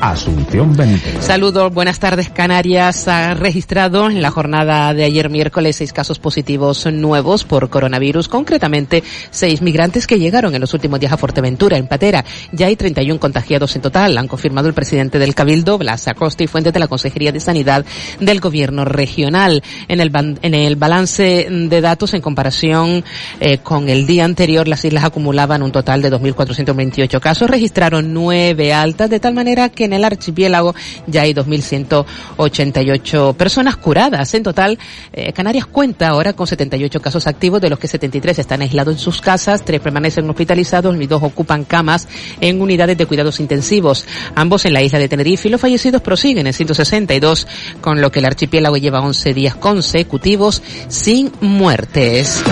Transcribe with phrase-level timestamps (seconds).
[0.00, 1.22] Asunción Benítez.
[1.22, 2.30] Saludos, buenas tardes.
[2.30, 8.26] Canarias ha registrado en la jornada de ayer miércoles seis casos positivos nuevos por coronavirus,
[8.28, 12.24] concretamente seis migrantes que llegaron en los últimos días a Fuerteventura, en Patera.
[12.50, 16.46] Ya hay 31 contagiados en total, han confirmado el presidente del Cabildo, Blas Acosta, y
[16.46, 17.84] fuentes de la Consejería de Sanidad
[18.20, 19.62] del Gobierno Regional.
[19.86, 23.04] En el, en el balance de datos, en comparación
[23.38, 28.72] eh, con el día anterior, las islas acumulaban un total de 2.428 casos, registraron nueve
[28.72, 30.74] altas, de tal manera que en el archipiélago
[31.06, 34.32] ya hay 2.188 personas curadas.
[34.34, 34.78] En total,
[35.12, 39.00] eh, Canarias cuenta ahora con 78 casos activos, de los que 73 están aislados en
[39.00, 42.08] sus casas, tres permanecen hospitalizados y dos ocupan camas
[42.40, 46.46] en unidades de cuidados intensivos, ambos en la isla de Tenerife y los fallecidos prosiguen
[46.46, 47.46] en 162,
[47.80, 52.42] con lo que el archipiélago lleva 11 días consecutivos sin muertes.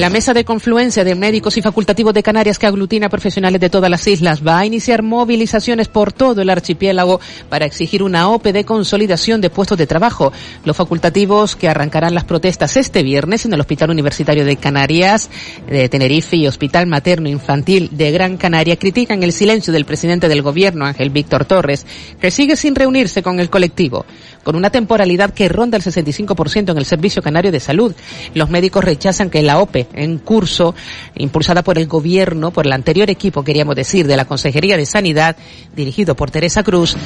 [0.00, 3.90] La mesa de confluencia de médicos y facultativos de Canarias que aglutina profesionales de todas
[3.90, 7.20] las islas va a iniciar movilizaciones por todo el archipiélago
[7.50, 10.32] para exigir una OPE de consolidación de puestos de trabajo.
[10.64, 15.28] Los facultativos que arrancarán las protestas este viernes en el Hospital Universitario de Canarias,
[15.68, 20.40] de Tenerife y Hospital Materno Infantil de Gran Canaria critican el silencio del presidente del
[20.40, 21.84] gobierno, Ángel Víctor Torres,
[22.18, 24.06] que sigue sin reunirse con el colectivo
[24.42, 27.94] con una temporalidad que ronda el 65% en el Servicio Canario de Salud.
[28.34, 30.74] Los médicos rechazan que la OPE en curso,
[31.16, 35.36] impulsada por el gobierno, por el anterior equipo, queríamos decir, de la Consejería de Sanidad,
[35.74, 36.96] dirigido por Teresa Cruz,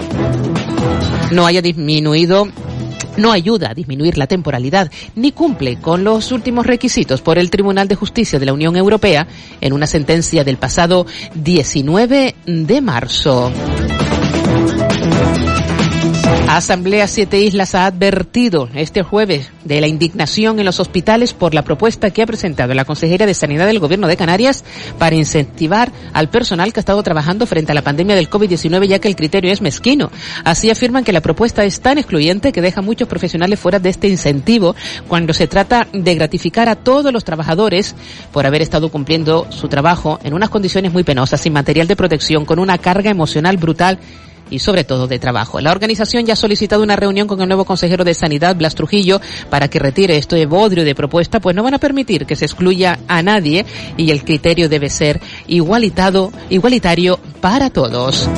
[1.30, 2.48] no haya disminuido
[3.16, 7.88] no ayuda a disminuir la temporalidad ni cumple con los últimos requisitos por el Tribunal
[7.88, 9.26] de Justicia de la Unión Europea
[9.60, 13.52] en una sentencia del pasado 19 de marzo.
[16.56, 21.62] Asamblea Siete Islas ha advertido este jueves de la indignación en los hospitales por la
[21.62, 24.64] propuesta que ha presentado la Consejera de Sanidad del Gobierno de Canarias
[24.96, 29.00] para incentivar al personal que ha estado trabajando frente a la pandemia del COVID-19 ya
[29.00, 30.12] que el criterio es mezquino.
[30.44, 33.88] Así afirman que la propuesta es tan excluyente que deja a muchos profesionales fuera de
[33.88, 34.76] este incentivo
[35.08, 37.96] cuando se trata de gratificar a todos los trabajadores
[38.32, 42.44] por haber estado cumpliendo su trabajo en unas condiciones muy penosas, sin material de protección,
[42.44, 43.98] con una carga emocional brutal
[44.50, 45.60] y sobre todo de trabajo.
[45.60, 49.20] La organización ya ha solicitado una reunión con el nuevo consejero de Sanidad, Blas Trujillo,
[49.50, 52.44] para que retire esto de bodrio de propuesta, pues no van a permitir que se
[52.44, 53.64] excluya a nadie
[53.96, 58.28] y el criterio debe ser igualitado, igualitario para todos.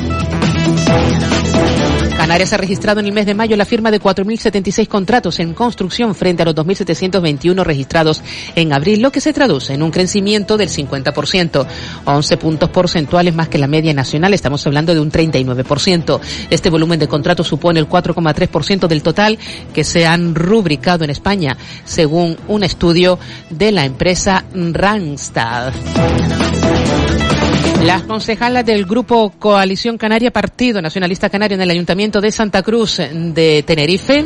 [2.27, 6.13] Canarias ha registrado en el mes de mayo la firma de 4.076 contratos en construcción
[6.17, 8.21] frente a los 2.721 registrados
[8.57, 11.67] en abril, lo que se traduce en un crecimiento del 50%,
[12.05, 16.19] 11 puntos porcentuales más que la media nacional, estamos hablando de un 39%.
[16.51, 19.39] Este volumen de contratos supone el 4,3% del total
[19.73, 23.21] que se han rubricado en España, según un estudio
[23.51, 25.73] de la empresa Randstad.
[27.87, 32.97] Las concejalas del Grupo Coalición Canaria Partido Nacionalista Canario en el Ayuntamiento de Santa Cruz
[32.97, 34.25] de Tenerife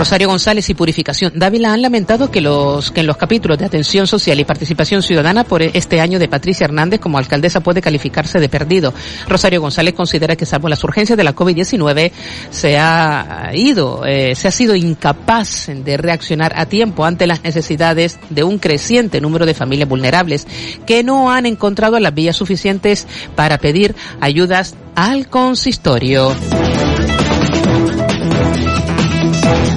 [0.00, 4.06] Rosario González y Purificación Dávila han lamentado que los que en los capítulos de atención
[4.06, 8.48] social y participación ciudadana por este año de Patricia Hernández como alcaldesa puede calificarse de
[8.48, 8.94] perdido.
[9.28, 12.12] Rosario González considera que salvo las urgencias de la COVID-19
[12.48, 18.18] se ha ido, eh, se ha sido incapaz de reaccionar a tiempo ante las necesidades
[18.30, 20.46] de un creciente número de familias vulnerables
[20.86, 26.34] que no han encontrado las vías suficientes para pedir ayudas al consistorio.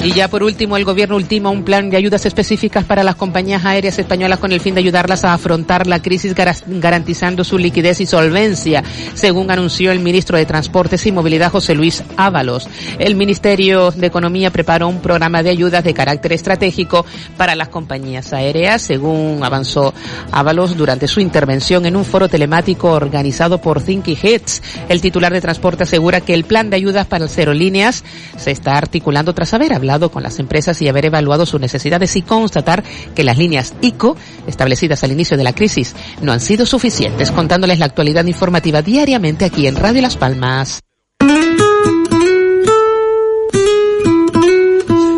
[0.04, 3.64] Y ya por último, el gobierno ultima un plan de ayudas específicas para las compañías
[3.64, 6.36] aéreas españolas con el fin de ayudarlas a afrontar la crisis
[6.68, 8.84] garantizando su liquidez y solvencia,
[9.14, 12.68] según anunció el ministro de Transportes y Movilidad José Luis Ábalos.
[13.00, 17.06] El Ministerio de Economía preparó un programa de ayudas de carácter estratégico
[17.38, 19.94] para las compañías aéreas, según avanzó
[20.34, 24.62] Ábalos durante su intervención en un foro telemático organizado por Thinky Hits.
[24.90, 28.04] El titular de transporte asegura que el plan de ayudas para las aerolíneas
[28.36, 32.22] se está articulando tras haber hablado con las empresas y haber evaluado sus necesidades y
[32.22, 32.84] constatar
[33.16, 34.18] que las líneas ICO
[34.48, 39.46] establecidas al inicio de la crisis no han sido suficientes, contándoles la actualidad informativa diariamente
[39.46, 40.82] aquí en Radio Las Palmas.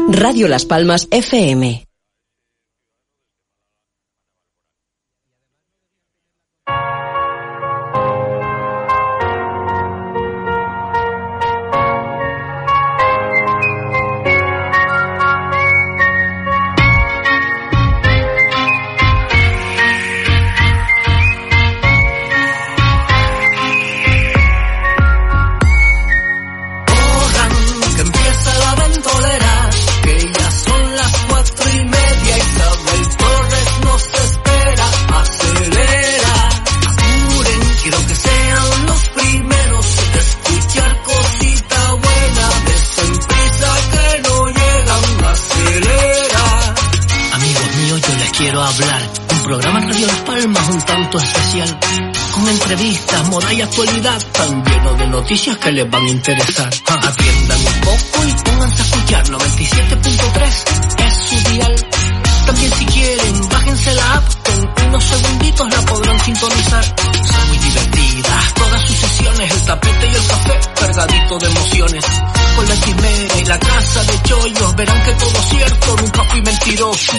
[0.09, 1.84] Radio Las Palmas FM
[55.25, 56.69] noticias que les van a interesar.
[56.87, 61.75] Atiendan un poco y pónganse a escuchar 97.3 es su dial.
[62.45, 66.85] También si quieren, bájense la app, en unos segunditos la podrán sintonizar.
[66.85, 72.05] Son muy divertidas, todas sus sesiones, el tapete y el café, cargadito de emociones.
[72.55, 76.41] Con la quimera y la casa de chollos, verán que todo es cierto, nunca fui
[76.41, 77.13] mentiroso.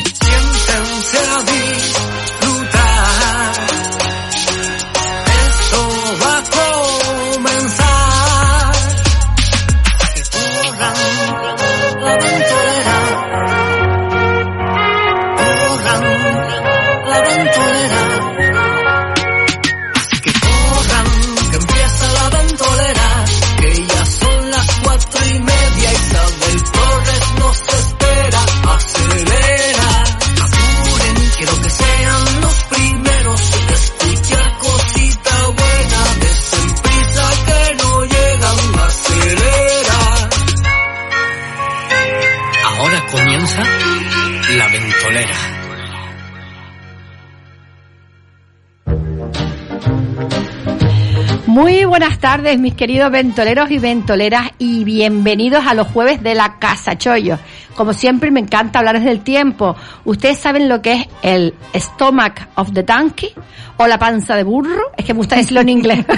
[51.98, 56.98] Buenas tardes, mis queridos ventoleros y ventoleras, y bienvenidos a los jueves de la Casa
[56.98, 57.38] Chollo.
[57.74, 59.74] Como siempre, me encanta hablar del tiempo.
[60.04, 63.32] ¿Ustedes saben lo que es el stomach of the donkey?
[63.78, 64.92] ¿O la panza de burro?
[64.94, 66.04] Es que me gusta decirlo en inglés.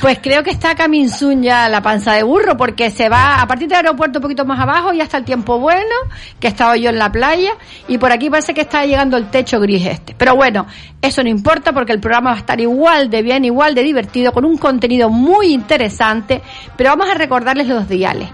[0.00, 3.68] Pues creo que está Caminsun ya la panza de burro, porque se va a partir
[3.68, 5.94] del aeropuerto un poquito más abajo, y hasta el tiempo bueno,
[6.38, 7.52] que he estado yo en la playa,
[7.86, 10.14] y por aquí parece que está llegando el techo gris este.
[10.16, 10.66] Pero bueno,
[11.00, 14.32] eso no importa porque el programa va a estar igual de bien, igual de divertido,
[14.32, 16.42] con un contenido muy interesante,
[16.76, 18.28] pero vamos a recordarles los diales.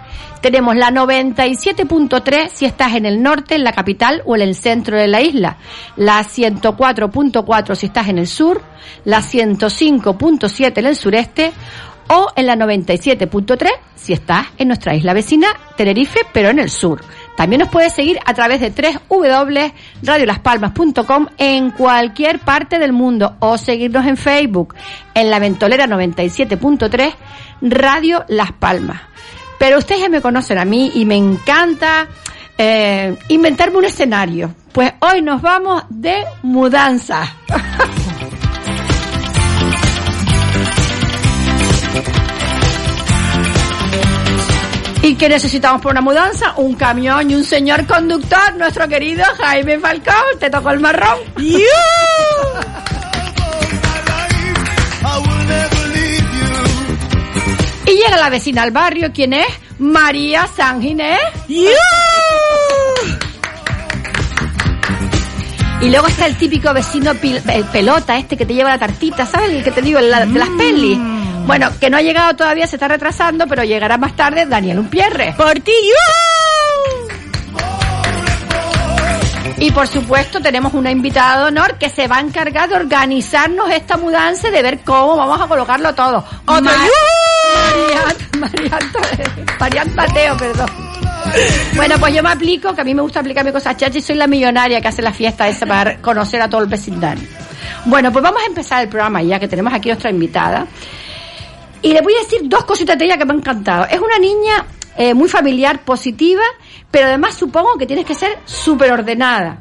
[0.46, 4.96] Tenemos la 97.3 si estás en el norte, en la capital o en el centro
[4.96, 5.56] de la isla.
[5.96, 8.62] La 104.4 si estás en el sur.
[9.04, 11.50] La 105.7 en el sureste.
[12.06, 17.02] O en la 97.3 si estás en nuestra isla vecina, Tenerife, pero en el sur.
[17.36, 18.72] También nos puedes seguir a través de
[19.08, 24.76] www.radiolaspalmas.com en cualquier parte del mundo o seguirnos en Facebook
[25.12, 27.14] en la ventolera 97.3
[27.62, 29.15] Radio Las Palmas.
[29.58, 32.08] Pero ustedes ya me conocen a mí y me encanta
[32.58, 34.54] eh, inventarme un escenario.
[34.72, 37.34] Pues hoy nos vamos de mudanza.
[45.06, 46.54] ¿Y qué necesitamos por una mudanza?
[46.56, 50.38] Un camión y un señor conductor, nuestro querido Jaime Falcón.
[50.40, 51.18] Te tocó el marrón.
[57.96, 59.48] Llega la vecina al barrio, ¿quién es?
[59.78, 61.18] María San Ginés.
[65.80, 69.50] Y luego está el típico vecino el pelota, este que te lleva la tartita, ¿sabes?
[69.50, 70.98] El que te digo, la, de las pelis.
[70.98, 71.46] Mm.
[71.46, 75.34] Bueno, que no ha llegado todavía, se está retrasando, pero llegará más tarde Daniel Unpierre.
[75.36, 75.72] ¡Por ti!
[79.58, 83.70] Y por supuesto tenemos una invitada de honor que se va a encargar de organizarnos
[83.70, 86.24] esta mudanza y de ver cómo vamos a colocarlo todo.
[86.46, 86.70] ¡Otro!
[89.58, 90.68] Marian, Mateo, perdón.
[91.74, 94.16] Bueno, pues yo me aplico, que a mí me gusta aplicarme cosas chachas y soy
[94.16, 97.26] la millonaria que hace la fiesta esa para conocer a todo el vecindario.
[97.84, 100.66] Bueno, pues vamos a empezar el programa ya que tenemos aquí nuestra invitada.
[101.82, 103.86] Y le voy a decir dos cositas de ella que me han encantado.
[103.86, 106.42] Es una niña eh, muy familiar, positiva,
[106.90, 109.58] pero además supongo que tienes que ser súper ordenada.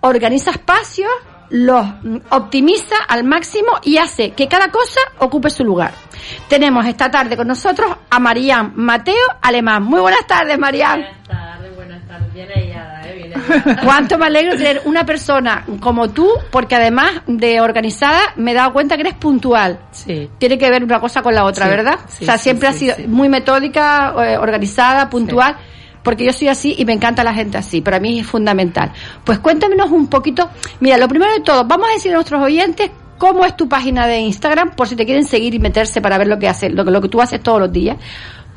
[0.00, 1.10] Organiza espacios,
[1.50, 5.94] los mm, optimiza al máximo y hace que cada cosa ocupe su lugar.
[6.48, 9.82] Tenemos esta tarde con nosotros a Marían Mateo Alemán.
[9.84, 11.00] Muy buenas tardes, Marían.
[11.00, 12.32] Buenas tardes, buenas tardes.
[12.34, 13.14] Bien hallada, ¿eh?
[13.16, 18.54] Bien Cuánto me alegro tener una persona como tú, porque además de organizada, me he
[18.54, 19.78] dado cuenta que eres puntual.
[19.90, 20.30] Sí.
[20.38, 21.98] Tiene que ver una cosa con la otra, Sí, ¿verdad?
[22.08, 25.56] sí, o sea, siempre sí, ha sido muy metódica, eh, organizada, puntual.
[26.02, 28.92] Porque yo soy así y me encanta la gente así, para mí es fundamental.
[29.24, 30.50] Pues cuéntanos un poquito.
[30.80, 34.06] Mira, lo primero de todo, vamos a decir a nuestros oyentes cómo es tu página
[34.06, 36.84] de Instagram, por si te quieren seguir y meterse para ver lo que haces, lo
[36.84, 37.96] que, lo que tú haces todos los días.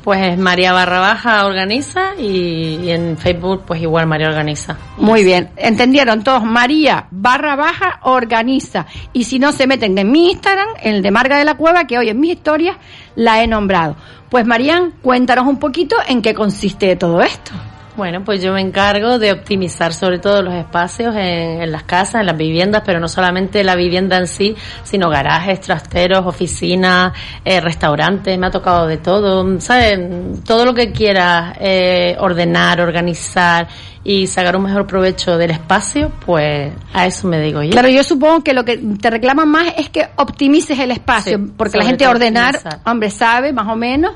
[0.02, 4.78] Pues María Barra Baja organiza y, y en Facebook pues igual María organiza.
[4.96, 6.44] Muy bien, entendieron todos.
[6.44, 8.86] María barra baja organiza.
[9.12, 11.84] Y si no se meten en mi Instagram, en el de Marga de la Cueva,
[11.84, 12.76] que hoy en mis historias
[13.16, 13.96] la he nombrado.
[14.30, 17.52] Pues Marían, cuéntanos un poquito en qué consiste todo esto.
[17.98, 22.20] Bueno, pues yo me encargo de optimizar sobre todo los espacios en, en las casas,
[22.20, 27.12] en las viviendas, pero no solamente la vivienda en sí, sino garajes, trasteros, oficinas,
[27.44, 29.98] eh, restaurantes, me ha tocado de todo, ¿sabes?
[30.44, 33.66] Todo lo que quieras eh, ordenar, organizar
[34.08, 37.72] y sacar un mejor provecho del espacio, pues a eso me digo yo.
[37.72, 41.52] Claro, yo supongo que lo que te reclaman más es que optimices el espacio, Sí,
[41.58, 42.80] porque la gente ordenar, optimizar.
[42.86, 44.12] hombre, sabe más o menos.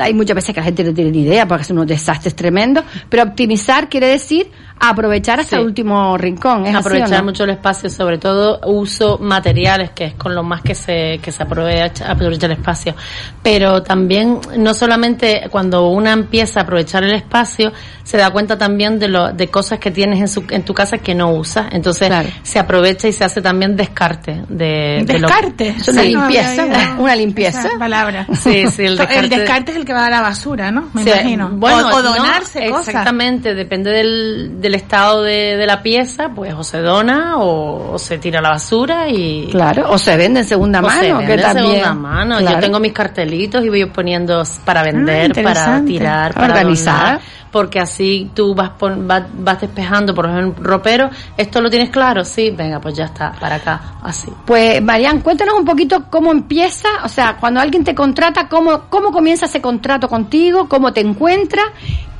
[0.00, 2.86] Hay muchas veces que la gente no tiene ni idea porque hacen unos desastres tremendos,
[3.10, 5.60] pero optimizar quiere decir aprovechar hasta Sí.
[5.62, 6.66] el último rincón.
[6.66, 7.24] ¿es así aprovechar no?
[7.24, 11.32] mucho el espacio, sobre todo uso materiales, que es con lo más que se, que
[11.32, 12.94] se aprovecha, aprovecha el espacio.
[13.42, 18.98] Pero también, no solamente cuando una empieza a aprovechar el espacio, se da cuenta también
[18.98, 21.66] de lo, de cosas que tienes en su, en tu casa que no usas.
[21.72, 22.28] Entonces, Claro.
[22.42, 25.68] se aprovecha y se hace también descarte de, de lo- Descarte.
[25.68, 26.08] Es una Sí.
[26.08, 27.60] limpieza, No una limpieza.
[27.60, 28.26] esa palabra.
[28.34, 29.18] Sí, sí, el descarte.
[29.20, 30.90] El descarte es el que va a la basura, ¿no?
[30.92, 31.48] Me Sí, imagino.
[31.52, 32.88] Bueno, o, o no, donarse cosas.
[32.88, 37.98] Exactamente, depende del, del estado de, de la pieza, pues o se dona o, o
[37.98, 39.48] se tira a la basura y...
[39.50, 41.66] Claro, o se vende en segunda o mano, se que vende también.
[41.82, 42.38] segunda mano.
[42.38, 42.56] Claro.
[42.56, 46.94] Yo tengo mis cartelitos y voy poniendo para vender, para tirar, para Organizar.
[46.98, 47.20] donar,
[47.52, 52.24] porque así tú vas, pon- vas, vas despejando, por ejemplo, ropero, esto lo tienes claro,
[52.24, 54.28] sí, venga, pues ya está, para acá, así.
[54.44, 59.12] Pues, Marian, cuéntanos un poquito cómo empieza, o sea, cuando alguien te contrata, cómo, cómo
[59.12, 61.62] comienza ese contrato contigo, cómo te encuentra,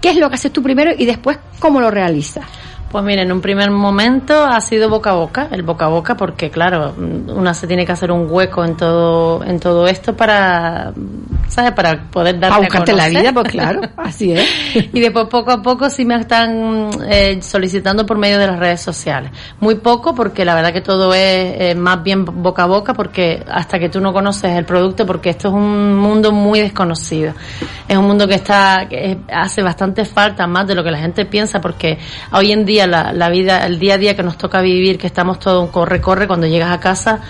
[0.04, 2.44] qué es lo que haces tú primero y después cómo lo realizas.
[2.94, 6.16] Pues mira, en un primer momento ha sido boca a boca, el boca a boca,
[6.16, 10.92] porque claro, una se tiene que hacer un hueco en todo, en todo esto para,
[11.48, 11.72] ¿sabes?
[11.72, 14.48] Para poder dar Para buscarte la vida, pues claro, así es.
[14.92, 18.82] y después poco a poco sí me están eh, solicitando por medio de las redes
[18.82, 19.32] sociales.
[19.58, 21.20] Muy poco porque la verdad que todo es
[21.60, 25.30] eh, más bien boca a boca porque hasta que tú no conoces el producto porque
[25.30, 27.34] esto es un mundo muy desconocido.
[27.88, 31.24] Es un mundo que está que hace bastante falta más de lo que la gente
[31.24, 31.98] piensa porque
[32.30, 35.06] hoy en día la, la vida, el día a día que nos toca vivir, que
[35.06, 37.20] estamos todo un corre corre cuando llegas a casa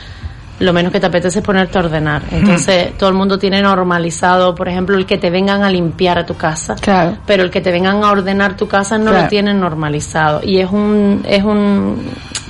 [0.60, 2.22] lo menos que te apetece es ponerte a ordenar.
[2.30, 6.26] Entonces, todo el mundo tiene normalizado, por ejemplo, el que te vengan a limpiar a
[6.26, 6.76] tu casa.
[6.76, 7.18] Claro.
[7.26, 9.22] Pero el que te vengan a ordenar tu casa no Claro.
[9.22, 10.40] lo tienen normalizado.
[10.44, 12.08] Y es un, es un,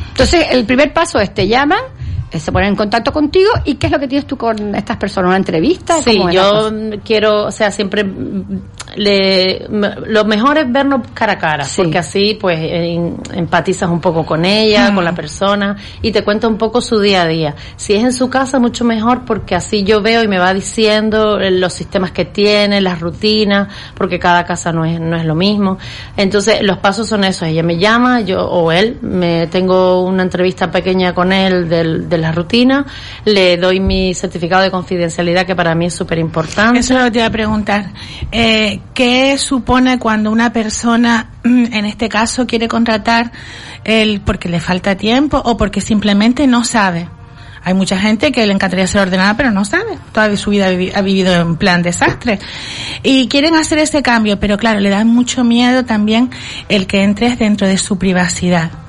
[0.08, 1.80] Entonces, el primer paso es te llaman,
[2.38, 5.29] se ponen en contacto contigo y qué es lo que tienes tú con estas personas,
[5.29, 6.00] una entrevista.
[6.03, 8.43] Sí, ¿Cómo es la yo mm, quiero, o sea, siempre mm,
[8.97, 11.83] le, m- lo mejor es vernos cara a cara, Sí.
[11.83, 16.47] porque así pues en- empatizas un poco con ella, con la persona y te cuenta
[16.49, 17.55] un poco su día a día.
[17.76, 21.38] Si es en su casa, mucho mejor porque así yo veo y me va diciendo
[21.41, 25.35] eh, los sistemas que tiene, las rutinas, porque cada casa no es, no es lo
[25.35, 25.79] mismo.
[26.17, 27.49] Entonces, los pasos son esos.
[27.49, 32.19] Ella me llama, yo o él, me tengo una entrevista pequeña con él del- de
[32.25, 32.85] la rutina,
[33.25, 36.81] le doy mi certificado de confidencialidad que para mí es súper importante.
[36.81, 37.93] Eso es lo te iba a preguntar.
[38.33, 43.31] Eh, ¿Qué supone cuando una persona, en este caso, quiere contratar
[43.85, 47.09] el porque le falta tiempo o porque simplemente no sabe?
[47.66, 49.99] Hay mucha gente que le encantaría ser ordenada, pero no sabe.
[50.12, 52.38] Toda su vida ha vivido en plan desastre.
[53.02, 56.31] Y quieren hacer ese cambio, pero claro, le da mucho miedo también
[56.69, 58.84] el que entres dentro de su privacidad.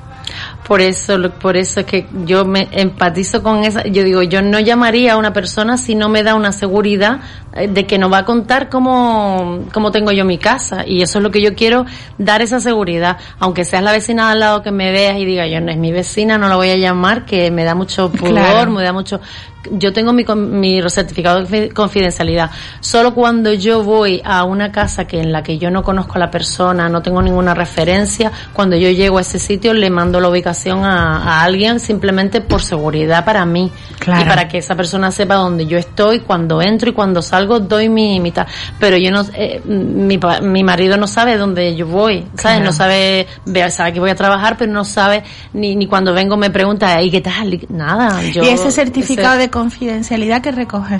[0.67, 3.83] Por eso, por eso es que yo me empatizo con esa.
[3.83, 7.19] Yo digo, yo no llamaría a una persona si no me da una seguridad
[7.55, 10.83] de que no va a contar cómo, cómo tengo yo mi casa.
[10.85, 11.85] Y eso es lo que yo quiero,
[12.17, 13.17] dar esa seguridad.
[13.39, 15.77] Aunque seas la vecina de al lado que me veas y diga, yo no es
[15.77, 18.71] mi vecina, no la voy a llamar, que me da mucho pudor, Claro.
[18.71, 19.19] me da mucho.
[19.71, 22.51] Yo tengo mi, mi certificado de confi- confidencialidad.
[22.81, 26.19] Solo cuando yo voy a una casa que en la que yo no conozco a
[26.19, 30.29] la persona, no tengo ninguna referencia, cuando yo llego a ese sitio le mando la
[30.29, 34.21] ubicación a, a alguien simplemente por seguridad para mí Claro.
[34.21, 37.89] y para que esa persona sepa dónde yo estoy, cuando entro y cuando salgo doy
[37.89, 38.47] mi mitad.
[38.79, 42.41] Pero yo no, eh, mi, mi marido no sabe dónde yo voy, ¿sabes?
[42.41, 42.65] Claro.
[42.65, 43.27] No sabe,
[43.69, 45.23] sabe que voy a trabajar, pero no sabe
[45.53, 47.59] ni, ni cuando vengo me pregunta, ¿y qué tal?
[47.69, 48.21] Nada.
[48.23, 50.99] Yo, y ese certificado ese- de confidencialidad que recoge.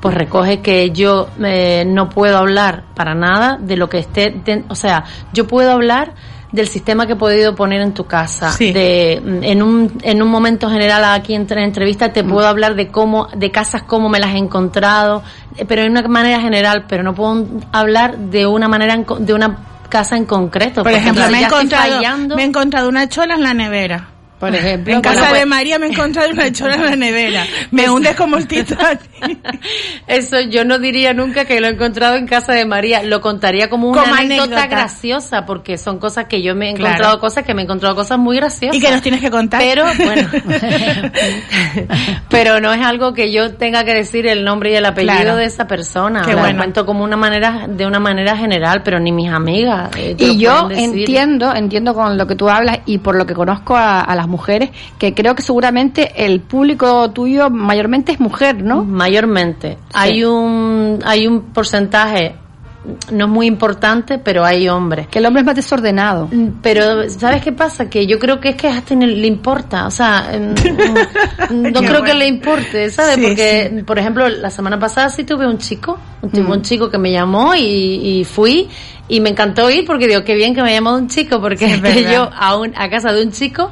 [0.00, 4.64] pues recoge que yo eh, no puedo hablar para nada de lo que esté, de-
[4.68, 6.12] o sea, yo puedo hablar
[6.52, 8.50] del sistema que he podido poner en tu casa.
[8.50, 8.72] Sí.
[8.72, 12.88] De, en, un, en un momento general aquí en la entrevista te puedo hablar de
[12.88, 15.22] cómo, de casas, cómo me las he encontrado,
[15.56, 19.34] eh, pero en una manera general, pero no puedo hablar de una manera, en de
[19.34, 20.82] una casa en concreto.
[20.82, 22.00] Por ejemplo, me he, encontrado,
[22.34, 24.08] me he encontrado una chola en la nevera.
[24.38, 26.96] Por ejemplo, En casa bueno, pues- de María me he encontrado una chola en la
[26.96, 27.44] nevera.
[27.70, 29.00] Me hundes como el Titanic.
[30.06, 33.02] Eso yo no diría nunca que lo he encontrado en casa de María.
[33.02, 34.66] Lo contaría como una Como anécdota, anécdota.
[34.66, 36.88] graciosa, porque son cosas que yo me he Claro.
[36.94, 38.76] encontrado cosas que me he encontrado cosas muy graciosas.
[38.76, 39.60] y que nos tienes que contar.
[39.62, 40.28] Pero bueno,
[42.28, 45.36] pero no es algo que yo tenga que decir el nombre y el apellido Claro.
[45.36, 46.22] de esa persona.
[46.22, 46.58] Qué Lo bueno.
[46.58, 49.90] cuento como una manera, de una manera general, pero ni mis amigas.
[49.96, 53.76] eh, Y yo entiendo, entiendo con lo que tú hablas y por lo que conozco
[53.76, 58.84] a, a las mujeres, que creo que seguramente el público tuyo mayormente es mujer, ¿no?
[58.84, 59.78] Mayormente.
[59.94, 62.34] Hay un, hay un porcentaje,
[63.10, 65.08] no es muy importante, pero hay hombres.
[65.08, 66.28] Que el hombre es más desordenado.
[66.30, 67.90] Mm, Pero, ¿sabes qué pasa?
[67.90, 70.54] Que yo creo que es que hasta ni le importa, o sea, mm,
[71.54, 73.16] mm, no creo que le importe, ¿sabes?
[73.16, 75.98] Sí, Porque, por ejemplo, la semana pasada sí tuve un chico,
[76.32, 76.50] tuve Mm.
[76.52, 77.60] un chico que me llamó y,
[78.20, 78.68] y fui
[79.08, 82.12] y me encantó ir porque digo, qué bien que me llamó un chico, porque verdad.
[82.12, 83.70] yo a, un, a casa de un chico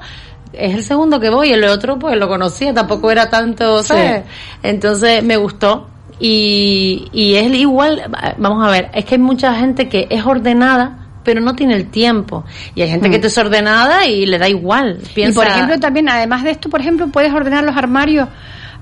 [0.59, 4.23] es el segundo que voy, el otro pues lo conocía, tampoco era tanto, ¿sabes?
[4.63, 5.89] Entonces me gustó.
[6.21, 8.03] Y, y es igual,
[8.39, 11.91] vamos a ver, es que hay mucha gente que es ordenada, pero no tiene el
[11.91, 12.45] tiempo.
[12.75, 14.99] Y hay gente que es desordenada y le da igual.
[15.15, 18.29] Piensa, Y por ejemplo, también, además de esto, por ejemplo, puedes ordenar los armarios.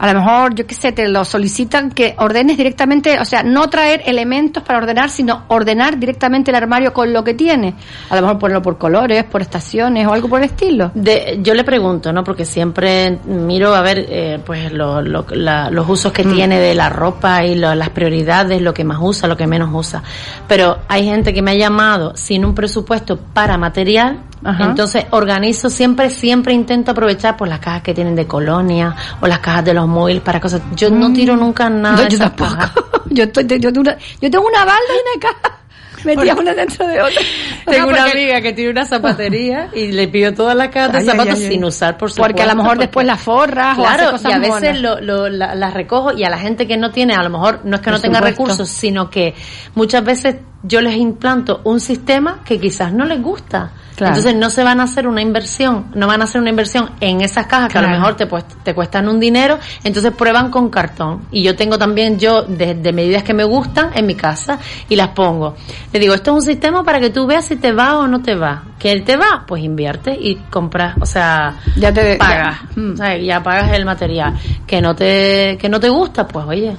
[0.03, 3.71] A lo mejor, yo qué sé, te lo solicitan que ordenes directamente, o sea, no
[3.71, 7.75] traer elementos para ordenar, sino ordenar directamente el armario con lo que tiene.
[8.11, 10.91] A lo mejor ponerlo por colores, por estaciones o algo por el estilo.
[10.93, 12.25] De, yo le pregunto, ¿no?
[12.25, 16.75] Porque siempre miro a ver, eh, pues, lo- lo- la- los usos que tiene de
[16.75, 20.03] la ropa y lo- las prioridades, lo que más usa, lo que menos usa.
[20.49, 24.19] Pero hay gente que me ha llamado sin un presupuesto para material.
[24.45, 24.65] Ajá.
[24.65, 29.39] Entonces organizo siempre, siempre intento aprovechar pues las cajas que tienen de colonia o las
[29.39, 30.61] cajas de los móviles para cosas.
[30.75, 31.97] Yo no tiro nunca nada Mm.
[31.99, 32.57] No, de yo tampoco.
[33.11, 35.59] yo, estoy, yo, tengo una, yo tengo una balda y una caja.
[36.05, 37.23] Metía una dentro de otra.
[37.65, 41.05] Tengo una amiga que tiene una zapatería y le pido todas las cajas de Ay,
[41.07, 41.49] zapatos ay, ay.
[41.53, 42.27] sin usar, por supuesto.
[42.35, 45.01] Porque a lo mejor después las forras o hace Claro, cosas y a veces lo,
[45.01, 47.77] lo- la- las recojo y a la gente que no tiene, a lo mejor no
[47.77, 48.43] es que Por no tenga supuesto.
[48.43, 49.33] recursos, sino que
[49.77, 53.73] muchas veces yo les implanto un sistema que quizás no les gusta.
[53.97, 54.15] Claro.
[54.17, 57.21] Entonces no se van a hacer una inversión, no van a hacer una inversión en
[57.21, 60.71] esas cajas que a lo mejor te, pues- te cuestan un dinero, entonces prueban con
[60.71, 61.27] cartón.
[61.31, 64.97] Y yo tengo también yo de, de medidas que me gustan en mi casa y
[64.97, 65.57] las pongo.
[65.93, 68.23] Le digo, esto es un sistema para que tú veas si te va o no
[68.23, 68.63] te va.
[68.79, 72.81] Que te va, pues invierte y compras, o sea, Ya te- pagas, ya.
[72.81, 72.93] Mm.
[72.95, 74.35] o sea, ya pagas el material.
[74.67, 76.75] Que no te, que no te gusta, pues oye,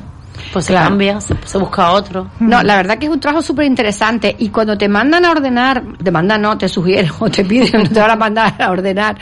[0.52, 2.30] pues se cambia, se, se busca otro.
[2.40, 5.84] No, la verdad que es un trabajo súper interesante y cuando te mandan a ordenar,
[6.04, 9.18] te mandan no, te sugieren o te piden, no te van a mandar a ordenar,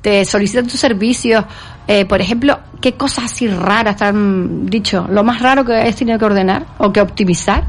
[0.00, 1.44] te solicitan tus servicios,
[1.86, 5.06] eh, por ejemplo, ¿qué cosas así raras te han dicho?
[5.10, 7.64] Lo más raro que has tenido que ordenar o que optimizar,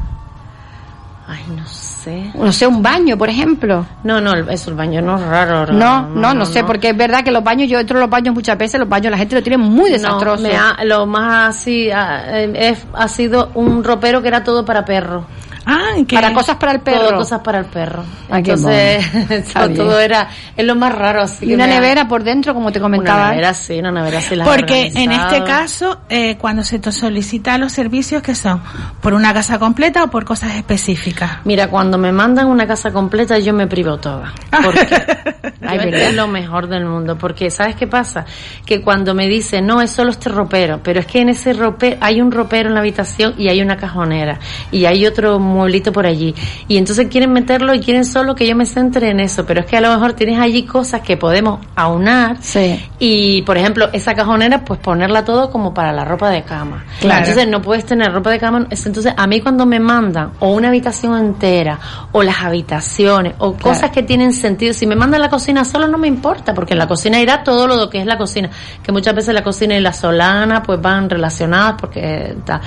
[1.30, 1.89] Ay, no sé.
[2.34, 3.84] No sé, un baño, por ejemplo.
[4.04, 5.66] No, no, eso el baño no es raro.
[5.66, 8.10] raro, No, no, no, sé, porque es verdad que los baños, yo entro a los
[8.10, 10.42] baños muchas veces, los baños la gente lo tiene muy desastroso.
[10.42, 14.42] No, me ha- lo más así ah, eh, es- ha sido un ropero que era
[14.44, 15.24] todo para perro.
[15.72, 17.08] Ah, Para cosas para el perro.
[17.08, 18.02] Todo cosas para el perro.
[18.28, 19.06] Qué Entonces,
[19.76, 21.44] todo, era, es lo más raro así.
[21.44, 23.20] y que una nevera por dentro, como te comentaba.
[23.20, 26.78] Una nevera sí, una nevera sí la he Porque en este caso, eh, cuando se
[26.80, 28.60] te solicita los servicios que son
[29.00, 31.38] por una casa completa o por cosas específicas.
[31.44, 34.32] Mira, cuando me mandan una casa completa, yo me privo toda.
[34.64, 34.80] Porque
[35.62, 36.00] Ay, yo ¿verdad?
[36.08, 37.16] es lo mejor del mundo.
[37.16, 38.24] Porque, ¿sabes qué pasa?
[38.64, 41.96] Que cuando me dicen, no, es solo este ropero, pero es que en ese ropero,
[42.00, 44.38] hay un ropero en la habitación y hay una cajonera.
[44.70, 46.34] Y hay otro mueblito por allí.
[46.68, 49.44] Y entonces quieren meterlo y quieren solo que yo me centre en eso.
[49.46, 52.36] Pero es que a lo mejor tienes allí cosas que podemos aunar.
[52.40, 52.80] Sí.
[52.98, 56.84] Y, por ejemplo, esa cajonera, pues ponerla todo como para la ropa de cama.
[57.00, 57.20] Claro.
[57.20, 58.66] Entonces no puedes tener ropa de cama.
[58.70, 61.78] Entonces a mí cuando me mandan o una habitación entera
[62.12, 65.98] o las habitaciones o cosas que tienen sentido, si me mandan la cocina solo no
[65.98, 68.50] me importa porque en la cocina irá todo lo que es la cocina.
[68.82, 72.60] Que muchas veces la cocina y la solana pues van relacionadas porque está.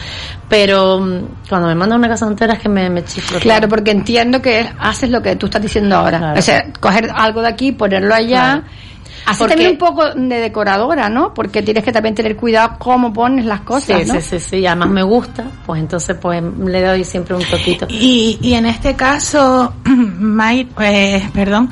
[0.50, 3.40] Pero mm, cuando me mandan una casa entera es que me, me chiflo.
[3.40, 6.18] Claro, porque entiendo que haces lo que tú estás diciendo ahora.
[6.18, 6.40] Claro.
[6.40, 8.62] O sea, coger algo de aquí, ponerlo allá.
[8.62, 8.64] Claro.
[9.26, 11.34] Así Porque- también un poco de decoradora, ¿no?
[11.34, 14.16] Porque tienes que también tener cuidado cómo pones las cosas, Sí, ¿no?
[14.16, 17.88] sí, sí, sí, y además me gusta, pues entonces pues le doy siempre un toquito.
[17.90, 21.70] Y, y en este caso, May, eh, perdón,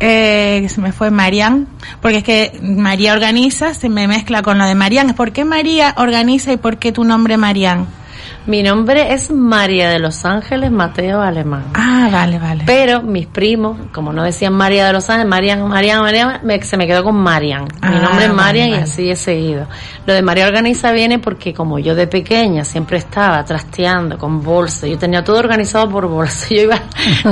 [0.00, 1.68] eh, que se me fue Marian,
[2.00, 5.12] porque es que María organiza, se me mezcla con lo de Marian.
[5.14, 7.86] ¿Por qué María organiza y por qué tu nombre Marian?
[8.46, 11.64] Mi nombre es María de los Ángeles Mateo Alemán.
[11.74, 12.62] Ah, vale, vale.
[12.64, 16.76] Pero mis primos, como no decían María de los Ángeles, Marian, Marian, Marian, me- se
[16.76, 17.64] me quedó con Marian.
[17.64, 19.66] Mi Ah, nombre es vale, Marian y así he seguido.
[20.06, 24.86] Lo de María Organiza viene porque como yo de pequeña siempre estaba trasteando con bolsa,
[24.86, 26.46] yo tenía todo organizado por bolsa.
[26.54, 26.78] Yo iba,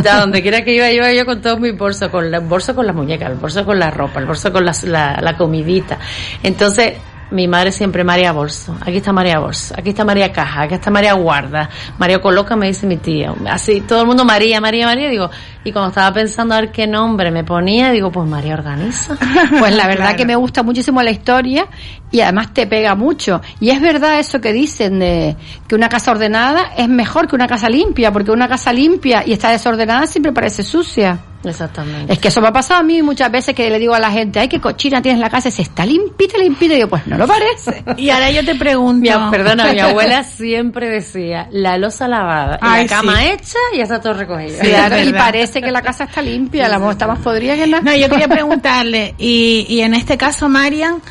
[0.02, 2.74] ya donde quiera que iba, iba yo con todos mis bolsos, con la, el bolso
[2.74, 4.72] con las muñecas, el bolso con la ropa, el bolso con la,
[5.20, 5.96] la comidita.
[6.42, 6.94] Entonces,
[7.34, 10.90] mi madre siempre, María Bolso, aquí está María Bolso, aquí está María Caja, aquí está
[10.90, 11.68] María Guarda,
[11.98, 13.34] María Coloca, me dice mi tía.
[13.50, 15.28] Así, todo el mundo María, María, María, digo,
[15.64, 19.16] y cuando estaba pensando a ver qué nombre me ponía, digo, pues María Organiza.
[19.58, 20.16] Pues la verdad Claro.
[20.16, 21.66] que me gusta muchísimo la historia
[22.14, 23.42] y además te pega mucho.
[23.58, 27.48] Y es verdad eso que dicen de que una casa ordenada es mejor que una
[27.48, 31.18] casa limpia, porque una casa limpia y está desordenada siempre parece sucia.
[31.42, 32.12] Exactamente.
[32.12, 34.12] Es que eso me ha pasado a mí muchas veces que le digo a la
[34.12, 37.18] gente, ay, qué cochina tienes la casa, se está limpita, limpita, y yo, pues no
[37.18, 37.82] lo parece.
[37.96, 39.00] Y ahora yo te pregunto.
[39.00, 43.26] Mi, a- perdona, mi abuela siempre decía, la losa lavada, y la cama sí.
[43.26, 44.56] hecha y ya está todo recogido.
[44.60, 47.66] Sí, Claro, es y parece que la casa está limpia, la está más podrida que
[47.66, 47.82] nada.
[47.82, 51.02] No, yo quería preguntarle, y, y en este caso, Marian,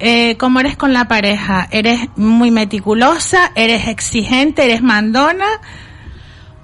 [0.00, 1.68] eh, ¿cómo eres con la pareja?
[1.70, 3.52] ¿Eres muy meticulosa?
[3.54, 4.64] ¿Eres exigente?
[4.64, 5.46] ¿Eres mandona?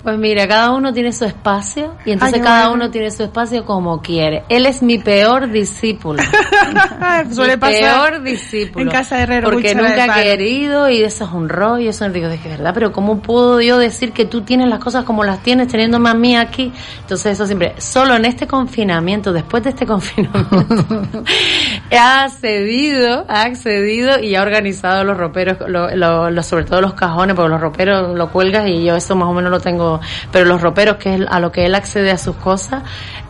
[0.06, 2.84] Pues mira, cada uno tiene su espacio y entonces cada bueno.
[2.84, 4.44] uno tiene su espacio como quiere.
[4.48, 6.22] Él es mi peor discípulo.
[7.32, 7.80] Suele mi pasar
[8.12, 8.84] peor discípulo.
[8.84, 11.90] en casa de Herrero, Porque nunca ha querido y eso es un rollo.
[11.90, 15.02] Eso digo, de que verdad, pero ¿cómo puedo yo decir que tú tienes las cosas
[15.04, 16.72] como las tienes teniéndome a mí aquí?
[17.00, 21.24] Entonces eso siempre, solo en este confinamiento, después de este confinamiento,
[21.98, 26.94] ha accedido, ha accedido y ha organizado los roperos, lo, lo- lo- sobre todo los
[26.94, 29.95] cajones, porque los roperos lo cuelgas y yo eso más o menos lo tengo,
[30.32, 32.82] pero los roperos, que es a lo que él accede a sus cosas,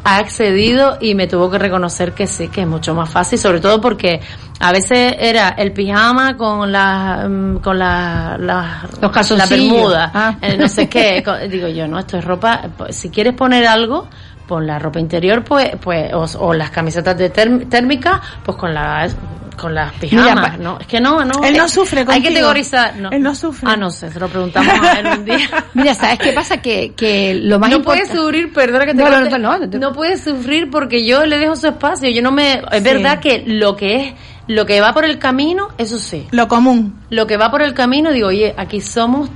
[0.04, 3.60] ha accedido y me tuvo que reconocer que sí, que es mucho más fácil, sobre
[3.60, 4.20] todo porque
[4.60, 10.36] a veces era el pijama con la, mm, con la, la, Los la bermuda, Ah.
[10.40, 14.08] eh, no sé qué, digo yo, no, esto es ropa, pues, si quieres poner algo,
[14.46, 19.16] pon la ropa interior, pues, pues, o, o las camisetas de térmica, pues con las,
[19.56, 20.78] con las pijamas, Mira, pa- ¿no?
[20.78, 21.42] Es que no, no.
[21.44, 22.28] Él no eh, sufre Hay contigo.
[22.28, 23.10] categorizar, no.
[23.10, 23.68] Él no sufre.
[23.70, 25.48] Ah, no sé, se lo preguntamos a él un día.
[25.74, 26.58] Mira, ¿sabes qué pasa?
[26.62, 29.78] Que, que lo más no puede sufrir, perdona que te No, no, no, no, no.
[29.78, 32.08] No puede sufrir porque yo le dejo su espacio.
[32.10, 32.54] Yo no me.
[32.70, 32.80] Es Sí.
[32.80, 34.14] verdad que lo que es,
[34.46, 36.26] lo que va por el camino, eso sí.
[36.30, 37.00] Lo común.
[37.10, 39.28] Lo que va por el camino, digo, oye, aquí somos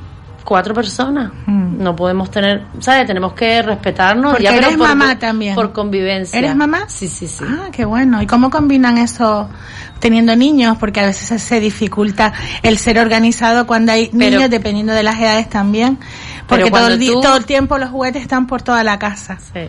[0.44, 1.30] cuatro personas.
[1.46, 1.82] Mm.
[1.82, 3.06] No podemos tener, ¿sabes?
[3.06, 4.32] Tenemos que respetarnos.
[4.32, 5.54] Porque ya, eres por- mamá también.
[5.54, 6.38] Por convivencia.
[6.38, 6.84] ¿Eres mamá?
[6.88, 7.44] Sí, sí, sí.
[7.46, 8.20] Ah, qué bueno.
[8.22, 9.48] ¿Y cómo combinan eso
[9.98, 10.76] teniendo niños?
[10.78, 15.18] Porque a veces se dificulta el ser organizado cuando hay Pero- niños, dependiendo de las
[15.18, 15.98] edades también.
[16.46, 19.38] Porque todo el, tú- todo el tiempo los juguetes están por toda la casa.
[19.52, 19.68] Sí.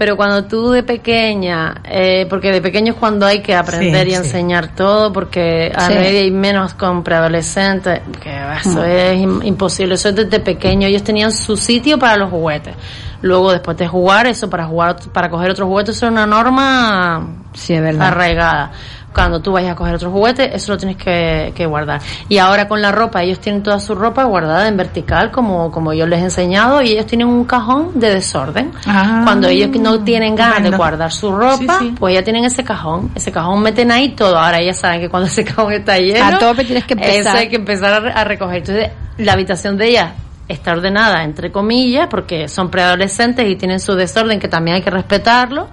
[0.00, 4.12] Pero cuando tú de pequeña, eh, porque de pequeño es cuando hay que aprender Sí,
[4.12, 4.16] y sí.
[4.22, 5.92] enseñar todo, porque a Sí.
[5.94, 8.30] medida y menos con preadolescentes, que
[8.64, 9.96] eso es im- imposible.
[9.96, 10.86] Eso es desde pequeño.
[10.88, 12.74] Ellos tenían su sitio para los juguetes.
[13.20, 17.26] Luego, después de jugar, eso para jugar, para coger otros juguetes, eso es una norma
[17.52, 18.08] Sí, es verdad.
[18.08, 18.70] arraigada.
[19.14, 22.00] Cuando tú vayas a coger otro juguete, eso lo tienes que, que guardar.
[22.28, 25.92] Y ahora con la ropa, ellos tienen toda su ropa guardada en vertical, como, como
[25.92, 28.70] yo les he enseñado, y ellos tienen un cajón de desorden.
[28.86, 29.22] Ah.
[29.24, 31.94] Cuando ellos no tienen ganas de guardar su ropa, Sí, sí.
[31.98, 33.10] pues ya tienen ese cajón.
[33.14, 34.38] Ese cajón meten ahí todo.
[34.38, 37.16] Ahora ya saben que cuando ese cajón está lleno, A tope tienes que empezar.
[37.34, 38.58] Eso hay que empezar a, a recoger.
[38.58, 40.14] Entonces, la habitación de ella
[40.46, 44.90] está ordenada, entre comillas, porque son preadolescentes y tienen su desorden, que también hay que
[44.90, 45.68] respetarlo.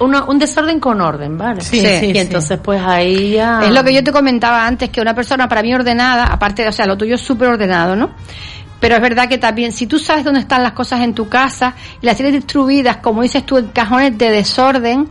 [0.00, 1.60] Uno- un desorden con orden, ¿vale?
[1.60, 2.18] Sí, sí, Y sí.
[2.18, 3.62] entonces, pues ahí ya.
[3.64, 6.68] Es lo que yo te comentaba antes, que una persona para mí ordenada, aparte, de,
[6.68, 8.10] o sea, lo tuyo es súper ordenado, ¿no?
[8.78, 11.74] Pero es verdad que también, si tú sabes dónde están las cosas en tu casa
[12.00, 15.08] y las tienes distribuidas, como dices tú, en cajones de desorden,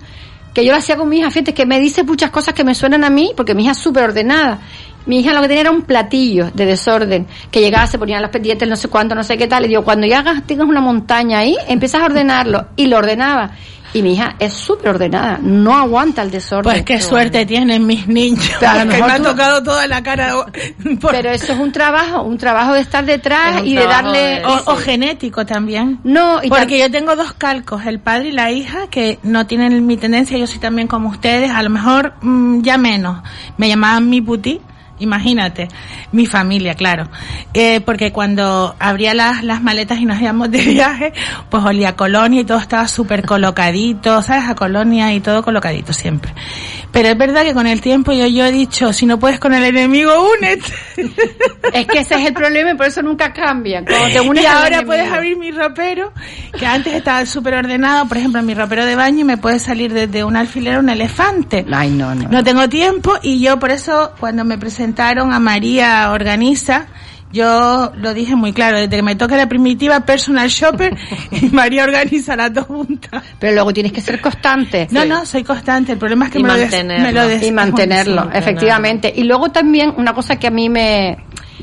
[0.54, 2.76] que yo lo hacía con mi hija, fíjate que me dice muchas cosas que me
[2.76, 4.60] suenan a mí, porque mi hija es súper ordenada.
[5.06, 8.30] Mi hija lo que tenía era un platillo de desorden, que llegaba, se ponían los
[8.30, 10.82] pendientes, no sé cuánto, no sé qué tal, y digo, cuando ya hagas, tengas una
[10.82, 13.52] montaña ahí, empiezas a ordenarlo, y lo ordenaba.
[13.94, 16.64] Y mi hija es súper ordenada, no aguanta el desorden.
[16.64, 18.50] Pues qué suerte tienen mis niños.
[18.60, 20.34] Pero a lo que mejor me ha tocado toda la cara.
[21.02, 24.20] por- Pero eso es un trabajo, un trabajo de estar detrás y de darle...
[24.20, 26.00] de- o, o genético también.
[26.04, 29.46] No, y Porque tam- yo tengo dos calcos, el padre y la hija, que no
[29.46, 33.22] tienen mi tendencia, yo soy también como ustedes, a lo mejor mm, ya menos.
[33.58, 34.62] Me llamaban mi puti,
[35.02, 35.68] imagínate,
[36.12, 37.10] mi familia, claro.
[37.54, 41.14] Eh, porque cuando abría las, las maletas y nos íbamos de viaje,
[41.50, 44.48] pues olía a colonia y todo estaba súper colocadito, ¿sabes?
[44.48, 46.34] A colonia y todo colocadito siempre.
[46.92, 49.54] Pero es verdad que con el tiempo yo, yo he dicho, si no puedes con
[49.54, 50.74] el enemigo, únete.
[51.74, 53.32] es que ese es el problema y por eso nunca.
[53.34, 56.12] Cuando te unes y ahora puedes abrir mi ropero,
[56.58, 59.94] que antes estaba súper ordenado, por ejemplo, mi ropero de baño y me puede salir
[59.94, 61.66] desde un alfiler a un elefante.
[61.72, 62.30] Ay, no, no.
[62.30, 64.58] No tengo tiempo y yo por eso cuando me
[64.92, 66.88] presentaron a María Organiza,
[67.32, 70.98] Yo lo dije muy claro, desde que me toca la primitiva personal shopper
[71.32, 73.24] y María organiza las dos juntas.
[73.40, 74.90] Pero luego tienes que ser constante.
[74.92, 75.94] No, no, soy constante.
[75.94, 77.04] El problema es que Y me lo, des- mantenerlo.
[77.06, 78.30] me lo des- y mantenerlo, Sí.
[78.34, 79.14] efectivamente.
[79.16, 81.20] Y luego también una cosa que a mí me,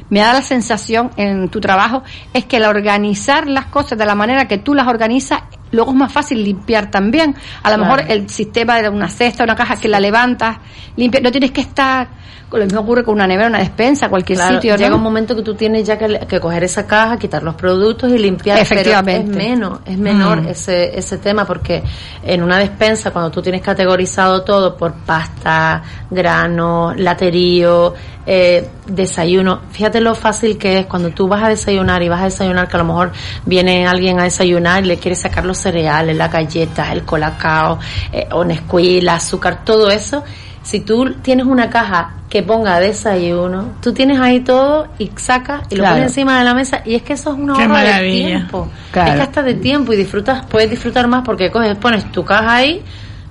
[0.08, 4.14] me da la sensación en tu trabajo es que el organizar las cosas de la
[4.14, 7.34] manera que tú las organizas, luego es más fácil limpiar también.
[7.62, 7.94] A lo Claro.
[7.96, 10.56] mejor el sistema de una cesta, una caja que la levantas,
[10.96, 12.08] limpia, no tienes que estar,
[12.50, 14.78] lo mismo ocurre con una nevera, una despensa, cualquier Claro, sitio, ¿no?
[14.78, 18.10] llega un momento que tú tienes ya que, que coger esa caja, quitar los productos
[18.10, 18.58] y limpiar.
[18.58, 19.30] Efectivamente.
[19.32, 20.48] Pero es menos, es menor Mm.
[20.48, 21.82] ese, ese tema porque
[22.22, 27.94] en una despensa, cuando tú tienes categorizado todo por pasta, grano, laterío,
[28.26, 32.24] eh, desayuno, fíjate lo fácil que es cuando tú vas a desayunar y vas a
[32.24, 33.12] desayunar que a lo mejor
[33.46, 37.78] viene alguien a desayunar y le quiere sacar los cereales, las galletas, el colacao,
[38.12, 40.22] eh, o Nesquik, el azúcar, todo eso.
[40.68, 45.76] Si tú tienes una caja que ponga desayuno, tú tienes ahí todo y sacas y
[45.76, 45.94] lo Claro.
[45.94, 48.68] pones encima de la mesa y es que eso es una Qué hora de tiempo.
[48.90, 49.08] Claro.
[49.12, 52.56] Es que hasta de tiempo y disfrutas, puedes disfrutar más porque coges, pones tu caja
[52.56, 52.84] ahí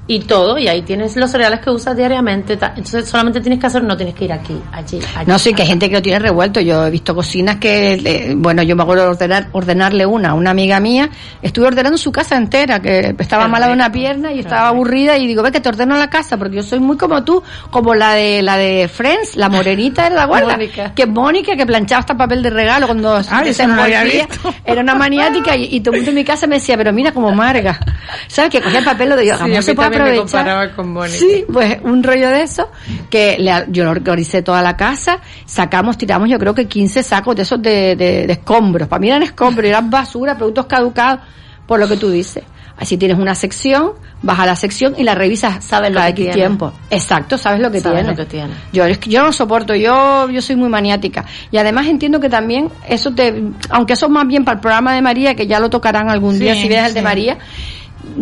[0.08, 2.54] y todo y ahí tienes los cereales que usas diariamente.
[2.54, 5.30] Entonces solamente tienes que hacer, no tienes que ir aquí, allí, allí.
[5.30, 6.62] No, sí, que hay gente que lo tiene revuelto.
[6.62, 10.34] Yo he visto cocinas que, eh, bueno, yo me acuerdo de ordenar, ordenarle una a
[10.34, 11.10] una amiga mía.
[11.41, 15.17] Estuve ordenando su casa entera, que estaba Qué mala de una pierna y estaba aburrida
[15.17, 17.93] y digo, ve que te ordeno la casa, porque yo soy muy como tú, como
[17.93, 20.54] la de la de Friends, la morenita, ¿era la guarda?
[20.54, 20.93] Mónica.
[20.96, 24.28] Que Mónica, que planchaba hasta papel de regalo cuando Ay, se envolvía.
[24.65, 27.12] Era una maniática y, y todo el mundo en mi casa me decía, pero mira
[27.12, 27.80] como Marga.
[28.28, 28.52] ¿Sabes?
[28.52, 30.39] Que cogía el papel, lo de yo, Sí, ¿cómo a se mí puede me aprovechar?
[30.45, 31.17] comparaba con Mónica.
[31.17, 32.69] Sí, pues un rollo de eso,
[33.10, 37.36] que le, yo lo organicé toda la casa, sacamos, tiramos yo creo que 15 sacos
[37.36, 38.88] de esos de, de, de escombros.
[38.88, 41.21] Para mí eran escombros, eran basura, productos caducados,
[41.65, 42.43] por lo que tú dices.
[42.79, 46.21] Así tienes una sección, vas a la sección y la revisas Sabes lo cada que
[46.21, 46.33] tiene.
[46.33, 46.71] tiempo.
[46.91, 48.12] Exacto, sabes lo que Sabes tiene.
[48.12, 48.53] lo que tiene.
[48.71, 51.25] Yo, es que yo no soporto, yo, yo soy muy maniática.
[51.49, 54.93] Y además entiendo que también eso te, aunque eso es más bien para el programa
[54.93, 57.01] de María, que ya lo tocarán algún día si vienes el de.
[57.01, 57.38] María,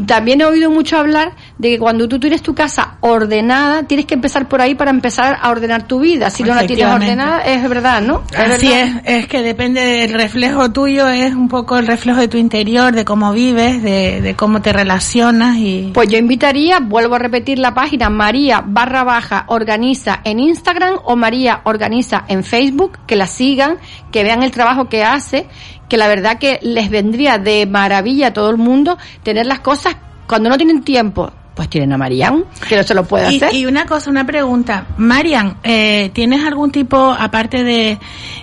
[0.07, 4.13] también he oído mucho hablar de que cuando tú tienes tu casa ordenada, tienes que
[4.13, 6.29] empezar por ahí para empezar a ordenar tu vida.
[6.29, 8.23] Si no la tienes ordenada, es verdad, ¿no?
[8.31, 9.01] Es Así verdad.
[9.05, 12.93] es, es que depende del reflejo tuyo, es un poco el reflejo de tu interior,
[12.93, 15.91] de cómo vives, de, de cómo te relacionas y...
[15.93, 21.15] Pues yo invitaría, vuelvo a repetir la página María barra baja organiza en Instagram o
[21.15, 23.77] María organiza en Facebook, que la sigan,
[24.11, 25.47] que vean el trabajo que hace,
[25.89, 29.95] que la verdad que les vendría de maravilla a todo el mundo tener las cosas
[30.27, 31.31] cuando no tienen tiempo.
[31.55, 33.53] Pues tienen a Marian, que no se lo puede Y, hacer.
[33.53, 34.87] y una cosa, una pregunta.
[34.97, 37.97] Marian, eh, ¿tienes algún tipo, aparte de,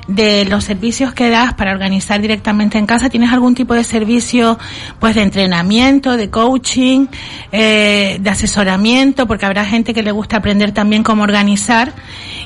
[0.08, 4.58] de los servicios que das para organizar directamente en casa, tienes algún tipo de servicio
[4.98, 7.08] pues de entrenamiento, de coaching,
[7.52, 9.26] eh, de asesoramiento?
[9.26, 11.92] Porque habrá gente que le gusta aprender también cómo organizar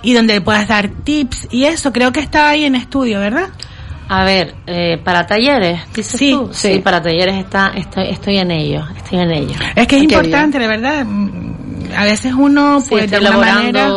[0.03, 1.93] y donde le puedas dar tips y eso.
[1.93, 3.51] Creo que está ahí en estudio, ¿verdad?
[4.09, 6.49] A ver, eh, para talleres, dices Sí, tú.
[6.53, 6.79] sí.
[6.79, 9.55] para talleres está, estoy, estoy en ello, estoy en ello.
[9.75, 11.05] Es que es qué importante, de verdad.
[11.05, 11.47] Mm,
[11.97, 13.88] A veces uno, Sí, pues, estoy de alguna manera...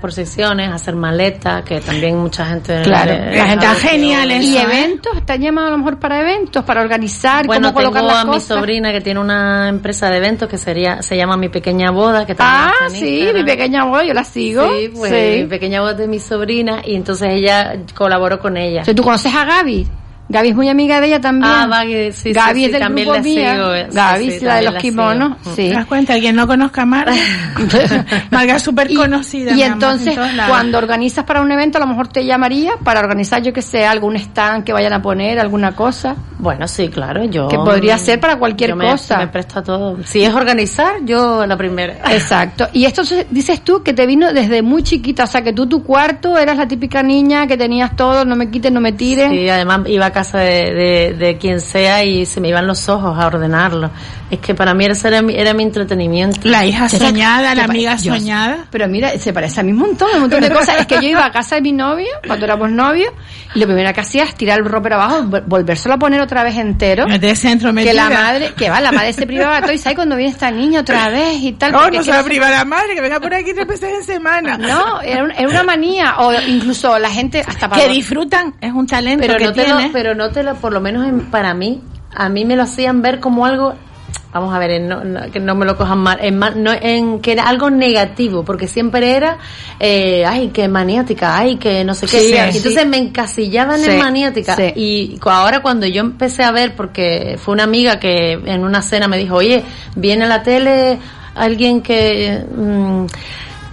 [0.00, 2.82] por secciones, hacer maletas, que también mucha gente...
[2.82, 4.62] Claro, eh, la gente veces genial eso, y ¿eh?
[4.62, 8.24] eventos, están llamados a lo mejor para eventos, para organizar, Bueno, cómo colocar tengo las
[8.24, 11.90] a mi sobrina que tiene una empresa de eventos que sería se llama Mi Pequeña
[11.90, 14.68] Boda, que también Ah, está en sí, mi pequeña boda, yo la sigo.
[14.68, 15.42] Sí, pues Sí.
[15.42, 18.82] Mi Pequeña Boda de mi sobrina y entonces ella colaboró con ella.
[18.82, 19.86] ¿Tú conoces a Gaby?
[20.32, 21.52] Gaby es muy amiga de ella también.
[21.54, 23.52] Ah, Gaby, sí, sí, Gaby sí, es del también grupo la mía.
[23.54, 25.54] sigo, eh, sí, Gaby, sí, la de los la kimonos, sigo.
[25.56, 25.68] sí.
[25.68, 26.14] ¿Te das cuenta?
[26.14, 27.12] Alguien no conozca a Marga.
[28.30, 29.52] Marga es súper conocida.
[29.52, 30.18] Y, en entonces,
[30.48, 33.84] cuando organizas para un evento, a lo mejor te llamaría para organizar, yo que sé,
[33.86, 36.16] algún stand que vayan a poner, alguna cosa.
[36.38, 37.46] Bueno, sí, claro, yo...
[37.48, 39.18] Que podría ser para cualquier yo me- cosa.
[39.18, 39.98] Me presto a todo.
[40.04, 41.94] Si es organizar, yo la primera.
[42.10, 42.68] Exacto.
[42.72, 45.82] Y esto dices tú que te vino desde muy chiquita, o sea, que tú tu
[45.84, 49.30] cuarto eras la típica niña que tenías todo, no me quites, no me tires.
[49.30, 52.88] Sí, además iba a casa de, de, de quien sea y se me iban los
[52.88, 53.90] ojos a ordenarlo.
[54.30, 56.40] Es que para mí ese era mi, era mi entretenimiento.
[56.44, 58.64] La hija soñada, la amiga yo- soñada.
[58.70, 60.76] Pero mira, se parece a mí un montón, un montón de cosas.
[60.82, 63.12] Es que yo iba a casa de mi novio, cuando éramos novios,
[63.54, 66.42] y lo primero que hacía es tirar el ropero abajo, vol- volvérselo a poner otra
[66.44, 67.04] vez entero.
[67.06, 70.16] De centro Que la madre, que va, la madre se privaba todo y sabe cuando
[70.16, 71.74] viene esta niña otra vez y tal.
[71.74, 73.66] Oh, no es se va a no privar la madre, que venga por aquí tres
[73.66, 74.56] veces en semana.
[74.56, 77.82] No, era, un- era una manía, o incluso la gente hasta para...
[77.82, 79.92] Que disfrutan, es un talento pero que no te lo, tiene.
[80.12, 81.80] Pero no te lo, por lo menos en- para mí,
[82.14, 83.74] a mí me lo hacían ver como algo,
[84.32, 87.20] vamos a ver, en no, no- que no me lo cojan mal, en, no, en
[87.20, 89.38] que era algo negativo, porque siempre era,
[89.80, 92.20] eh, ay, que maniática, ay, que no sé qué.
[92.20, 92.34] Sí.
[92.36, 94.56] Entonces me encasillaban Sí, en maniática.
[94.76, 99.08] Y ahora cuando yo empecé a ver, porque fue una amiga que en una cena
[99.08, 99.62] me dijo, oye,
[99.96, 100.98] viene a la tele
[101.34, 102.44] alguien que...
[102.54, 103.06] mm,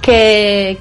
[0.10, 0.78] que,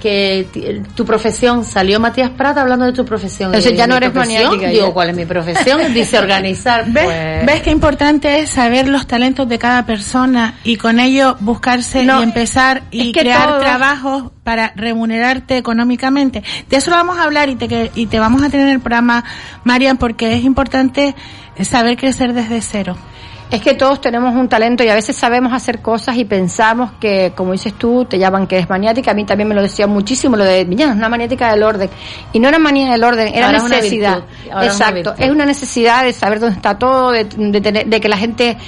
[0.52, 3.54] que tu profesión salió Matías Prata hablando de tu profesión.
[3.54, 4.92] Entonces ya no eres maniática, Digo, ya.
[4.92, 5.80] ¿cuál es mi profesión?
[5.94, 6.84] Dice organizar.
[6.86, 11.36] ¿Ves, pues, ¿Ves qué importante es saber los talentos de cada persona y con ello
[11.40, 16.42] buscarse No, y empezar y crear trabajos para remunerarte económicamente?
[16.68, 18.80] De eso lo vamos a hablar y te, y te vamos a tener en el
[18.80, 19.24] programa,
[19.64, 21.14] Marian, porque es importante
[21.62, 22.96] saber crecer desde cero.
[23.50, 27.32] Es que todos tenemos un talento y a veces sabemos hacer cosas y pensamos que,
[27.34, 29.12] como dices tú, te llaman que eres maniática.
[29.12, 31.88] A mí también me lo decía muchísimo lo de, mira, es una maniática del orden.
[32.34, 34.22] Y no era manía del orden, era Ahora es una necesidad.
[34.44, 35.14] es una Exacto.
[35.16, 38.58] Es una necesidad de saber dónde está todo, de, de, tener- de que la gente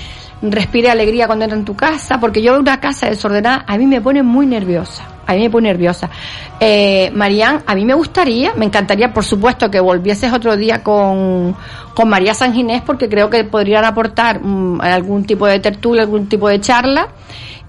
[0.42, 3.86] respire alegría cuando entra en tu casa, porque yo veo una casa desordenada, a mí
[3.86, 5.04] me pone muy nerviosa.
[5.26, 6.08] A mí me pone nerviosa.
[6.58, 11.54] Eh, Marían, a mí me gustaría, me encantaría, por supuesto, que volvieses otro día con,
[11.94, 16.28] con María San Ginés, porque creo que podrían aportar mm, algún tipo de tertulia, algún
[16.28, 17.08] tipo de charla.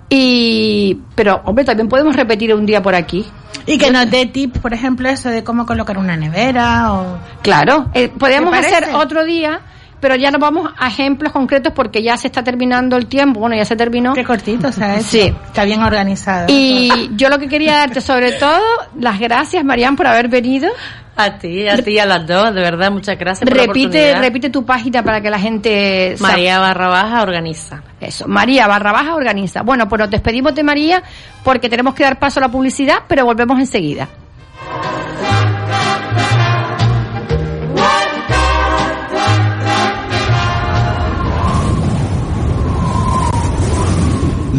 [0.10, 3.25] Y, pero, hombre, también podemos repetir un día por aquí.
[3.65, 7.17] Y que nos dé tips, por ejemplo, eso de cómo colocar una nevera o...
[7.41, 9.62] Claro, eh, podemos hacer otro día,
[10.02, 13.40] pero ya nos vamos a ejemplos concretos porque ya se está terminando el tiempo.
[13.40, 14.14] Bueno, ya se terminó.
[14.14, 15.00] Qué cortito, o sea.
[15.00, 15.34] Sí.
[15.46, 16.48] Está bien organizado.
[16.50, 18.60] Y yo lo que quería darte sobre todo
[19.00, 20.70] las gracias, Marian, por haber venido.
[21.16, 24.66] a ti, a ti, a las dos, de verdad, muchas gracias por Repite, repite tu
[24.66, 27.84] página para que la gente María Barra Baja organiza.
[28.00, 29.62] Eso, María barra baja organiza.
[29.62, 31.04] Bueno, pues nos despedimos de María
[31.44, 34.10] porque tenemos que dar paso a la publicidad, pero volvemos enseguida.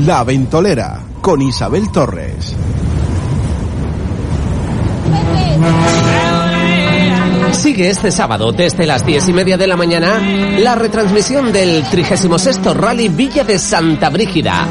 [0.07, 2.57] La Ventolera con Isabel Torres.
[7.53, 10.21] Sigue este sábado desde las diez y media de la mañana
[10.59, 14.67] la retransmisión del 36 Rally Villa de Santa Brígida.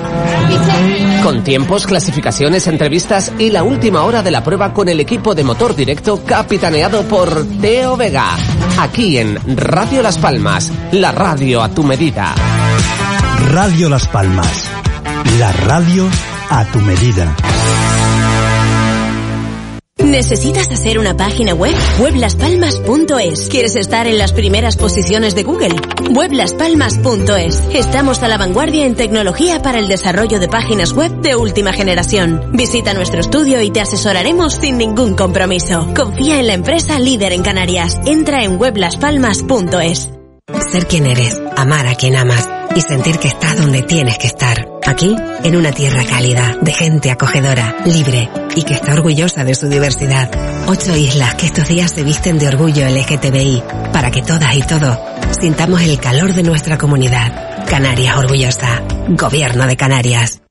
[1.23, 5.45] Con tiempos, clasificaciones, entrevistas y la última hora de la prueba con el equipo de
[5.45, 8.35] motor directo capitaneado por Teo Vega.
[8.79, 12.35] Aquí en Radio Las Palmas, la radio a tu medida.
[13.47, 14.70] Radio Las Palmas.
[15.39, 16.09] La radio
[16.49, 17.35] a tu medida.
[19.97, 21.73] ¿Necesitas hacer una página web?
[21.99, 23.47] Weblaspalmas.es.
[23.49, 25.75] ¿Quieres estar en las primeras posiciones de Google?
[26.13, 27.69] Weblaspalmas.es.
[27.73, 32.51] Estamos a la vanguardia en tecnología para el desarrollo de páginas web de última generación.
[32.51, 35.93] Visita nuestro estudio y te asesoraremos sin ningún compromiso.
[35.95, 37.99] Confía en la empresa líder en Canarias.
[38.05, 40.09] Entra en weblaspalmas.es.
[40.71, 44.70] Ser quien eres, amar a quien amas y sentir que estás donde tienes que estar.
[44.85, 49.67] Aquí, en una tierra cálida, de gente acogedora, libre y que está orgullosa de su
[49.67, 50.29] diversidad.
[50.67, 53.63] Ocho islas que estos días se visten de orgullo LGTBI
[53.93, 54.97] para que todas y todos
[55.39, 57.65] sintamos el calor de nuestra comunidad.
[57.67, 58.81] Canarias orgullosa.
[59.09, 60.41] Gobierno de Canarias.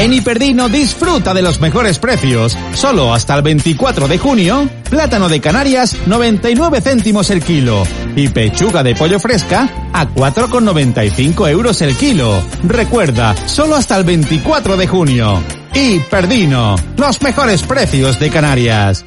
[0.00, 2.56] En Hiperdino disfruta de los mejores precios.
[2.72, 7.82] Solo hasta el 24 de junio, plátano de Canarias 99 céntimos el kilo
[8.16, 12.42] y pechuga de pollo fresca a 4,95 euros el kilo.
[12.62, 15.42] Recuerda, solo hasta el 24 de junio.
[15.74, 19.04] Hiperdino, los mejores precios de Canarias.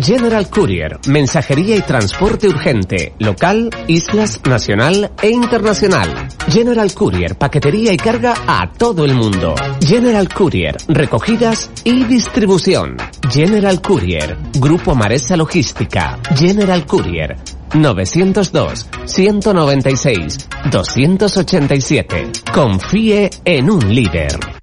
[0.00, 6.28] General Courier, mensajería y transporte urgente, local, islas, nacional e internacional.
[6.48, 9.54] General Courier, paquetería y carga a todo el mundo.
[9.80, 12.96] General Courier, recogidas y distribución.
[13.30, 16.18] General Courier, Grupo Maresa Logística.
[16.36, 17.36] General Courier,
[17.74, 22.30] 902 196 287.
[22.52, 24.55] Confíe en un líder.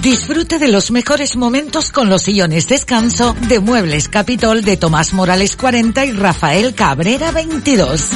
[0.00, 5.56] Disfrute de los mejores momentos con los sillones descanso de Muebles Capitol de Tomás Morales
[5.56, 8.08] 40 y Rafael Cabrera 22.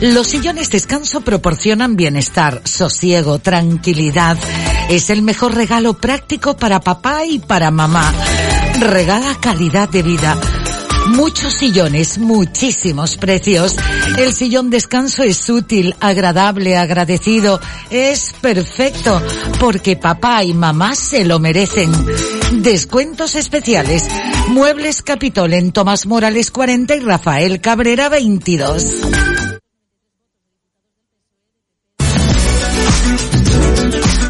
[0.00, 4.38] Los sillones descanso proporcionan bienestar, sosiego, tranquilidad.
[4.88, 8.12] Es el mejor regalo práctico para papá y para mamá.
[8.80, 10.40] Regala calidad de vida.
[11.08, 13.76] Muchos sillones, muchísimos precios.
[14.18, 17.60] El sillón descanso es útil, agradable, agradecido.
[17.90, 19.20] Es perfecto,
[19.58, 21.90] porque papá y mamá se lo merecen.
[22.62, 24.08] Descuentos especiales.
[24.48, 29.29] Muebles Capitol en Tomás Morales 40 y Rafael Cabrera 22.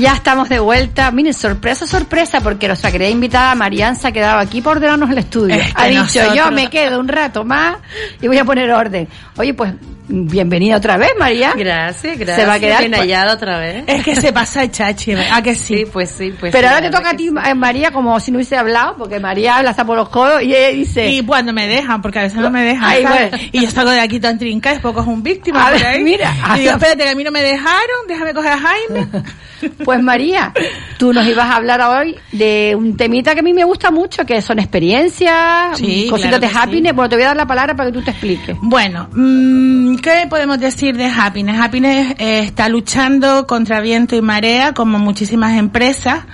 [0.00, 1.10] Ya estamos de vuelta.
[1.10, 5.18] Miren, sorpresa, sorpresa, porque nuestra querida invitada Marian se ha quedado aquí por ordenarnos el
[5.18, 5.56] estudio.
[5.74, 7.76] Ha dicho, yo me quedo un rato más
[8.20, 9.06] y voy a poner orden.
[9.36, 9.74] Oye, pues
[10.10, 11.52] bienvenida otra vez, María.
[11.56, 12.36] Gracias, gracias.
[12.36, 13.84] Se va a quedar bien pues- hallada otra vez.
[13.86, 15.78] Es que se pasa el chachi, ¿a que sí?
[15.78, 18.30] Sí, pues sí, pues Pero sí, ahora te toca a ti, eh, María, como si
[18.30, 21.08] no hubiese hablado, porque María habla hasta por los codos y ella dice...
[21.08, 23.36] Y cuando me dejan, porque a veces no me dejan, Ay, bueno.
[23.52, 25.86] Y yo salgo de aquí tan trinca, es poco es un víctima A por ver,
[25.86, 26.02] ahí.
[26.02, 26.32] mira.
[26.56, 29.06] Y digo, espérate, que a mí no me dejaron, déjame coger a Jaime.
[29.84, 30.54] Pues María,
[30.96, 34.24] tú nos ibas a hablar hoy de un temita que a mí me gusta mucho,
[34.24, 36.94] que son experiencias, Sí, cositas claro de happiness.
[36.94, 38.56] Bueno, te voy a dar la palabra para que tú te expliques.
[38.62, 41.60] Bueno, mm, ¿qué podemos decir de Happiness?
[41.60, 46.24] Happiness eh, está luchando contra viento y marea, como muchísimas empresas.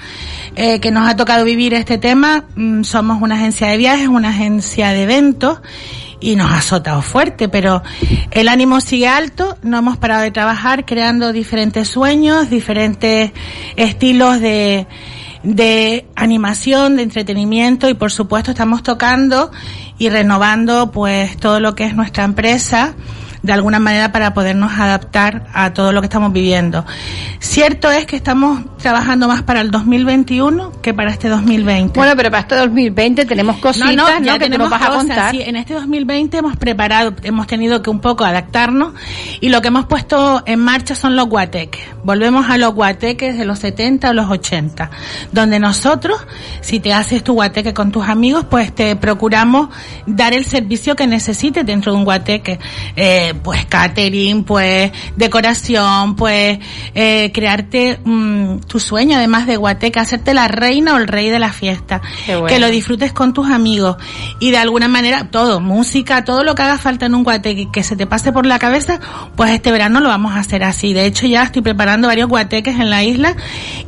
[0.59, 2.45] eh, que nos ha tocado vivir este tema.
[2.55, 5.61] Mm, somos una agencia de viajes, una agencia de eventos
[6.19, 7.83] y nos ha azotado fuerte, pero
[8.31, 13.33] el ánimo sigue alto, no hemos parado de trabajar creando diferentes sueños, diferentes
[13.77, 14.87] estilos de,
[15.43, 19.51] de animación, de entretenimiento y por supuesto estamos tocando
[19.99, 22.95] y renovando pues todo lo que es nuestra empresa
[23.47, 26.85] de alguna manera para podernos adaptar a todo lo que estamos viviendo.
[27.39, 31.99] Cierto es que estamos trabajando más para el 2021 que para este 2020.
[31.99, 34.09] Bueno, pero para este 2020 tenemos cositas, ¿no?
[34.21, 35.31] ya que tú tenemos nos vas a contar.
[35.31, 35.43] sí.
[35.43, 38.95] en este 2020 hemos preparado, hemos tenido que un poco adaptarnos
[39.41, 41.83] y lo que hemos puesto en marcha son los guateques.
[42.03, 44.91] Volvemos a los guateques de los 70 o los 80,
[45.31, 46.19] donde nosotros,
[46.61, 49.69] si te haces tu guateque con tus amigos, pues te procuramos
[50.07, 52.59] dar el servicio que necesites dentro de un guateque.
[52.97, 56.59] Eh, pues catering, pues decoración, pues
[56.95, 61.39] eh, crearte mm, tu sueño además de guateque, hacerte la reina o el rey de
[61.39, 62.01] la fiesta.
[62.27, 62.47] Bueno.
[62.47, 63.97] Que lo disfrutes con tus amigos
[64.41, 67.83] y de alguna manera todo, música, todo lo que haga falta en un guateque que
[67.83, 69.01] se te pase por la cabeza,
[69.37, 70.93] pues este verano lo vamos a hacer así.
[70.93, 73.37] De hecho ya estoy preparando varios guateques en la isla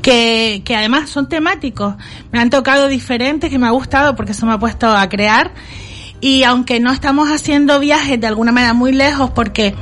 [0.03, 1.95] que, que además son temáticos.
[2.33, 5.53] Me han tocado diferentes que me ha gustado porque eso me ha puesto a crear
[6.21, 9.75] y aunque no estamos haciendo viajes de alguna manera muy lejos porque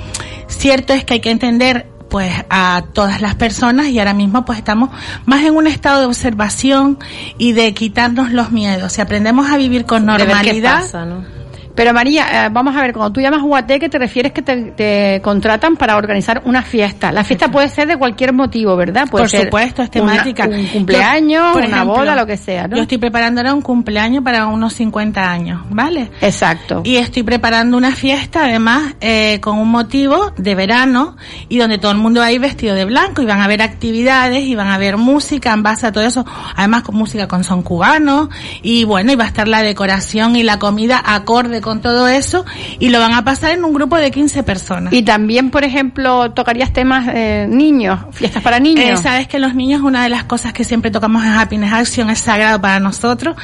[0.49, 4.59] cierto es que hay que entender pues a todas las personas y ahora mismo pues
[4.59, 4.91] estamos
[5.25, 6.99] más en un estado de observación
[7.37, 8.93] y de quitarnos los miedos.
[8.93, 11.36] Si aprendemos a vivir con normalidad, pasa, ¿no?
[11.77, 15.21] Pero María, eh, vamos a ver, cuando tú llamas guateque te refieres que te, te
[15.23, 17.13] contratan para organizar una fiesta.
[17.13, 19.07] La fiesta puede ser de cualquier motivo, ¿verdad?
[19.09, 20.49] Puede por ser supuesto, es una- temática.
[20.49, 22.77] un cumpleaños, Yo, una ejemplo, boda, lo que sea, ¿no?
[22.77, 26.11] Yo estoy preparando ahora un cumpleaños para unos 50 años, ¿vale?
[26.21, 26.81] Exacto.
[26.85, 31.17] Y estoy preparando una fiesta, además, eh, con un motivo de verano
[31.49, 33.61] y donde todo el mundo va a ir vestido de blanco y van a haber
[33.61, 36.25] actividades y van a haber música en base a todo eso,
[36.57, 38.31] además con música con son cubano
[38.63, 42.45] y bueno, y va a estar la decoración y la comida acorde con todo eso
[42.79, 44.93] y lo van a pasar en un grupo de 15 personas.
[44.93, 49.01] Y también, por ejemplo, tocarías temas eh, niños, fiestas para niños.
[49.01, 52.09] Eh, sabes que los niños una de las cosas que siempre tocamos en Happiness Action
[52.09, 53.35] es sagrado para nosotros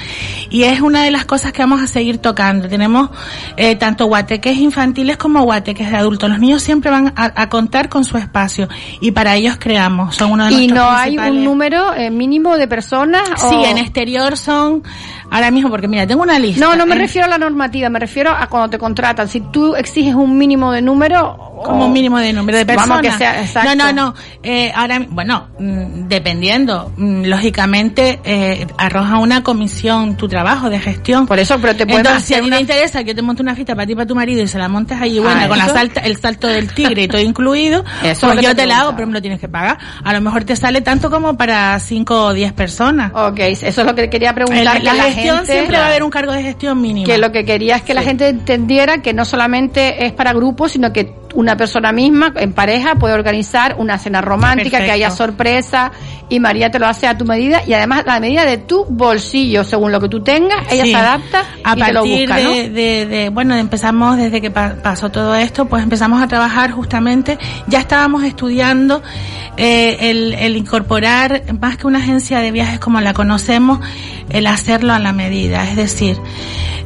[0.51, 2.69] y es una de las cosas que vamos a seguir tocando.
[2.69, 3.11] Tenemos
[3.57, 6.31] eh, tanto guateques infantiles como guateques de adultos.
[6.31, 8.69] Los niños siempre van a, a contar con su espacio
[9.01, 10.15] y para ellos creamos.
[10.15, 13.23] Son uno de y nuestros no hay un número eh, mínimo de personas.
[13.37, 14.85] Sí, o- en exterior son
[15.33, 16.65] ahora mismo porque mira tengo una lista.
[16.65, 19.27] No, no me En- refiero a la normativa, me refiero a cuando te contratan.
[19.29, 21.49] Si tú exiges un mínimo de número.
[21.65, 22.89] como un mínimo de número de personas.
[22.89, 23.75] Vamos, que sea, exacto.
[23.77, 24.15] No, no, no.
[24.43, 31.27] Eh, ahora, bueno, mm, dependiendo, mm, lógicamente eh, arroja una comisión tu trabajo de gestión.
[31.27, 33.23] Por eso, pero te pueden Entonces, si a ti una- te interesa que yo te
[33.23, 35.23] monte una fiesta para ti y para tu marido y se la montes allí, Ah,
[35.23, 38.49] buena, con la salta, el salto del tigre y todo incluido, Eso es pues yo
[38.51, 39.79] te te la hago, pero me lo tienes que pagar.
[40.03, 43.13] A lo mejor te sale tanto como para 5 o 10 personas.
[43.15, 44.79] Ok, eso es lo que quería El- preguntar.
[44.79, 47.07] que la gestión siempre va a haber un cargo de gestión mínimo.
[47.07, 50.73] Que lo que quería es que la gente entendiera que no solamente es para grupos,
[50.73, 55.93] sino que una persona misma, en pareja, puede organizar una cena romántica, que haya sorpresa,
[56.29, 58.85] y María te lo hace a tu medida, y además a la medida de tu
[58.87, 60.91] bolsillo, según lo que tú tengas, ella Sí.
[60.91, 62.51] se adapta a y te lo partir busca, ¿no?
[62.55, 66.71] de, de- de- bueno empezamos desde que pa- pasó todo esto pues empezamos a trabajar
[66.73, 69.03] justamente ya estábamos estudiando
[69.57, 73.81] eh, el, el incorporar más que una agencia de viajes como la conocemos
[74.31, 76.17] el hacerlo a la medida es decir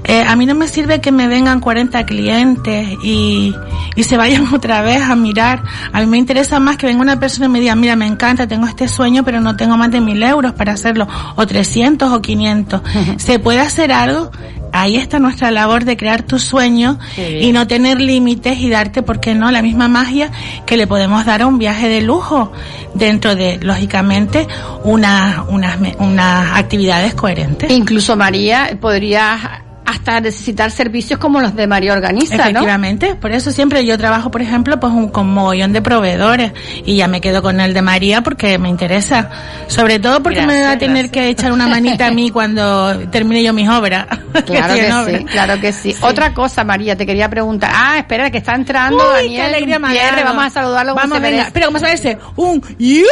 [0.05, 3.55] eh, a mí no me sirve que me vengan 40 clientes y,
[3.97, 5.63] y se vayan otra vez a mirar.
[5.93, 8.47] A mí me interesa más que venga una persona y me diga, mira, me encanta,
[8.47, 11.07] tengo este sueño, pero no tengo más de mil euros para hacerlo,
[11.37, 12.83] o 300 o 500.
[13.17, 14.31] ¿Se puede hacer algo?
[14.73, 19.21] Ahí está nuestra labor de crear tu sueño y no tener límites y darte, ¿por
[19.21, 20.31] qué no?, la misma magia
[20.67, 22.53] que le podemos dar a un viaje de lujo
[22.95, 24.47] dentro de, lógicamente,
[24.85, 27.71] unas, unas, unas actividades coherentes.
[27.71, 29.41] Incluso María, podrías
[29.87, 32.43] hasta necesitar servicios como los de María Organiza, ¿no?
[32.43, 36.53] Efectivamente, por eso siempre yo trabajo, por ejemplo, pues un, con mogollón de proveedores
[36.85, 39.31] y ya me quedo con el de María porque me interesa,
[39.69, 43.43] sobre todo porque me va a tener que echar una manita a mí cuando termine
[43.43, 44.07] yo mis obras.
[44.47, 45.97] Claro que, sí, claro que sí.
[46.03, 47.71] Otra cosa, María, te quería preguntar.
[47.75, 50.25] Ah, espera, que está entrando Uy, Daniel qué alegría dado.
[50.25, 50.95] Vamos a saludarlo.
[50.95, 51.43] Vamos, venga.
[51.45, 52.19] Espera, ¿cómo se merece?
[52.37, 53.07] Un ¡Yujú!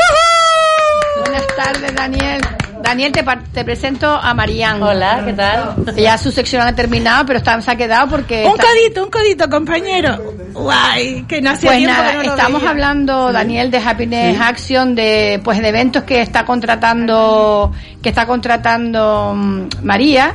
[1.25, 2.41] Buenas tardes, Daniel.
[2.85, 4.83] Daniel, te, te presento a Marian.
[4.83, 5.75] Hola, ¿qué tal?
[5.97, 8.45] Ya su sección ha terminado, pero está, se ha quedado porque...
[8.45, 10.19] Un está- codito, un codito, compañero.
[10.53, 12.71] Guay, que no hacía Pues tiempo nada, que no lo estamos veía.
[12.71, 17.73] hablando, Daniel, de Happiness Action, de pues de eventos que está contratando,
[18.03, 20.35] que está contratando mm, María.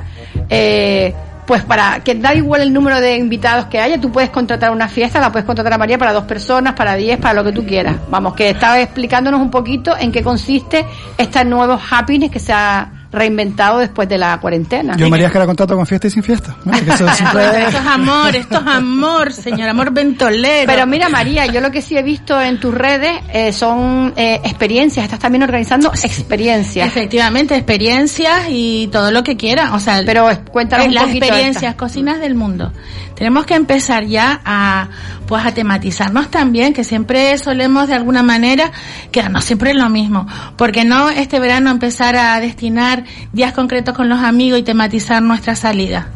[0.50, 1.14] Eh,
[1.50, 4.88] pues para que da igual el número de invitados que haya, tú puedes contratar una
[4.88, 7.66] fiesta, la puedes contratar a María para dos personas, para diez, para lo que tú
[7.66, 7.96] quieras.
[8.12, 10.86] Vamos, que estaba explicándonos un poquito en qué consiste
[11.18, 14.96] este nuevo happiness que se ha reinventado después de la cuarentena.
[14.96, 16.56] Yo, María, es que la contrato con fiesta y sin fiesta.
[16.64, 16.74] ¿no?
[16.74, 20.72] Eso siempre Esto es amor, esto es amor, señor amor ventolero.
[20.72, 24.40] Pero mira, María, yo lo que sí he visto en tus redes eh, son eh,
[24.44, 25.06] experiencias.
[25.06, 26.88] Estás también organizando experiencias.
[26.88, 29.74] Efectivamente, experiencias y todo lo que quiera.
[29.74, 31.78] O sea, Pero cuéntanos un las poquito experiencias, esta.
[31.78, 32.72] cocinas del mundo.
[33.16, 34.88] Tenemos que empezar ya a,
[35.28, 38.72] pues, a tematizarnos también, que siempre solemos de alguna manera
[39.12, 40.26] quedarnos siempre en lo mismo.
[40.56, 42.99] Porque no este verano empezar a destinar
[43.34, 46.08] días concretos con los amigos y tematizar nuestra salida.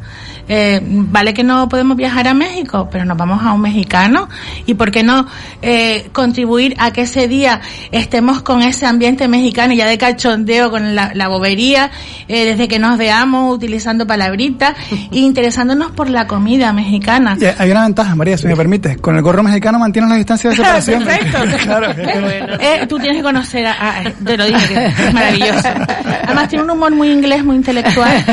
[0.50, 4.28] Eh, vale que no podemos viajar a México, pero nos vamos a un mexicano
[4.66, 5.26] y por qué no
[5.62, 10.70] eh, contribuir a que ese día estemos con ese ambiente mexicano y ya de cachondeo
[10.70, 11.92] con la, la bobería,
[12.28, 17.38] eh, desde que nos veamos utilizando palabritas e interesándonos por la comida mexicana.
[17.40, 18.98] Y hay una ventaja, María, si me permites.
[18.98, 21.04] Con el gorro mexicano mantienes la distancia de separación.
[21.06, 21.38] Perfecto.
[21.64, 21.92] claro.
[21.98, 25.70] Eh, tú tienes que conocer a, a- te lo dije que es maravilloso.
[26.26, 28.24] Además tiene un humor muy inglés, muy intelectual.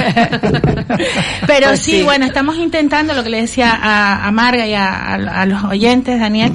[1.46, 2.04] Pero Pues sí, sí.
[2.04, 5.64] bueno, estamos intentando lo que le decía a, a Marga y a, a- a los
[5.64, 6.52] oyentes, Daniel,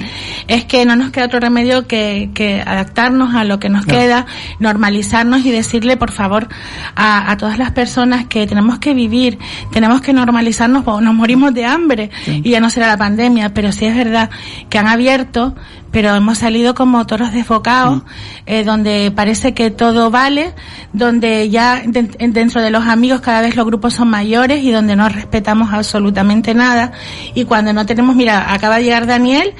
[0.48, 4.26] es que no nos queda otro remedio que, que adaptarnos a lo que nos queda,
[4.58, 6.48] normalizarnos y decirle, por favor,
[6.94, 9.38] a, todas las personas que tenemos que vivir,
[9.72, 13.86] tenemos que normalizarnos, nos morimos de hambre y ya no será la pandemia, pero sí
[13.86, 14.30] es verdad
[14.68, 15.54] que han abierto,
[15.90, 18.02] pero hemos salido como toros desbocados,
[18.44, 20.52] eh, donde parece que todo vale,
[20.92, 24.96] donde ya de- dentro de los amigos cada vez los grupos son mayores y donde
[24.96, 26.92] no respetamos absolutamente nada.
[27.34, 29.54] Y cuando no tenemos, mira, acaba de llegar Daniel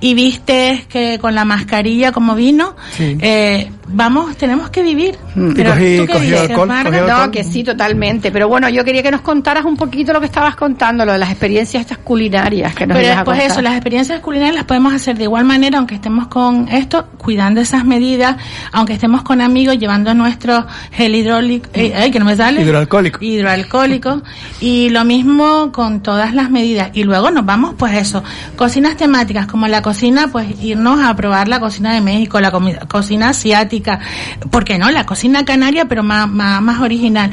[0.00, 3.16] y viste que con la mascarilla como vino, Sí.
[3.20, 5.16] eh, vamos, tenemos que vivir.
[5.34, 5.52] Mm.
[5.54, 6.90] Pero, cogí- ¿tú qué dices, alcohol, Marga?
[6.90, 7.26] cogí alcohol.
[7.26, 8.30] No, que sí, totalmente.
[8.32, 11.18] Pero bueno, yo quería que nos contaras un poquito lo que estabas contando, lo de
[11.18, 15.16] las experiencias estas culinarias que nos Pero después eso, las experiencias culinarias las podemos hacer
[15.16, 18.36] de igual manera, aunque estemos con esto, cuidando esas medidas,
[18.72, 22.62] aunque estemos con amigos, llevando nuestro gel hidráulico, eh, ay, que no me sale.
[22.62, 23.18] Hidroalcohólico.
[23.24, 24.22] Hidroalcohólico.
[24.60, 26.90] Y lo mismo con todas las medidas.
[26.92, 28.22] Y luego nos vamos, pues eso,
[28.56, 32.50] cocinas temáticas, como la cocina, pues irnos a probar la cocina de México, la
[32.88, 34.00] cocina asiática,
[34.50, 34.90] ¿por qué no?
[34.90, 37.30] La cocina canaria, pero más, más, más original.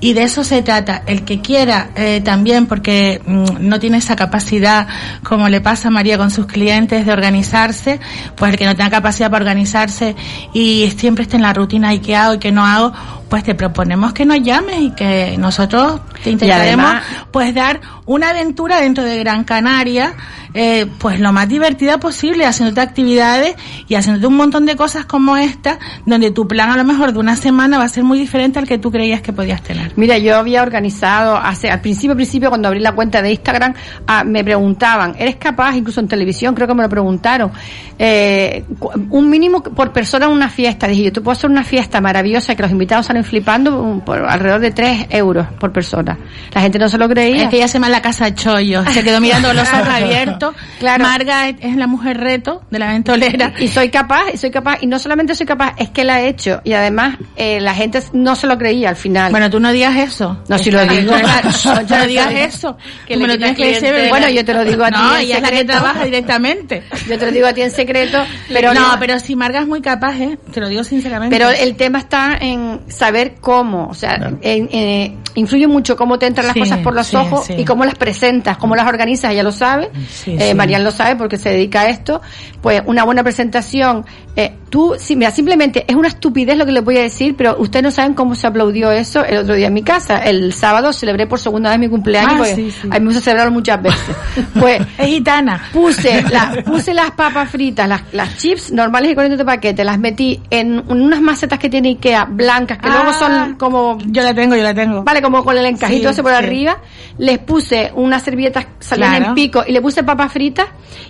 [0.00, 1.04] Y de eso se trata.
[1.06, 4.86] El que quiera eh, también, porque mm, no tiene esa capacidad,
[5.22, 7.98] como le pasa a María con sus clientes, de organizarse,
[8.36, 10.14] pues el que no tenga capacidad para organizarse
[10.52, 12.92] y siempre esté en la rutina y qué hago y qué no hago,
[13.28, 18.30] pues te proponemos que nos llames y que nosotros te intentaremos además- pues dar una
[18.30, 20.14] aventura dentro de Gran Canaria,
[20.54, 23.56] eh, pues lo más divertida posible, haciéndote actividades
[23.88, 27.18] y haciéndote un montón de cosas como esta, donde tu plan a lo mejor de
[27.18, 29.92] una semana va a ser muy diferente al que tú creías que podías tener.
[29.96, 33.74] Mira, yo había organizado hace al principio, principio cuando abrí la cuenta de Instagram,
[34.06, 37.50] ah, me preguntaban, ¿eres capaz, incluso en televisión, creo que me lo preguntaron,
[37.98, 38.64] eh,
[39.10, 40.86] un mínimo por persona una fiesta?
[40.86, 44.60] Dije, yo te puedo hacer una fiesta maravillosa que los invitados salen flipando por alrededor
[44.60, 46.18] de 3 euros por persona.
[46.52, 47.44] La gente no se lo creía.
[47.44, 50.54] Es que ella se llama la casa chollo, se quedó mirando con los ojos abiertos.
[50.78, 51.04] Claro.
[51.04, 53.52] Marga es, la mujer reto de la ventolera.
[53.58, 56.28] Y soy capaz, y soy capaz, y no solamente soy capaz, es que la he
[56.28, 56.60] hecho.
[56.64, 59.30] Y además, eh, la gente no se lo creía al final.
[59.30, 60.42] Bueno, tú no digas eso.
[60.48, 61.12] No, si lo digo.
[61.12, 62.76] No, no digas eso.
[63.06, 64.08] Que me le lo tienes que decir.
[64.10, 66.82] Bueno, yo te lo digo a ti No, ella es la que trabaja directamente.
[67.08, 69.80] Yo te lo digo a ti en secreto, pero no, pero si Marga es muy
[69.80, 70.38] capaz, ¿eh?
[70.52, 71.34] Te lo digo sinceramente.
[71.34, 76.26] Pero el tema está en saber cómo, o sea, en- en- influye mucho cómo te
[76.26, 77.54] entran las Sí, cosas por los sí, ojos sí.
[77.58, 80.54] y cómo las presentas, cómo las organizas, ella lo sabe, Sí, eh, sí.
[80.54, 82.20] Marian lo sabe porque se dedica a esto,
[82.62, 84.04] pues una buena presentación,
[84.34, 87.82] eh, tú mira, simplemente es una estupidez lo que les voy a decir, pero ustedes
[87.82, 90.18] no saben cómo se aplaudió eso el otro día en mi casa.
[90.18, 92.88] El sábado celebré por segunda vez mi cumpleaños, Ah, porque sí, sí.
[92.90, 94.16] a mí me gusta celebrarlo muchas veces.
[94.60, 95.62] Pues, Es gitana.
[95.72, 99.98] puse, la, puse las papas fritas, las, las chips normales y corrientes de paquete, las
[99.98, 103.96] metí en unas macetas que tiene Ikea, blancas, que luego son como...
[104.06, 105.04] Yo la tengo, yo la tengo.
[105.04, 106.76] Vale, como con el encajito Sí, ese por arriba.
[107.16, 109.26] Les puse unas servilletas salían Claro.
[109.28, 110.66] en pico y le puse papas fritas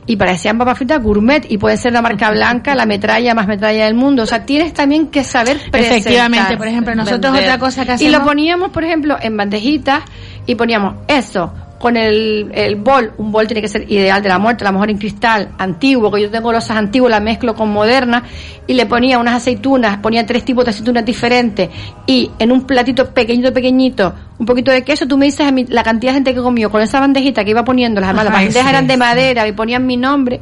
[0.06, 3.55] y parecían papas fritas gourmet y puede ser la marca blanca, la metralla más metralla
[3.58, 4.22] del mundo.
[4.22, 5.98] O sea, tienes también que saber presentar.
[5.98, 7.44] Efectivamente, por ejemplo, nosotros Vender.
[7.44, 10.02] otra cosa que Y hacemos- lo poníamos, por ejemplo, en bandejitas
[10.46, 14.38] y poníamos eso con el, el bol, un bol tiene que ser ideal de la
[14.38, 17.70] muerte, a lo mejor en cristal, antiguo, que yo tengo losas antiguas, la mezclo con
[17.70, 18.22] modernas,
[18.66, 21.68] y le ponía unas aceitunas, ponía tres tipos de aceitunas diferentes,
[22.06, 25.64] y en un platito pequeñito, pequeñito, un poquito de queso, tú me dices a mí
[25.68, 27.62] la cantidad de gente que comió con esa bandejita que iba
[28.06, 28.98] además las Ay, bandejas sí, eran de sí.
[29.00, 30.40] madera y ponían mi nombre.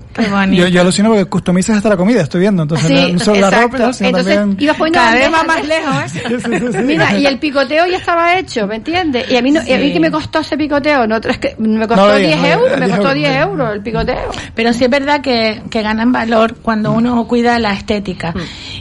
[0.51, 2.63] Yo, yo alucino porque customizas hasta la comida, estoy viendo.
[2.65, 3.77] Entonces, Sí, no solo la exacto.
[3.79, 4.63] ropa, sino Entonces, también...
[4.65, 6.83] ibas poniendo Cada vez bandejas va más de- lejos, ¿eh?
[6.85, 9.31] Mira, y el picoteo ya estaba hecho, ¿me entiendes?
[9.31, 11.57] Y a mí, no, y a mí que me costó ese picoteo, no, es que
[11.59, 13.39] me costó No lo 10 digas, no lo euros, me 10 costó euros, 10 sí.
[13.39, 14.31] euros el picoteo.
[14.55, 18.35] Pero sí es verdad que, que ganan valor cuando uno cuida la estética.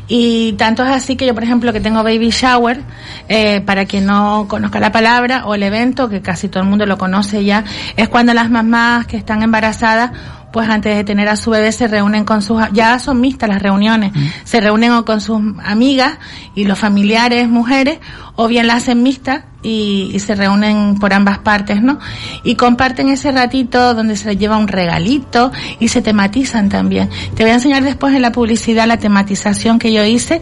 [0.07, 2.81] Y tanto es así que yo, por ejemplo, que tengo baby shower,
[3.29, 6.85] eh, para quien no conozca la palabra, o el evento, que casi todo el mundo
[6.85, 7.63] lo conoce ya,
[7.95, 10.11] es cuando las mamás que están embarazadas
[10.53, 13.61] pues antes de tener a su bebé se reúnen con sus, ya son mixtas las
[13.61, 16.19] reuniones, se reúnen o con sus amigas
[16.53, 17.97] y los familiares mujeres,
[18.35, 21.97] o bien las hacen mixtas y, y se reúnen por ambas partes, ¿no?
[22.43, 27.09] Y comparten ese ratito donde se les lleva un regalito y se tematizan también.
[27.33, 30.41] Te voy a enseñar después en la publicidad la tematización que yo hice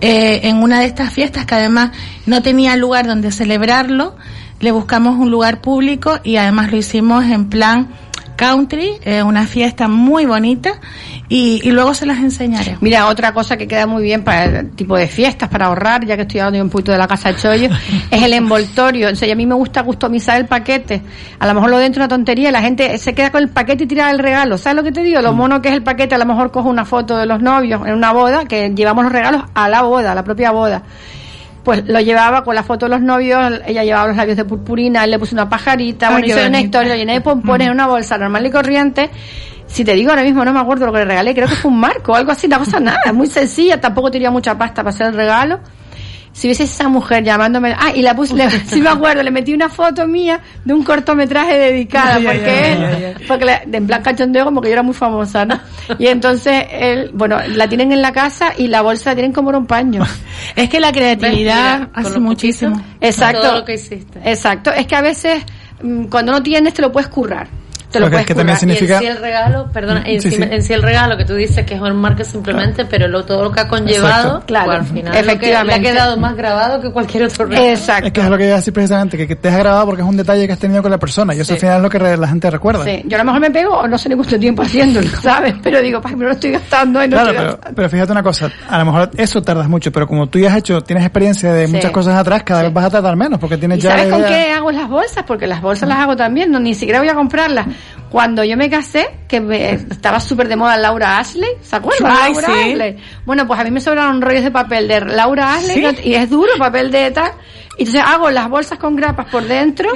[0.00, 1.90] eh, en una de estas fiestas que además
[2.26, 4.14] no tenía lugar donde celebrarlo,
[4.60, 7.88] le buscamos un lugar público y además lo hicimos en plan
[8.38, 10.80] country, eh, una fiesta muy bonita
[11.28, 12.78] y, y luego se las enseñaré.
[12.80, 16.14] Mira, otra cosa que queda muy bien para el tipo de fiestas, para ahorrar, ya
[16.16, 17.68] que estoy hablando un poquito de la casa de chollo,
[18.10, 19.10] es el envoltorio.
[19.10, 21.02] O sea, y a mí me gusta customizar el paquete.
[21.40, 23.84] A lo mejor lo dentro es una tontería, la gente se queda con el paquete
[23.84, 24.56] y tira el regalo.
[24.56, 25.20] ¿Sabes lo que te digo?
[25.20, 27.84] Lo mono que es el paquete, a lo mejor cojo una foto de los novios
[27.84, 30.84] en una boda, que llevamos los regalos a la boda, a la propia boda.
[31.68, 35.04] Pues lo llevaba con la foto de los novios, ella llevaba los labios de purpurina,
[35.04, 37.74] él le puso una pajarita, Ay, bueno, hizo una historia, lo llené de pompones en
[37.74, 39.10] una bolsa normal y corriente.
[39.66, 41.70] Si te digo ahora mismo, no me acuerdo lo que le regalé, creo que fue
[41.70, 44.94] un marco o algo así, una cosa nada, muy sencilla, tampoco tenía mucha pasta para
[44.94, 45.60] hacer el regalo.
[46.32, 49.52] Si hubiese esa mujer llamándome, ah, y la puse, le, sí me acuerdo, le metí
[49.52, 53.78] una foto mía de un cortometraje dedicada, Ay, porque ay, él, ay, porque la- de
[53.78, 55.58] en plan cachondeo como que yo era muy famosa, ¿no?
[55.98, 59.50] Y entonces él, bueno, la tienen en la casa y la bolsa la tienen como
[59.50, 60.04] un paño.
[60.56, 62.80] Es que la creatividad Mira, hace muchísimo.
[63.00, 63.42] Exacto.
[63.42, 64.20] Todo lo que hiciste.
[64.24, 64.70] Exacto.
[64.72, 65.42] Es que a veces,
[65.82, 67.48] mm, cuando no tienes, te lo puedes currar.
[67.90, 70.20] Te lo Porque puedes es que también significa- Y en sí el regalo, perdona, en,
[70.20, 70.42] Sí, sí, sí.
[70.42, 73.44] en sí el regalo que tú dices que es un marco simplemente, pero lo, todo
[73.44, 74.42] lo que ha conllevado.
[74.46, 75.80] Claro, pues, al final lo que le ha efectivamente.
[75.82, 77.66] quedado más grabado que cualquier otro regalo.
[77.70, 78.06] Exacto.
[78.08, 80.02] Es que es lo que iba a decir precisamente, que, que te has grabado porque
[80.02, 81.88] es un detalle que has tenido con la persona y eso al final es lo
[81.88, 82.84] que la gente recuerda.
[82.84, 83.02] Sí.
[83.06, 85.54] Yo a lo mejor me pego o no sé ni cuánto tiempo haciéndolo, ¿sabes?
[85.62, 87.74] Pero digo, "Ay, pero lo estoy gastando y no Claro, estoy pero, gastando".
[87.76, 90.58] pero fíjate una cosa, a lo mejor eso tardas mucho, pero como tú ya has
[90.58, 93.78] hecho, tienes experiencia de muchas cosas atrás, cada vez vas a tardar menos porque tienes
[93.78, 95.24] ¿Y ya sabes con qué hago las bolsas?
[95.26, 97.66] Porque las bolsas las hago también, no ni siquiera voy a comprarlas.
[98.10, 102.10] Cuando yo me casé, que me- estaba súper de moda Laura Ashley, ¿se acuerdan?
[102.18, 102.70] Ay, Laura sí.
[102.72, 102.96] Ashley.
[103.26, 106.52] Bueno, pues a mí me sobraron rollos de papel de Laura Ashley y es duro,
[106.58, 107.32] papel de tal.
[107.78, 109.88] Y entonces hago las bolsas con grapas por dentro,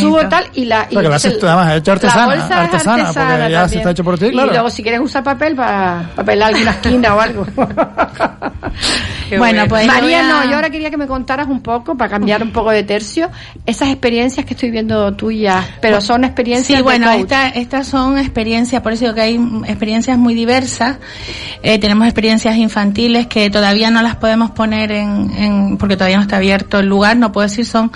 [0.00, 0.86] subo tal y la...
[0.90, 3.20] y Porque lo haces el- tú, además, hecho artesana, la bolsa es artesana, porque
[3.52, 3.78] ya también.
[3.80, 4.48] está hecho por ti, claro.
[4.48, 7.46] Y luego si quieres usar papel para pelar alguna esquina o algo.
[9.38, 12.42] Bueno, pues María, a- no, yo ahora quería que me contaras un poco, para cambiar
[12.44, 13.28] un poco de tercio,
[13.64, 18.18] esas experiencias que estoy viendo tuyas, pero son experiencias Sí, de bueno, esta- estas son
[18.18, 19.34] experiencias, por eso digo que hay
[19.66, 20.98] experiencias muy diversas.
[21.62, 26.22] Eh, tenemos experiencias infantiles que todavía no las podemos poner en, en- porque todavía no
[26.22, 27.90] está abierto el lugar, no puedo decir, son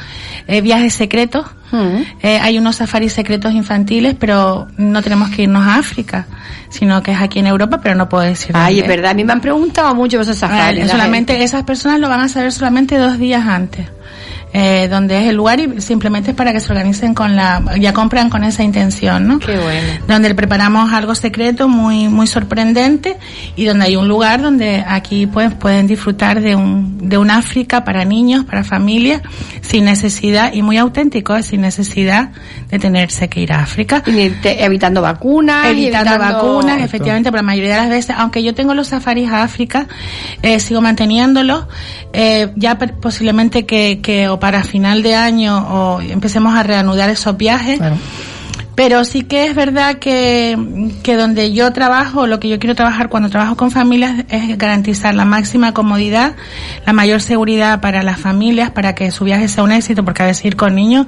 [0.47, 1.47] eh, viajes secretos.
[1.72, 2.03] Mm.
[2.22, 6.26] Eh, hay unos safaris secretos infantiles, pero no tenemos que irnos a África,
[6.68, 8.51] sino que es aquí en Europa, pero no puedo decir.
[8.55, 10.87] Ay, es verdad, a mí me han preguntado mucho esos Ah, safaris.
[10.87, 13.87] la solamente esas personas lo van a saber solamente dos días antes.
[14.53, 17.92] Eh, donde es el lugar y simplemente es para que se organicen con la, ya
[17.92, 19.38] compran con esa intención, ¿no?
[19.38, 19.88] Qué bueno.
[20.09, 23.16] Donde preparamos algo secreto muy, muy sorprendente
[23.55, 27.84] y donde hay un lugar donde aquí pues pueden disfrutar de un, de un África
[27.84, 29.22] para niños, para familias,
[29.61, 32.30] sin necesidad y muy auténtico, eh, sin necesidad
[32.70, 34.03] de tenerse que ir a África.
[34.05, 35.66] Y te- evitando vacunas.
[35.66, 39.30] Evitando evitando- vacunas, efectivamente, pero la mayoría de las veces, aunque yo tengo los safaris
[39.30, 39.86] a África,
[40.42, 41.66] eh, sigo manteniéndolos,
[42.12, 47.80] eh, ya posiblemente que, que para final de año o empecemos a reanudar esos viajes.
[48.74, 50.56] Pero sí que es verdad que,
[51.02, 55.14] que donde yo trabajo, lo que yo quiero trabajar cuando trabajo con familias es garantizar
[55.14, 56.34] la máxima comodidad,
[56.86, 60.26] la mayor seguridad para las familias, para que su viaje sea un éxito, porque a
[60.26, 61.06] veces ir con niños,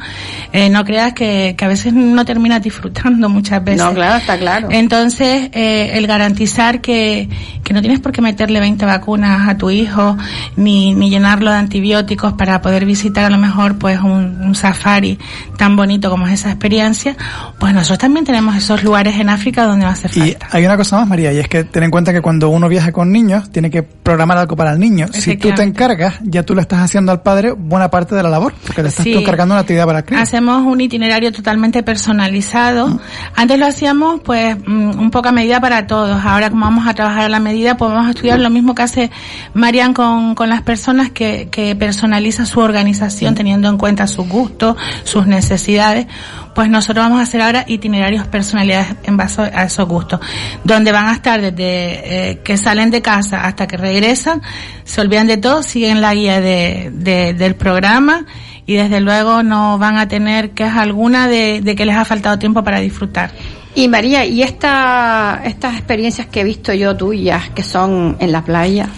[0.53, 3.83] eh, no creas que, que a veces no terminas disfrutando muchas veces.
[3.83, 4.69] No, claro, está claro.
[4.71, 7.29] Entonces, eh, el garantizar que,
[7.65, 10.17] que no tienes por qué meterle 20 vacunas a tu hijo,
[10.57, 15.19] ni, ni llenarlo de antibióticos para poder visitar a lo mejor pues un, un safari
[15.57, 17.17] tan bonito como es esa experiencia,
[17.63, 20.49] pues nosotros también tenemos esos lugares en África donde va a hacer Y falta.
[20.51, 22.91] hay una cosa más, María, y es que ten en cuenta que cuando uno viaja
[22.91, 25.07] con niños, tiene que programar algo para el niño.
[25.13, 28.31] Si tú te encargas, ya tú le estás haciendo al padre buena parte de la
[28.31, 29.13] labor, porque le estás Sí.
[29.13, 30.19] tú encargando una actividad para el crío.
[30.19, 32.89] Hacemos un itinerario totalmente personalizado.
[32.89, 32.99] Mm.
[33.37, 36.21] Antes lo hacíamos pues mm, un poco a medida para todos.
[36.25, 38.83] Ahora como vamos a trabajar a la medida, pues vamos a estudiar lo mismo que
[38.83, 39.11] hace
[39.55, 42.65] Marian con, con las personas que, que personaliza su Mm.
[42.65, 46.09] organización teniendo en cuenta sus gustos, sus necesidades.
[46.55, 50.21] Pues nosotros vamos a hacer ahora itinerarios personalizados en base a esos gustos,
[50.65, 54.43] donde van a estar desde eh, que salen de casa hasta que regresan,
[54.85, 58.27] se olvidan de todo, siguen la guía de, de- del programa
[58.67, 62.39] y desde luego no van a tener queja alguna de, de que les ha faltado
[62.39, 63.31] tiempo para disfrutar.
[63.75, 68.43] Y María, ¿y esta, estas experiencias que he visto yo tuyas, que son en la
[68.45, 68.89] playa?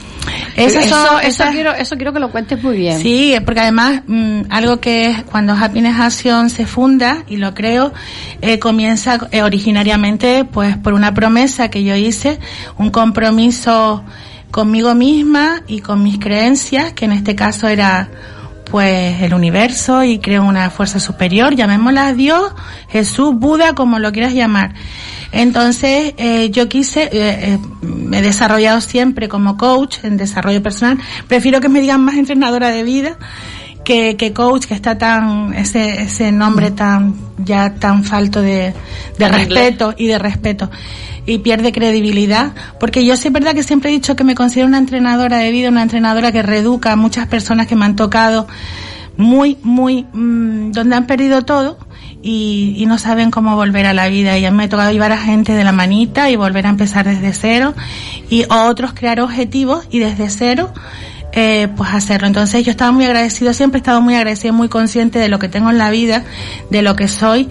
[0.56, 3.00] Eso, eso esas- quiero, eso quiero que lo cuentes muy bien.
[3.00, 7.92] Sí, porque además mm, algo que es cuando Happiness Action se funda y lo creo
[8.40, 12.38] eh, comienza eh, originariamente pues por una promesa que yo hice,
[12.78, 14.04] un compromiso
[14.50, 18.08] conmigo misma y con mis creencias, que en este caso era
[18.70, 22.52] pues el universo y creo una fuerza superior, llamémosla Dios,
[22.88, 24.74] Jesús, Buda, como lo quieras llamar.
[25.32, 30.98] Entonces, eh, yo quise, eh, eh, me he desarrollado siempre como coach en desarrollo personal.
[31.26, 33.18] Prefiero que me digan más entrenadora de vida
[33.84, 38.74] que, que coach, que está tan, ese, ese nombre tan, ya tan falto de,
[39.18, 40.70] de respeto y de respeto.
[41.26, 44.66] Y pierde credibilidad, porque yo sí es verdad que siempre he dicho que me considero
[44.66, 48.46] una entrenadora de vida, una entrenadora que reeduca a muchas personas que me han tocado
[49.16, 51.78] muy, muy, mm, donde han perdido todo
[52.22, 54.36] y, y no saben cómo volver a la vida.
[54.38, 56.70] Y a mí me ha tocado llevar a gente de la manita y volver a
[56.70, 57.74] empezar desde cero
[58.28, 60.72] y otros crear objetivos y desde cero
[61.36, 62.28] eh, pues hacerlo.
[62.28, 65.48] Entonces yo estaba muy agradecido, siempre he estado muy agradecido, muy consciente de lo que
[65.48, 66.24] tengo en la vida,
[66.70, 67.48] de lo que soy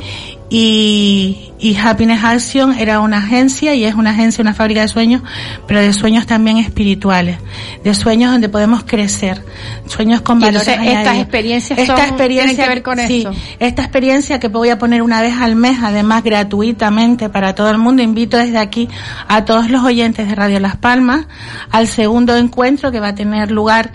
[0.56, 5.24] y, y Happiness Action era una agencia y es una agencia, una fábrica de sueños,
[5.66, 7.40] pero de sueños también espirituales,
[7.84, 9.44] de sueños donde podemos crecer,
[9.88, 13.18] sueños con Y valores entonces, estas experiencias Esta son- experiencia tienen que ver con sí,
[13.26, 13.32] esto.
[13.58, 17.80] esta experiencia que voy a poner una vez al mes, además gratuitamente para todo el
[17.80, 18.04] mundo.
[18.04, 18.88] Invito desde aquí
[19.28, 21.26] a todos los oyentes de Radio Las Palmas
[21.72, 23.92] al segundo encuentro que va a tener lugar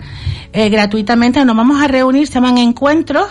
[0.51, 1.45] eh, gratuitamente.
[1.45, 3.27] Nos vamos a reunir, se llaman encuentros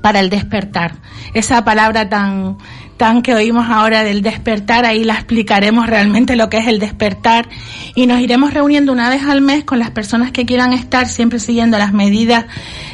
[0.00, 0.96] para el despertar.
[1.32, 2.58] Esa palabra tan
[2.96, 7.48] tan que oímos ahora del despertar, ahí la explicaremos realmente lo que es el despertar.
[7.94, 11.38] Y nos iremos reuniendo una vez al mes con las personas que quieran estar siempre
[11.38, 12.46] siguiendo las medidas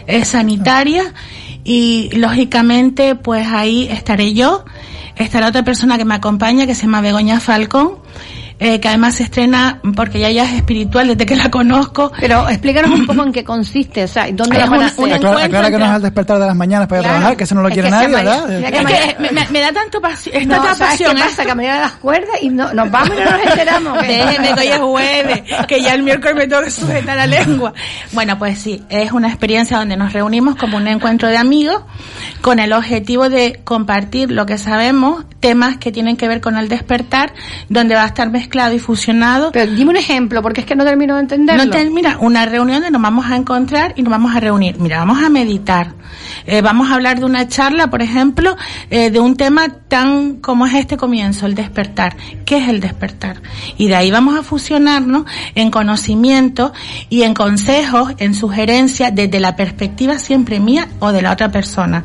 [0.06, 1.06] eh, sanitarias.
[1.64, 4.64] Y lógicamente pues ahí estaré yo,
[5.16, 7.99] estará otra persona que me acompaña que se llama Begoña Falcón
[8.60, 12.12] eh, que además se estrena porque ya ya es espiritual desde que la conozco.
[12.20, 14.86] Pero explícanos un poco en qué consiste, o sea, ¿y ¿dónde Es la van a
[14.86, 15.12] hacer?
[15.14, 17.44] Aclara, aclara que no es al despertar de las mañanas para ir a trabajar, que
[17.44, 18.52] eso no lo Es quiere que nadie, ¿verdad?
[18.52, 21.44] Es que me, me- me da tanto pasión, es No, tanta ¿sabes qué pasión pasa?
[21.46, 23.98] Que me las cuerdas y no, nos vamos y no nos enteramos.
[24.02, 27.72] Déjeme que hoy es jueves, que ya el miércoles me tengo que sujetar la lengua.
[28.12, 31.82] Bueno, pues sí, es una experiencia donde nos reunimos como un encuentro de amigos
[32.42, 36.68] con el objetivo de compartir lo que sabemos, temas que tienen que ver con el
[36.68, 37.32] despertar,
[37.70, 39.50] donde va a estar mezclado y fusionado.
[39.52, 41.64] Pero dime un ejemplo, porque es que no termino de entenderlo.
[41.64, 44.78] No te- mira, una reunión donde nos vamos a encontrar y nos vamos a reunir.
[44.78, 45.94] Mira, vamos a meditar.
[46.46, 48.56] Eh, vamos a hablar de una charla, por ejemplo,
[48.90, 52.16] eh, de un tema tan como es este comienzo, el despertar.
[52.44, 53.40] ¿Qué es el despertar?
[53.76, 55.24] Y de ahí vamos a fusionarnos
[55.54, 56.72] en conocimiento
[57.08, 62.04] y en consejos, en sugerencias, desde la perspectiva siempre mía o de la otra persona.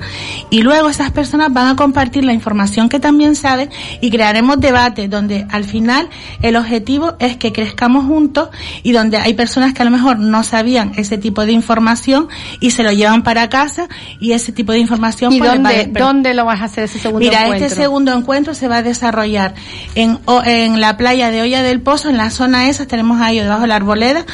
[0.50, 3.70] Y luego esas personas van a compartir la información que también saben
[4.02, 6.10] y crearemos debates donde al final
[6.42, 8.50] el objetivo es que crezcamos juntos
[8.84, 12.28] y donde hay personas que a lo mejor no sabían ese tipo de información
[12.60, 13.88] y se lo llevan para casa
[14.20, 17.00] y ese tipo de información ¿Y pues, va dónde, dónde lo vas a hacer ese
[17.00, 17.66] segundo Mira, encuentro?
[17.68, 19.56] este segundo encuentro se va a desarrollar
[19.96, 23.62] en, en la playa de Olla del Pozo, en la zona esa, estaremos ahí debajo
[23.62, 24.26] de la arboleda.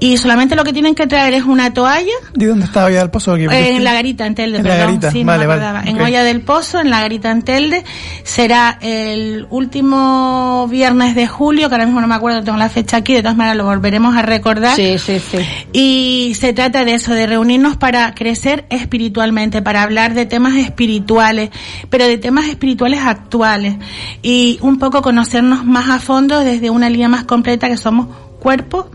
[0.00, 2.12] Y solamente lo que tienen que traer es una toalla.
[2.34, 3.36] ¿De dónde está Olla del Pozo?
[3.36, 5.90] Eh, en la garita, en Telde, En la garita, Sí, no vale, me vale, acordaba.
[5.90, 6.00] En.
[6.00, 7.84] Olla del Pozo, en la garita en Telde.
[8.22, 12.98] Será el último viernes de julio, que ahora mismo no me acuerdo, tengo la fecha
[12.98, 14.76] aquí, de todas maneras lo volveremos a recordar.
[14.76, 15.38] Sí, sí, sí.
[15.72, 21.50] Y se trata de eso, de reunirnos para crecer espiritualmente, para hablar de temas espirituales,
[21.90, 23.76] pero de temas espirituales actuales.
[24.22, 28.90] Y un poco conocernos más a fondo desde una línea más completa que somos cuerpo,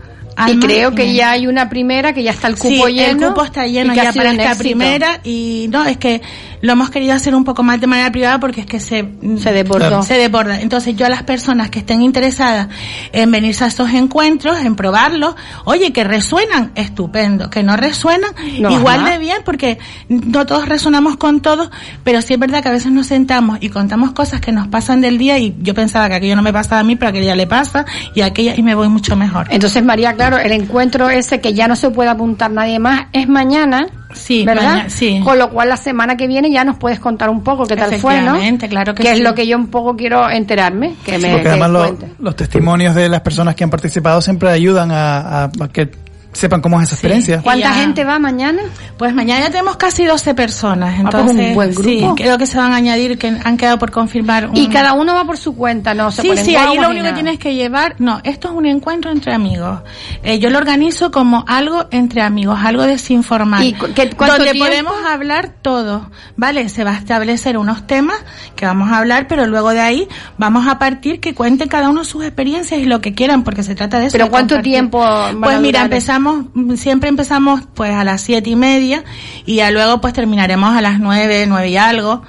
[0.48, 3.26] y creo que ya hay una primera que ya está el cupo Sí, lleno.
[3.26, 6.22] el cupo está lleno ya para esta primera y no, es que
[6.60, 9.06] lo hemos querido hacer un poco más de manera privada porque es que se
[9.38, 10.02] Se desbordó.
[10.02, 10.60] Se desborda.
[10.60, 12.68] Entonces yo a las personas que estén interesadas
[13.12, 15.34] en venirse a estos encuentros, en probarlos,
[15.66, 18.30] oye, que resuenan, estupendo, que no resuenan,
[18.60, 19.10] No, igual ajá.
[19.10, 19.78] de bien porque
[20.08, 21.70] no todos resonamos con todos,
[22.02, 25.02] pero sí es verdad que a veces nos sentamos y contamos cosas que nos pasan
[25.02, 27.46] del día y yo pensaba que aquello no me pasaba a mí, pero aquella le
[27.46, 29.48] pasa y aquella y me voy mucho mejor.
[29.50, 33.28] Entonces, María, claro, el encuentro ese que ya no se puede apuntar nadie más es
[33.28, 33.86] mañana.
[34.12, 34.62] Sí, ¿verdad?
[34.62, 35.20] mañana, sí.
[35.24, 37.94] Con lo cual la semana que viene ya nos puedes contar un poco qué tal
[37.96, 38.38] fue, ¿no?
[38.68, 39.22] Claro que es sí.
[39.24, 42.94] lo que yo un poco quiero enterarme, que me Porque que además lo- los testimonios
[42.94, 45.90] de las personas que han participado siempre ayudan a, a- a que
[46.34, 47.40] sepan cómo es esa experiencia.
[47.42, 47.74] ¿Cuánta Ya.
[47.74, 48.62] gente va mañana?
[48.98, 51.88] Pues mañana ya tenemos casi 12 personas, pues entonces un buen grupo.
[51.88, 54.48] sí, creo que se van a añadir, que han quedado por confirmar.
[54.50, 56.82] un- Y cada uno va por su cuenta, no se Sí, ponen sí, ahí lo
[56.82, 59.80] ni único que tienes que llevar, no, esto es un encuentro entre amigos.
[60.22, 63.62] Eh, yo lo organizo como algo entre amigos, algo desinformal.
[63.64, 64.64] ¿Y cu- qué- donde tiempo?
[64.66, 66.68] podemos hablar todo, ¿vale?
[66.68, 68.16] Se va a establecer unos temas
[68.56, 70.08] que vamos a hablar, pero luego de ahí
[70.38, 73.74] vamos a partir que cuenten cada uno sus experiencias y lo que quieran, porque se
[73.74, 74.12] trata de eso.
[74.12, 74.72] ¿Pero cuánto compartir.
[74.72, 75.90] tiempo van Pues a mira, durar?
[76.32, 79.04] Empezamos, siempre empezamos pues a las siete y media
[79.46, 82.22] y ya luego pues terminaremos a las nueve, nueve y algo.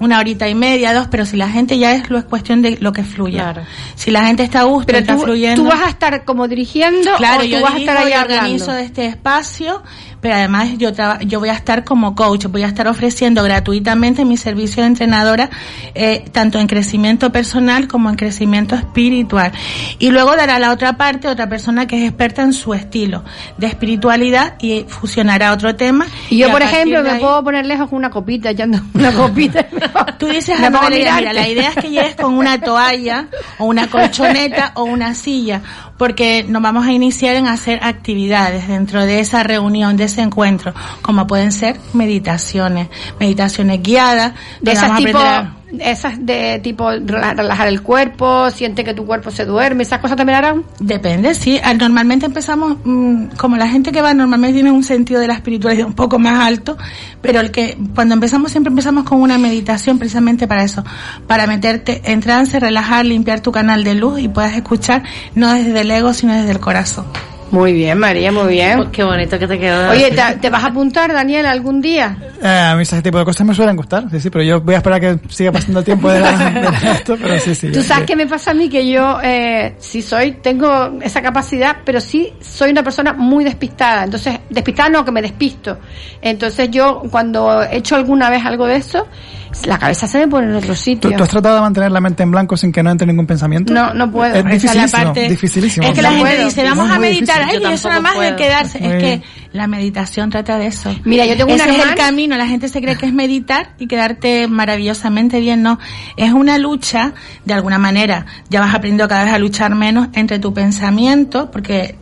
[0.00, 2.76] Una horita y media, dos, pero si la gente ya es, lo es cuestión de
[2.80, 3.64] lo que fluya.
[3.94, 5.62] Si la gente está a gusto, Pero está tú, fluyendo.
[5.62, 8.72] tú vas a estar como dirigiendo Claro, o tú yo vas a estar ahí organizo
[8.72, 9.80] de este espacio,
[10.22, 10.90] pero además yo
[11.26, 15.50] yo voy a estar como coach, voy a estar ofreciendo gratuitamente mi servicio de entrenadora,
[15.94, 19.50] eh, tanto en crecimiento personal como en crecimiento espiritual.
[19.98, 23.24] Y luego dará la otra parte otra persona que es experta en su estilo
[23.58, 26.06] de espiritualidad y fusionará otro tema.
[26.30, 29.66] Y yo, por ejemplo, me ahí- puedo poner lejos con una copita, echando una copita.
[30.18, 33.26] Tú dices, no, a mira, mira, la idea es que llegues con una toalla
[33.58, 35.62] o una colchoneta o una silla,
[35.98, 40.72] porque nos vamos a iniciar en hacer actividades dentro de esa reunión, de ese encuentro,
[41.02, 42.88] como pueden ser meditaciones,
[43.18, 48.92] meditaciones guiadas, De esas tipo, a- esas de tipo rela- relajar el cuerpo, siente que
[48.92, 50.64] tu cuerpo se duerme, esas cosas también harán.
[50.78, 51.58] Depende, sí.
[51.64, 55.34] Ah, Normalmente empezamos, mm, como la gente que va normalmente tiene un sentido de la
[55.34, 56.76] espiritualidad un poco más alto,
[57.22, 60.84] pero el que cuando empezamos siempre empezamos con una meditación precisamente para eso,
[61.26, 65.02] para meterte en trance, relajar, limpiar tu canal de luz y puedas escuchar
[65.34, 67.06] no desde el ego sino desde el corazón.
[67.52, 68.80] Muy bien, María, muy bien.
[68.80, 69.90] Oh, qué bonito que te quedó.
[69.90, 72.16] Oye, ¿te, te vas a apuntar, Daniel, algún día?
[72.42, 74.74] Eh, a mí ese tipo de cosas me suelen gustar, sí, sí, pero yo voy
[74.74, 77.54] a esperar a que siga pasando el tiempo de, la, de la- esto, pero sí,
[77.54, 77.68] sí.
[77.70, 78.06] Tú sabes ya.
[78.06, 82.32] qué me pasa a mí que yo eh, sí soy, tengo esa capacidad, pero sí
[82.40, 84.02] soy una persona muy despistada.
[84.04, 85.78] Entonces, despistada no, que me despisto.
[86.20, 89.06] Entonces yo cuando he hecho alguna vez algo de eso,
[89.66, 91.16] la cabeza se me pone en otro ¿Tú, sitio.
[91.16, 93.72] tú has tratado de mantener la mente en blanco sin que no entre ningún pensamiento?
[93.72, 94.34] No, no puedo.
[94.34, 94.52] Es Esa es la
[94.86, 95.86] dificilísimo, parte- dificilísimo.
[95.88, 96.44] Es que la No gente puedo.
[96.46, 98.36] dice, vamos a meditar, ay, eso nada más de puedo.
[98.36, 98.78] quedarse.
[98.80, 99.20] Muy Es bien.
[99.20, 100.94] que la meditación trata de eso.
[101.04, 103.74] Mira, yo tengo Ese una es el camino, la gente se cree que es meditar
[103.78, 105.78] y quedarte maravillosamente bien, no.
[106.16, 107.12] Es una lucha,
[107.44, 111.96] de alguna manera, ya vas aprendiendo cada vez a luchar menos entre tu pensamiento, porque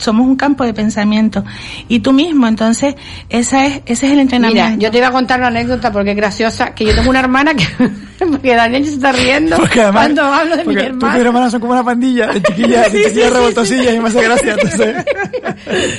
[0.00, 1.44] somos un campo de pensamiento,
[1.88, 2.94] y tú mismo, entonces,
[3.28, 4.70] esa es, ese es el entrenamiento.
[4.70, 7.20] Mira, yo te iba a contar una anécdota porque es graciosa, que yo tengo una
[7.20, 7.66] hermana que,
[8.18, 11.14] porque Daniel se está riendo Porque además, cuando hablo de mi hermana.
[11.14, 14.08] tu hermana son como una pandilla de chiquillas, de Sí, chiquillas sí, revoltosillas y me
[14.08, 14.52] hace gracia.
[14.52, 14.96] Entonces,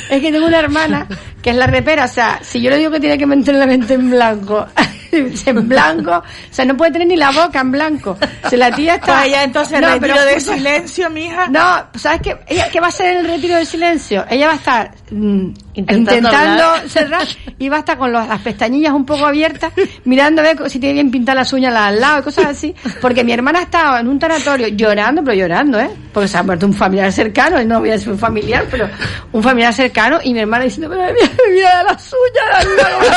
[0.09, 1.07] Es que tengo una hermana
[1.41, 3.67] que es la repera, o sea, si yo le digo que tiene que mantener la
[3.67, 4.67] mente en blanco,
[5.45, 8.17] en blanco, o sea, no puede tener ni la boca en blanco.
[8.49, 9.19] Si la tía está...
[9.21, 11.47] Pues entonces No, retiro pero de silencio, mija.
[11.47, 12.37] No, ¿sabes qué?
[12.47, 14.25] Ella, ¿Qué va a hacer en el retiro del silencio?
[14.29, 18.91] Ella va a estar mm, Intentando cerrar y va a estar con los- las pestañillas
[18.93, 19.71] un poco abiertas,
[20.05, 22.75] mirando a ver si tiene bien pintadas las uñas al lado y cosas así.
[22.99, 25.89] Porque mi hermana estaba en un tanatorio llorando, pero llorando, ¿eh?
[26.13, 28.89] Porque se ha muerto un familiar cercano, no voy a decir un familiar, pero
[29.31, 32.67] un familiar cercano, y mi hermana diciendo, pero mira, mira las uñas,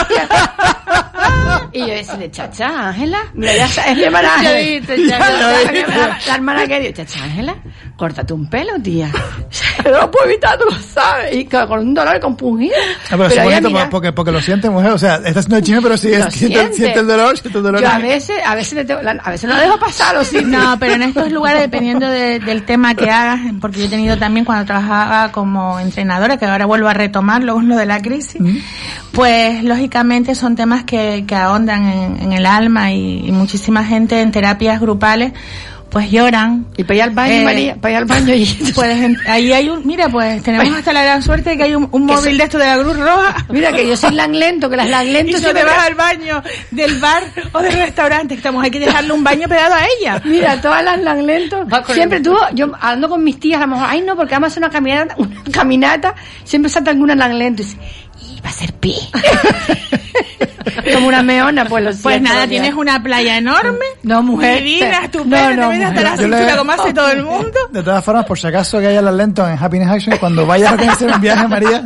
[0.09, 6.19] mira, Y yo decía, chacha, Ángela, mira, ya está, es mi hermana Ángela.
[6.27, 7.57] La hermana que chacha, Ángela,
[7.97, 9.11] córtate un pelo, tía.
[9.84, 11.36] no lo puedo evitar, tú lo sabes.
[11.36, 12.74] Y con un dolor compungido.
[13.11, 14.92] Ah, pero, es bonito porque, porque lo siente, mujer.
[14.92, 17.80] O sea, estás haciendo chisme, pero sí, siente, siente, el dolor, siente el dolor.
[17.80, 20.38] Yo a veces, a veces, a veces no lo dejo pasar, o sí.
[20.45, 24.45] No, pero en estos lugares, dependiendo del tema que hagas, porque yo he tenido también
[24.45, 28.40] cuando trabajaba como entrenadora, que ahora vuelvo a retomar, luego es lo de la crisis,
[29.12, 31.84] pues lógicamente son temas que, que ahondan
[32.20, 35.32] en, el alma y, y muchísima gente en terapias grupales
[35.91, 36.66] pues lloran.
[36.76, 38.35] Y para ir al baño, eh, María, para ir al baño.
[38.35, 38.45] Y...
[38.74, 41.89] Pues ahí hay un, mira, pues tenemos hasta la gran suerte de que hay un,
[41.91, 43.37] móvil de esto de la Cruz Roja.
[43.51, 46.99] Mira que yo soy lento, que las lento y se te vas al baño del
[46.99, 47.22] bar
[47.53, 50.20] o del restaurante, estamos, hay que dejarle un baño pegado a ella.
[50.24, 54.01] Mira, todas las lento siempre tuvo, yo ando con mis tías, a lo mejor, ay
[54.01, 57.78] no, porque vamos a hacer una caminata, una caminata, siempre salta alguna lento y dice,
[58.04, 58.04] y
[58.45, 58.95] va a ser pi.
[60.95, 63.84] Como una meona, pues lo Pues nada, tienes una playa enorme.
[64.03, 64.62] No, mujer.
[64.62, 67.59] Divina, estupenda, no, no, hasta la cintura como hace todo el mundo.
[67.70, 70.72] De todas formas, por si acaso que haya las lentos en Happiness Action, cuando vayas
[70.72, 71.84] a hacer un viaje, María,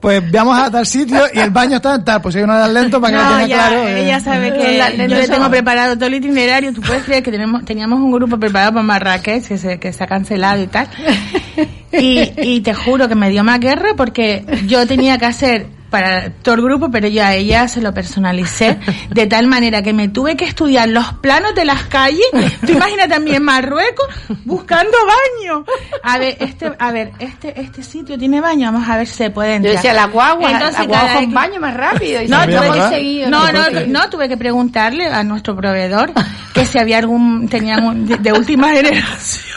[0.00, 2.72] pues veamos a tal sitio y el baño está en tal, pues hay uno de
[2.72, 3.88] lento para que no, lo tenga claro.
[3.88, 4.04] Eh.
[4.04, 7.64] Ella sabe que yo le tengo preparado todo el itinerario, tú puedes creer que tenemos,
[7.64, 10.88] teníamos un grupo preparado para Marrakech que se, que se ha cancelado y tal.
[11.94, 16.30] Y, y te juro que me dio más guerra porque yo tenía que hacer para
[16.30, 18.78] todo el grupo, pero yo a ella se lo personalicé
[19.10, 22.26] de tal manera que me tuve que estudiar los planos de las calles.
[22.66, 24.06] Tú imaginas también Marruecos
[24.44, 25.64] buscando baño.
[26.02, 29.30] A ver, este, a ver, este, este sitio tiene baño, vamos a ver si se
[29.30, 29.74] puede entrar.
[29.74, 32.22] Yo decía, la guagua, Entonces, la guagua con baño más rápido.
[32.22, 36.12] Y no, tuve, no, no, no, tuve que preguntarle a nuestro proveedor
[36.54, 39.51] que si había algún, tenían de, última generación.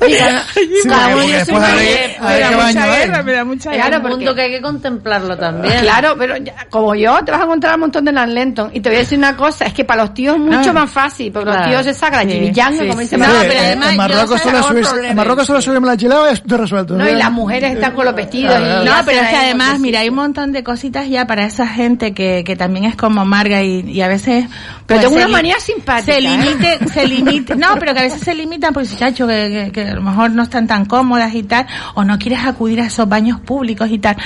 [0.00, 3.86] Oiga, sí, cada uno me da mucha guerra, me da mucha guerra.
[3.88, 5.80] Claro, mundo que hay que contemplarlo también.
[5.80, 6.34] Claro, pero
[6.70, 8.70] como yo, te vas a encontrar un montón de Lanlenton.
[8.72, 10.90] Y te voy a decir una cosa, es que para los tíos es mucho más
[10.90, 14.40] fácil, porque los tíos se sacan la chivillanga, como dice no, pero además, en Marruecos
[14.40, 16.96] solo subirme, en Marruecos solo subirme la chilaba y esto resuelto.
[16.96, 18.58] No, y las mujeres están con los vestidos.
[18.58, 21.66] y no, pero es que además, mira, hay un montón de cositas ya para esa
[21.66, 24.46] gente que, que también es como Marga y, y a veces...
[24.86, 26.12] Pero pues, tengo una manía simpática.
[26.12, 26.20] Se ¿eh?
[26.20, 29.94] limite, se limite, no, pero que a veces se limitan porque, chacho, que, que, a
[29.94, 33.40] lo mejor no están tan cómodas y tal, o no quieres acudir a esos baños
[33.40, 34.16] públicos y tal,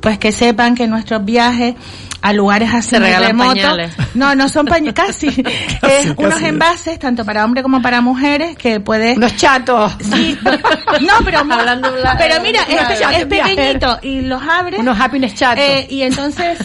[0.00, 1.74] pues que sepan que nuestros viajes
[2.22, 3.90] a lugares así remotos.
[4.14, 5.28] No, no son pañales, casi.
[5.82, 9.18] es unos envases, tanto para hombres como para mujeres, que puedes...
[9.18, 9.92] Los chatos.
[10.00, 10.38] Sí.
[11.00, 14.80] No, pero, Hablando pero mira, es, pequeñito y los abres.
[14.80, 15.64] Unos happiness chatos.
[15.64, 16.58] Eh, y entonces...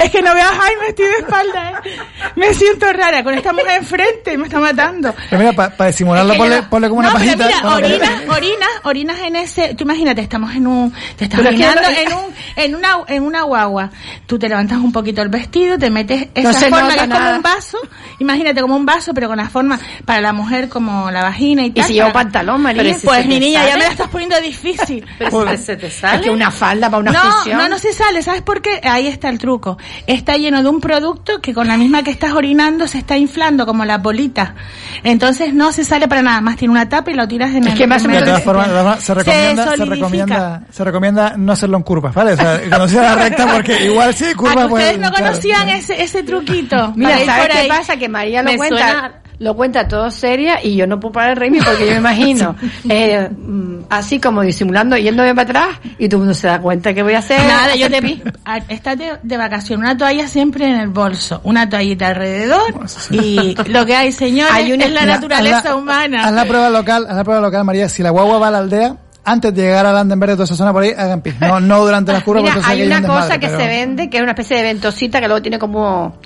[0.00, 1.98] es que no veas, ay, me estoy de espalda, eh.
[2.36, 5.14] Me siento rara con esta mujer enfrente y me está matando.
[5.30, 7.36] Pero mira, para disimularlo, ponle, ponle, como una pajita.
[7.36, 9.74] Pero mira, orinas, orinas, orinas en ese...
[9.74, 10.92] Tú imagínate, estamos en un...
[11.16, 13.90] Te estás orinando en un, en una, en una guagua.
[14.26, 17.42] Tú te levantas un poquito el vestido, te metes esa forma que es como un
[17.42, 17.78] vaso,
[18.18, 21.70] imagínate como un vaso, pero con la forma para la mujer como la vagina y
[21.70, 21.84] tal.
[21.84, 22.96] ¿Y si llevo pantalón, María?
[23.02, 25.06] pues mi niña, ya me la estás poniendo difícil.
[25.18, 26.16] Pero se te sale.
[26.16, 28.80] Es que una falda para una no, No, no se sale, ¿sabes por qué?
[28.82, 29.78] Ahí está el truco.
[30.06, 33.66] Está lleno de un producto que con la misma que estás orinando se está inflando
[33.66, 34.54] como la bolita.
[35.02, 37.74] Entonces no se sale para nada, más tiene una tapa y lo tiras en es
[37.74, 42.14] que más de todas formas, se recomienda, se, recomienda, se recomienda no hacerlo en curvas,
[42.14, 42.32] ¿vale?
[42.32, 46.02] O sea, cuando sea la recta porque igual sí, curva pues ustedes no conocían ese,
[46.02, 46.92] ese truquito.
[46.96, 47.96] Mira, ¿sabes qué pasa?
[47.96, 51.62] Que María lo cuenta lo cuenta todo seria y yo no puedo parar el reírme
[51.62, 52.54] porque yo me imagino
[52.88, 56.92] eh, mm, así como disimulando yéndome para atrás y todo el mundo se da cuenta
[56.92, 57.40] que voy a hacer.
[57.40, 58.22] Nada yo te
[58.68, 63.86] estás de, de vacación una toalla siempre en el bolso una toallita alrededor y lo
[63.86, 66.26] que hay señores hay una, es la, naturaleza humana.
[66.26, 67.88] Haz la prueba local haz la prueba local María.
[67.88, 70.72] Si la guagua va a la aldea antes de llegar a Landenberg, toda esa zona
[70.72, 71.34] por ahí, hagan pis.
[71.40, 72.42] No, no durante las curvas.
[72.54, 75.42] Mira, hay una cosa que se vende, que es una especie de ventosita que luego
[75.42, 76.16] tiene como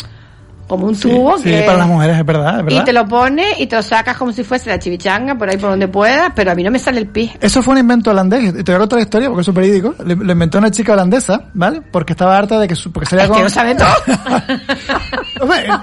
[0.66, 1.38] como un tubo.
[1.38, 3.82] Sí, para las mujeres, es verdad, es verdad, Y te lo pones y te lo
[3.82, 6.70] sacas como si fuese la chivichanga, por ahí por donde puedas, pero a mí no
[6.70, 7.32] me sale el pis.
[7.40, 9.54] Eso fue un invento holandés, y te voy a contar la historia porque es un
[9.54, 9.94] verídico.
[10.04, 11.82] Lo, inventó una chica holandesa, ¿vale?
[11.82, 13.38] Porque estaba harta de que su, porque salía es con...
[13.38, 13.88] que no sabe todo.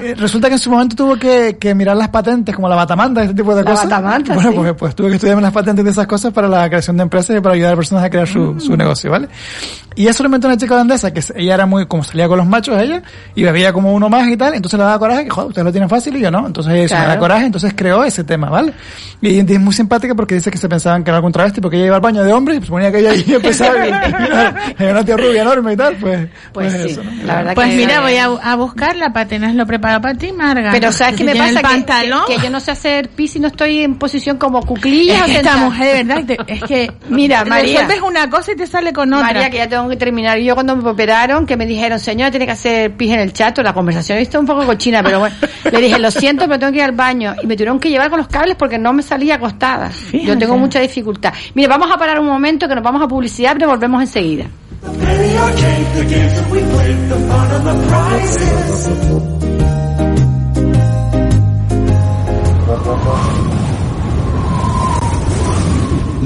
[0.02, 3.24] Eh, resulta que en su momento tuvo que, que mirar las patentes, como la batamanta,
[3.24, 3.90] ese tipo de la cosas.
[3.90, 6.98] Batamanta, bueno, pues, pues tuve que estudiar las patentes de esas cosas para la creación
[6.98, 9.28] de empresas y para ayudar a personas a crear su, su negocio, ¿vale?
[9.96, 12.48] Y eso lo inventó una chica holandesa, que ella era muy, como salía con los
[12.48, 13.04] machos ella,
[13.36, 15.72] y bebía como uno más y tal, entonces le daba coraje, que joder, ustedes lo
[15.72, 18.50] tienen fácil y yo no, entonces ella se me da coraje, entonces creó ese tema,
[18.50, 18.74] ¿vale?
[19.22, 21.88] Y, es muy simpática porque dice que se pensaban que era algún travesti porque ella
[21.88, 23.76] iba al baño de hombres y suponía que ella iba a empezar
[24.80, 28.02] y, una tía rubia enorme y tal, pues, pues, pues eso, la verdad Pues mira,
[28.02, 30.72] voy a, a buscarla para tenerlo preparado para ti, Marga.
[30.72, 31.62] Pero ¿sabes qué me pasa?
[31.62, 35.26] Que, que, yo no sé hacer pis y no estoy en posición como cuclilla.
[35.26, 37.82] Es esta mujer, de verdad, es que, mira, María.
[37.82, 39.28] Resuelves una cosa y te sale con otra.
[39.28, 40.38] María, que ya tengo que terminar.
[40.40, 43.62] Yo cuando me operaron, que me dijeron, señora, tiene que hacer pis en el chato,
[43.64, 45.36] la conversación está un poco poco cochina, pero bueno.
[45.72, 47.36] Le dije, lo siento, pero tengo que ir al baño.
[47.42, 49.92] Y me tuvieron que llevar con los cables porque no me salía acostada.
[50.12, 51.34] Yo tengo mucha dificultad.
[51.54, 54.46] Mire, vamos a parar un momento que nos vamos a publicidad, pero volvemos enseguida.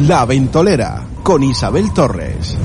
[0.07, 2.57] La Ventolera con Isabel Torres.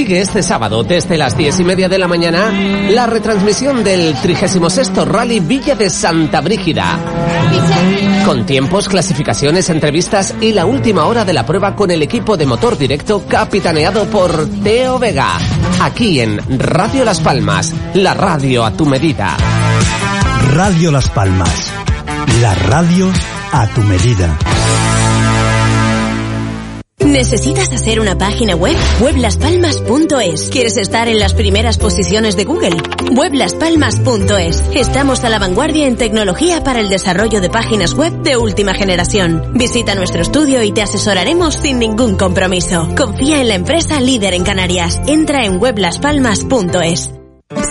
[0.00, 4.92] Sigue este sábado desde las diez y media de la mañana la retransmisión del 36
[5.04, 6.98] Rally Villa de Santa Brígida.
[8.24, 12.46] Con tiempos, clasificaciones, entrevistas y la última hora de la prueba con el equipo de
[12.46, 15.36] motor directo capitaneado por Teo Vega.
[15.82, 19.36] Aquí en Radio Las Palmas, la radio a tu medida.
[20.54, 21.70] Radio Las Palmas.
[22.40, 23.12] La radio
[23.52, 24.34] a tu medida.
[27.10, 28.76] ¿Necesitas hacer una página web?
[29.00, 30.48] Weblaspalmas.es.
[30.50, 32.76] ¿Quieres estar en las primeras posiciones de Google?
[33.10, 34.62] Weblaspalmas.es.
[34.74, 39.52] Estamos a la vanguardia en tecnología para el desarrollo de páginas web de última generación.
[39.54, 42.88] Visita nuestro estudio y te asesoraremos sin ningún compromiso.
[42.96, 45.00] Confía en la empresa líder en Canarias.
[45.08, 47.10] Entra en weblaspalmas.es.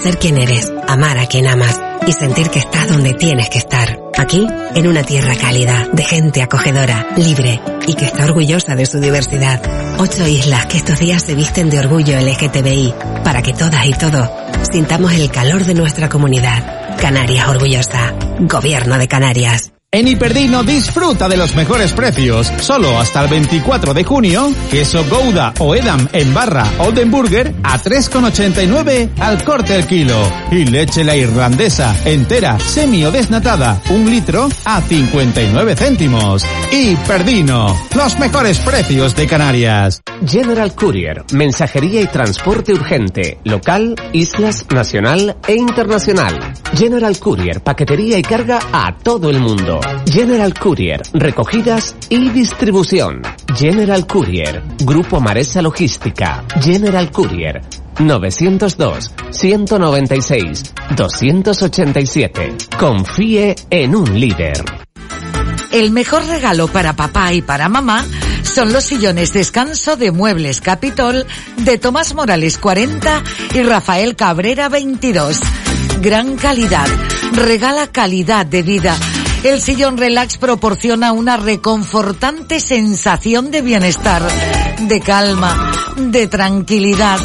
[0.03, 4.08] Ser quien eres, amar a quien amas y sentir que estás donde tienes que estar.
[4.19, 4.45] Aquí,
[4.75, 9.61] en una tierra cálida, de gente acogedora, libre y que está orgullosa de su diversidad.
[9.97, 12.93] Ocho islas que estos días se visten de orgullo LGTBI
[13.23, 14.29] para que todas y todos
[14.69, 16.97] sintamos el calor de nuestra comunidad.
[16.99, 18.13] Canarias Orgullosa.
[18.41, 19.71] Gobierno de Canarias.
[19.91, 22.45] En Hiperdino disfruta de los mejores precios.
[22.59, 29.09] Solo hasta el 24 de junio, queso Gouda o Edam en barra Oldenburger a 3,89
[29.19, 30.15] al corte el kilo.
[30.51, 36.45] Y leche la irlandesa entera, semi o desnatada, un litro a 59 céntimos.
[36.71, 40.03] Hiperdino, los mejores precios de Canarias.
[40.23, 46.37] General Courier, mensajería y transporte urgente, local, islas, nacional e internacional.
[46.75, 49.78] General Courier, paquetería y carga a todo el mundo.
[50.05, 53.21] General Courier, recogidas y distribución.
[53.55, 56.43] General Courier, Grupo Maresa Logística.
[56.61, 57.61] General Courier,
[57.99, 62.55] 902 196 287.
[62.77, 64.63] Confíe en un líder.
[65.71, 68.03] El mejor regalo para papá y para mamá
[68.41, 71.27] son los sillones descanso de Muebles Capitol
[71.57, 73.23] de Tomás Morales 40
[73.53, 75.39] y Rafael Cabrera 22.
[76.01, 76.87] Gran calidad.
[77.33, 78.97] Regala calidad de vida.
[79.43, 84.21] El sillón relax proporciona una reconfortante sensación de bienestar,
[84.81, 87.19] de calma, de tranquilidad.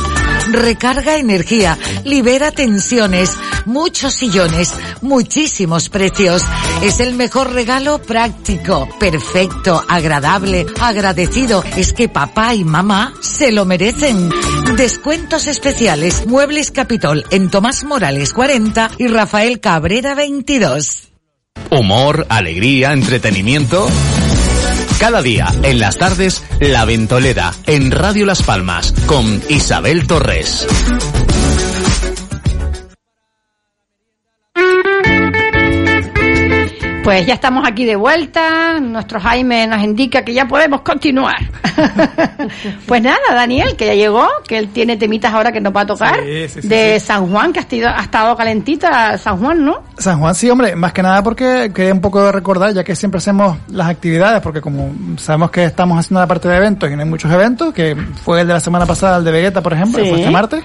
[0.53, 6.45] Recarga energía, libera tensiones, muchos sillones, muchísimos precios.
[6.83, 11.65] Es el mejor regalo práctico, perfecto, agradable, agradecido.
[11.77, 14.31] Es que papá y mamá se lo merecen.
[14.77, 21.14] Descuentos especiales, Muebles Capitol en Tomás Morales 40 y Rafael Cabrera 22.
[21.71, 23.89] Humor, alegría, entretenimiento.
[24.99, 30.67] Cada día, en las tardes, La Ventolera, en Radio Las Palmas, con Isabel Torres.
[37.05, 38.81] Pues ya estamos aquí de vuelta.
[38.81, 41.37] Nuestro Jaime nos indica que ya podemos continuar.
[42.87, 45.87] pues nada, Daniel, que ya llegó, que él tiene temitas ahora que nos va a
[45.87, 46.21] tocar.
[46.25, 46.99] Sí, sí, sí, de.
[47.01, 49.83] San Juan, que ha estado, ha estado calentita San Juan, ¿no?
[49.99, 53.19] San Juan, sí, hombre, más que nada porque quería un poco recordar, ya que siempre
[53.19, 57.03] hacemos las actividades, porque como sabemos que estamos haciendo la parte de eventos y no
[57.03, 57.95] hay muchos eventos, que
[58.25, 60.65] fue el de la semana pasada, el de Vegeta, por ejemplo, que fue este martes,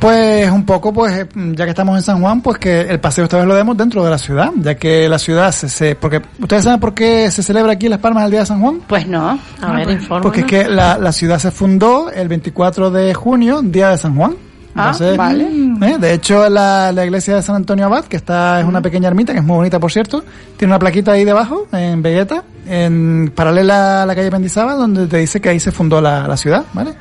[0.00, 3.24] pues un poco, pues eh, ya que estamos en San Juan, pues que el paseo
[3.24, 6.22] esta vez lo demos dentro de la ciudad, ya que la ciudad se, se porque
[6.40, 8.80] ¿ustedes saben por qué se celebra aquí en Las Palmas el Día de San Juan?
[8.86, 9.38] Pues no.
[9.60, 10.22] A ver, infórmanos.
[10.22, 14.16] Porque es que la, la ciudad se fundó el 24 de junio, Día de San
[14.16, 14.36] Juan.
[14.74, 15.48] Ah, vale.
[15.82, 15.98] ¿eh?
[15.98, 19.32] De hecho, la, la iglesia de San Antonio Abad, que está es una pequeña ermita,
[19.32, 20.22] que es muy bonita, por cierto,
[20.56, 25.16] tiene una plaquita ahí debajo, en Vegeta, en paralela a la calle Mendizábal, donde te
[25.16, 26.94] dice que ahí se fundó la, la ciudad, ¿vale?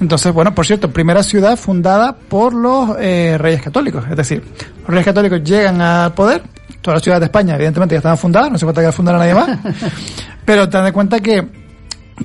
[0.00, 4.04] Entonces, bueno, por cierto, primera ciudad fundada por los eh, reyes católicos.
[4.10, 4.42] Es decir,
[4.80, 6.42] los reyes católicos llegan al poder,
[6.82, 9.18] todas las ciudades de España, evidentemente, ya estaban fundadas, no se falta que las fundara
[9.18, 9.58] nadie más,
[10.44, 11.46] pero ten en cuenta que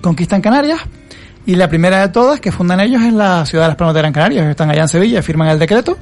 [0.01, 0.79] conquistan Canarias,
[1.45, 4.01] y la primera de todas que fundan ellos es la ciudad de las Palmas de
[4.01, 4.51] Gran Canaria.
[4.51, 5.97] Están allá en Sevilla, firman el decreto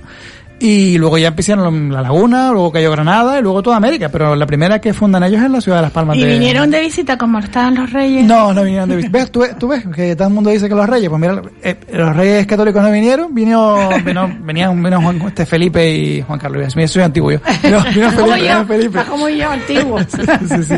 [0.59, 4.09] Y luego ya empezaron La Laguna, luego cayó Granada y luego toda América.
[4.09, 6.17] Pero la primera que fundan ellos es la ciudad de Las Palmas.
[6.17, 6.27] ¿Y de...
[6.33, 8.25] vinieron de visita como estaban los reyes?
[8.25, 9.17] No, no vinieron de visita.
[9.19, 9.31] ¿Ves?
[9.31, 11.09] ¿Tú, ves- tú ves que todo el mundo dice que los reyes.
[11.09, 13.35] Pues mira, eh, los reyes católicos no vinieron.
[13.35, 16.75] Vino, vino, venían, vino Juan, este Felipe y Juan Carlos.
[16.75, 17.39] Mira, soy antiguo yo.
[17.63, 18.99] Vino, vino Como yo, Felipe.
[19.07, 19.99] como yo, antiguo.
[20.47, 20.75] Sí, sí.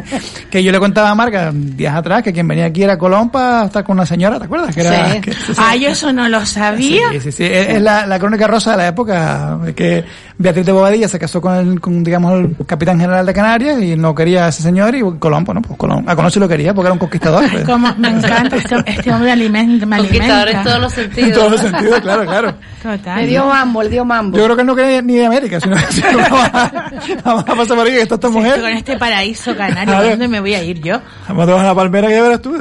[0.49, 3.65] Que yo le contaba a Marga días atrás que quien venía aquí era Colón para
[3.65, 4.73] estar con una señora, ¿te acuerdas?
[4.75, 5.21] Que era, Sí.
[5.21, 7.09] que- Ah, yo eso no lo sabía.
[7.11, 7.43] Sí, sí, sí.
[7.45, 10.03] Es, es la, la crónica rosa de la época, que
[10.37, 13.95] Beatriz de Bobadilla se casó con el, con, digamos, el capitán general de Canarias y
[13.95, 16.73] no quería a ese señor y Colón, bueno, pues Colón, a Colón sí lo quería
[16.73, 17.43] porque era un conquistador.
[17.51, 17.63] pues.
[17.65, 20.59] Como me encanta este, este hombre alimenta, me Conquistador alimenta.
[20.59, 21.27] en todos los sentidos.
[21.29, 22.53] En todos los sentidos, claro, claro.
[22.81, 23.19] Total.
[23.21, 24.37] Le dio mambo, le dio mambo.
[24.37, 26.91] Yo creo que él no quería ni de América, sino que vamos a,
[27.25, 28.61] vamos a pasar por aquí, que está esta Sí, mujer.
[28.61, 30.09] con este paraíso A canario.
[30.11, 30.99] ¿dónde me voy a ir yo?
[31.27, 32.55] Vamos a la palmera que ya verás tú.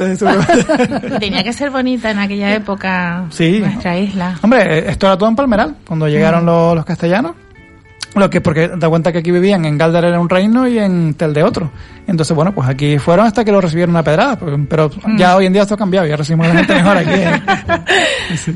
[1.19, 3.59] Tenía que ser bonita en aquella época Sí.
[3.59, 4.35] nuestra isla.
[4.41, 7.35] Hombre, esto era todo en Palmeral, cuando llegaron los, los castellanos.
[8.15, 11.13] Lo que, porque da cuenta que aquí vivían, en Galdar era un reino y en
[11.13, 11.71] Tel de otro.
[12.07, 14.35] Entonces, bueno, pues aquí fueron hasta que lo recibieron a pedrada.
[14.35, 16.97] Pero, pero ya hoy en día esto ha cambiado, ya recibimos a la gente mejor
[16.97, 17.11] aquí.
[17.13, 17.41] ¿eh?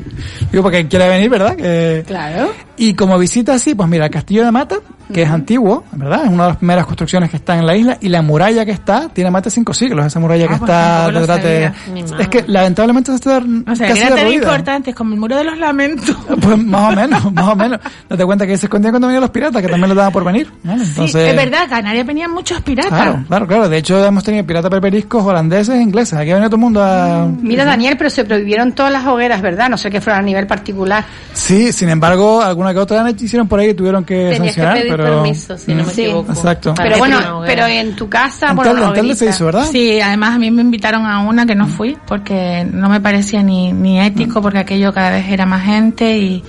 [0.52, 1.54] Digo, porque quiere venir, ¿verdad?
[1.56, 2.50] Que, Claro.
[2.76, 4.76] Y como visita así, pues mira, el castillo de Mata,
[5.12, 6.24] que es antiguo, ¿verdad?
[6.24, 8.72] Es una de las primeras construcciones que está en la isla, y la muralla que
[8.72, 11.72] está, tiene más de cinco siglos, esa muralla que Ah, pues está lo detrás de...
[12.18, 15.36] Es que lamentablemente se está O sea, casi que era tan importante como el muro
[15.36, 16.16] de los lamentos.
[16.44, 17.80] Pues más o menos, más o menos.
[18.08, 20.50] Date cuenta que se escondían cuando venían los piratas, que también les daban por venir.
[20.62, 20.84] ¿vale?
[20.84, 22.90] Sí, Entonces, es verdad, Canarias venían muchos piratas.
[22.90, 23.68] Claro, claro, claro.
[23.68, 26.18] De hecho, hemos tenido piratas berberiscos, holandeses, ingleses.
[26.18, 27.26] Aquí ha venido todo el mundo a...
[27.40, 29.70] Mira, Daniel, pero se prohibieron todas las hogueras, ¿verdad?
[29.70, 31.04] No sé que fueran a nivel particular.
[31.32, 34.74] Sí, sin embargo, alguna que otra hicieron por ahí y tuvieron que Tenías que sancionar,
[34.78, 35.04] pedir pero...
[35.22, 36.02] permiso, si no me Sí.
[36.02, 36.32] equivoco.
[36.32, 36.74] Exacto.
[36.76, 39.66] Pero bueno, pero en tu casa, En Telde, la en Telde se hizo, ¿verdad?
[39.70, 43.42] Sí, además a mí me invitaron a una que no fui porque no me parecía
[43.42, 46.42] ni, ni ético porque aquello cada vez era más gente y,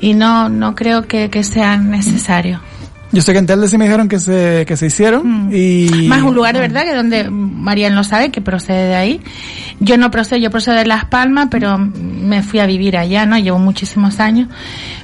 [0.00, 2.60] y no, no creo que, que sea necesario.
[3.12, 6.08] Yo sé que en Telde sí me dijeron que se, que se hicieron y...
[6.08, 9.20] Más un lugar de verdad que donde Marian lo sabe, que procede de ahí.
[9.78, 13.38] Yo no procedo, yo procedo de Las Palmas, pero me fui a vivir allá, ¿no?
[13.38, 14.48] Llevo muchísimos años,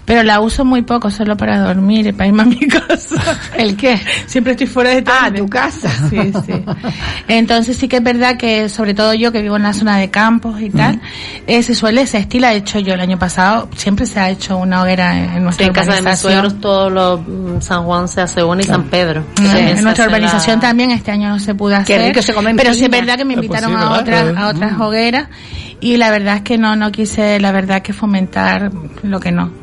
[0.05, 3.17] pero la uso muy poco, solo para dormir y para irme a mi casa.
[3.57, 4.01] ¿El qué?
[4.27, 5.89] Siempre estoy fuera de Ah, tu casa.
[6.11, 6.17] Sí,
[6.47, 6.53] sí.
[7.29, 10.11] Entonces sí que es verdad que sobre todo yo que vivo en la zona de
[10.11, 11.01] campos y tal,
[11.47, 14.57] eh, se suele, se estila, de hecho yo el año pasado siempre se ha hecho
[14.57, 17.85] una hoguera en, en Sí, nuestra en casa de mis suegros todos los mm, San
[17.85, 19.25] Juan se hace una y San Pedro.
[19.37, 22.09] Sí, También en nuestra la- urbanización también este año no se pudo Qué hacer.
[22.09, 24.27] rico se come en pero sí es verdad que me pues invitaron sí, a otras
[24.29, 24.81] Eh, a otras mm.
[24.81, 25.29] hogueras
[25.81, 28.71] y la verdad es que no no quise la verdad que fomentar
[29.03, 29.60] lo que no.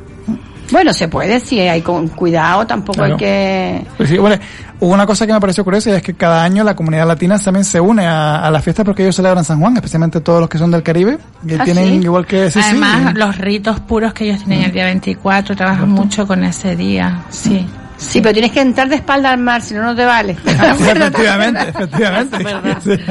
[0.72, 3.14] Bueno, se puede, si hay con cuidado, tampoco Claro.
[3.14, 3.85] hay que...
[3.98, 4.38] Pues sí, bueno,
[4.80, 7.38] hubo una cosa que me pareció curiosa y es que cada año la comunidad latina
[7.39, 10.49] también se une a, a la fiesta porque ellos celebran San Juan, especialmente todos los
[10.49, 11.18] que son del Caribe,
[11.48, 11.94] que ¿Ah, tienen sí?
[12.03, 12.52] igual que...
[12.52, 16.44] Sí, sí, Además los ritos puros que ellos tienen el día 24 trabajan mucho con
[16.44, 17.65] ese día, sí.
[17.99, 20.34] Sí, pero tienes que entrar de espalda al mar, si no, no te vale.
[20.45, 22.38] efectivamente, efectivamente.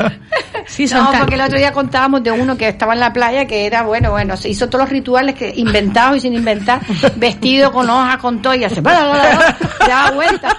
[0.67, 3.13] Sí, son No, tan- porque el otro día contábamos de uno que estaba en la
[3.13, 6.81] playa que era, bueno, bueno, se hizo todos los rituales que inventados y sin inventar,
[7.17, 10.55] vestido con hojas, con todo, y hace, daba vueltas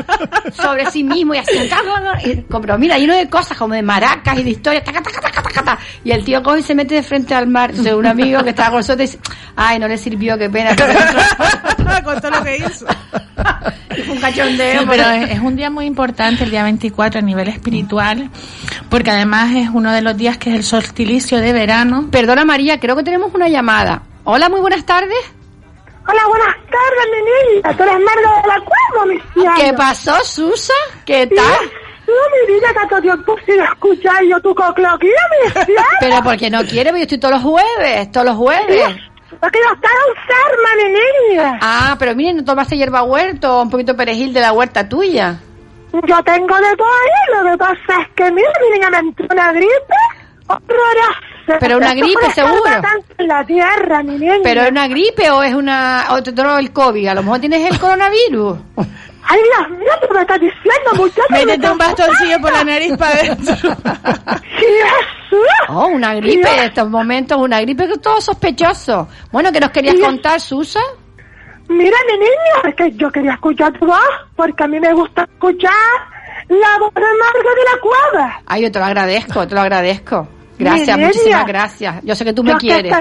[0.54, 4.44] sobre sí mismo y bla, y- pero mira, lleno de cosas como de maracas y
[4.44, 5.80] de historias, taca, taca, taca, taca, taca.
[6.04, 8.52] y el tío coge y se mete de frente al mar, Entonces, un amigo que
[8.52, 9.20] estaba con nosotros dice,
[9.56, 10.94] ay, no le sirvió, qué pena, pero
[12.04, 12.86] con todo lo que hizo.
[14.10, 17.48] un cachondeo, Sí, pero es, es un día muy importante, el día 24 a nivel
[17.48, 18.30] espiritual,
[18.90, 22.08] porque además es uno de los días que es el solsticio de verano.
[22.12, 24.04] Perdona María, creo que tenemos una llamada.
[24.24, 25.18] Hola, muy buenas tardes.
[26.10, 27.78] Hola, buenas tardes, mi niña.
[27.78, 29.62] Tú eres Marga de la Cueva, mi.
[29.62, 30.74] ¿Qué pasó, Susa?
[31.06, 31.72] ¿Qué tal?
[32.08, 35.74] No, mi vida, tanto tiempo sin escuchar yo tu cocloquía, mi.
[36.00, 38.96] Pero porque no quiere, porque yo estoy todos los jueves, todos los jueves.
[39.30, 41.60] Porque yo estaba enferma, mi niña.
[41.62, 45.40] Ah, pero miren, no tomaste hierba huerto, un poquito de perejil de la huerta tuya.
[45.94, 49.28] Yo tengo de todo ahí, lo que pasa es que, mira, mi niña me entró
[49.32, 49.96] una gripe
[50.48, 51.37] horrorosa.
[51.60, 52.62] Pero una gripe, seguro.
[53.18, 54.36] en la tierra, mi niña.
[54.44, 56.08] ¿Pero es una gripe o es una...
[56.12, 57.08] o te dio el COVID?
[57.08, 58.58] A lo mejor tienes el coronavirus.
[59.30, 61.28] Ay, Dios mío, tú me estás diciendo, muchacha.
[61.30, 63.76] Métete un bastoncillo por la nariz para adentro.
[65.70, 69.08] Oh, una gripe, en estos momentos, una gripe que es todo sospechoso.
[69.32, 70.80] Bueno, ¿qué nos querías contar, Susa?
[71.68, 74.00] Mira, mi niña, es que yo quería escuchar tu voz,
[74.36, 75.74] porque a mí me gusta escuchar
[76.48, 78.42] la voz de Marga de la Cueva.
[78.46, 80.28] Ay, yo te lo agradezco, te lo agradezco.
[80.58, 82.04] Gracias, muchísimas gracias.
[82.04, 82.94] Yo sé que tú me quieres.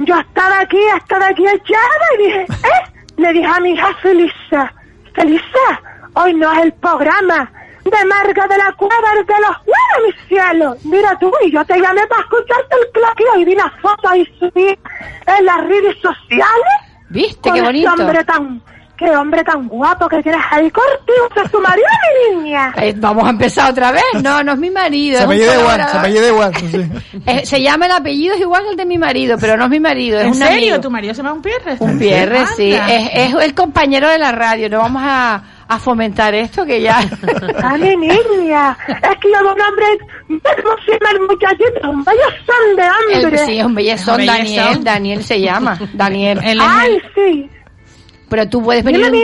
[0.00, 2.92] yo estaba aquí, estaba aquí echada y dije, ¿eh?
[3.16, 4.72] Le dije a mi hija Felisa,
[5.14, 5.80] Felisa,
[6.14, 7.50] hoy no es el programa
[7.84, 10.76] de Marga de la Cueva de los huevos, mi cielo.
[10.84, 14.24] Mira tú, y yo te llamé para escucharte el cloqueo y vi las fotos y
[14.38, 14.78] subí
[15.26, 16.72] en las redes sociales.
[17.10, 17.50] ¿Viste?
[17.50, 17.92] con Qué bonito.
[17.92, 18.62] Ese hombre tan,
[19.02, 21.42] qué hombre tan guapo que tienes ahí cortijo.
[21.44, 21.86] ¿Es tu marido,
[22.34, 22.72] mi niña?
[22.76, 24.02] Eh, vamos a empezar otra vez.
[24.22, 25.18] No, no es mi marido.
[25.18, 26.54] Se apellida igual, se apellida igual.
[26.56, 26.90] sí.
[27.26, 29.70] Eh, se llama el apellido es igual que el de mi marido, pero no es
[29.70, 30.56] mi marido, es ¿En un serio?
[30.56, 30.80] amigo.
[30.80, 31.76] ¿Tu marido se llama un Pierre?
[31.80, 32.72] Un Pierre, sí.
[32.72, 34.68] Es, es el compañero de la radio.
[34.68, 36.98] No vamos a, a fomentar esto que ya.
[37.62, 38.76] ¡Ah, mi niña!
[38.88, 39.86] Es que yo veo un hombre...
[40.28, 41.90] ¿Cómo se llama el muchachito?
[41.90, 42.82] Un bellezón de
[43.18, 43.38] El, hambre.
[43.46, 44.26] sí, es un bellezón.
[44.26, 44.82] Daniel.
[44.84, 45.78] Daniel se llama.
[45.92, 46.40] Daniel.
[46.60, 47.50] Ay, sí.
[48.32, 49.14] Pero tú puedes venir, un,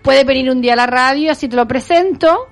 [0.00, 2.48] puedes venir un día a la radio, así te lo presento.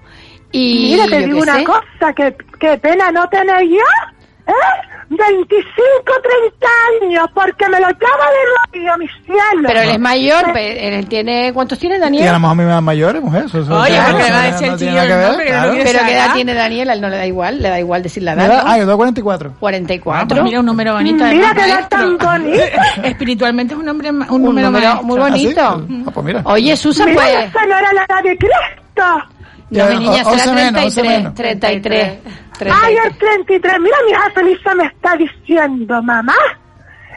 [0.51, 1.65] Y Mira, te digo una sé.
[1.65, 3.79] cosa, que, qué pena no tener yo,
[4.47, 4.53] ¿eh?
[5.17, 6.67] 25, 30
[7.03, 8.27] años, porque me lo llama
[8.73, 9.63] de radio, mi cielo.
[9.67, 12.29] Pero él es mayor, pe- él tiene, ¿cuántos tiene Y Daniel?
[12.29, 13.45] a lo mejor a mí me dan mayores, mujer.
[13.47, 15.03] Eso, eso- Oye, porque no va a tiene- decir no el tiene tío
[15.83, 16.35] Pero ¿qué edad sacar.
[16.35, 16.91] tiene Daniel?
[16.91, 18.57] A él no le da igual, le da igual decir la ¿Me edad.
[18.59, 18.63] da?
[18.65, 18.71] ¿no?
[18.71, 19.55] Ah, yo tengo 44.
[19.61, 20.23] 44.
[20.23, 21.25] Ah, pues mira, un número bonito.
[21.25, 22.63] Mira que edad tan bonita.
[23.05, 25.61] Espiritualmente es un, nombre, un, Un número, número muy bonito.
[25.61, 26.05] ¿Ah, sí?
[26.07, 26.43] Ah, pues mira.
[26.45, 27.35] Oye, Susan, Mira, pues...
[27.49, 29.32] esa no era la edad de Cristo.
[29.73, 31.19] No, mi niña, será menos, once 33.
[31.19, 31.35] menos.
[31.35, 32.19] 33.
[32.71, 33.07] Ay, 33.
[33.07, 33.81] el 33.
[33.81, 36.37] Mira, mi hija Felisa me está diciendo, mamá,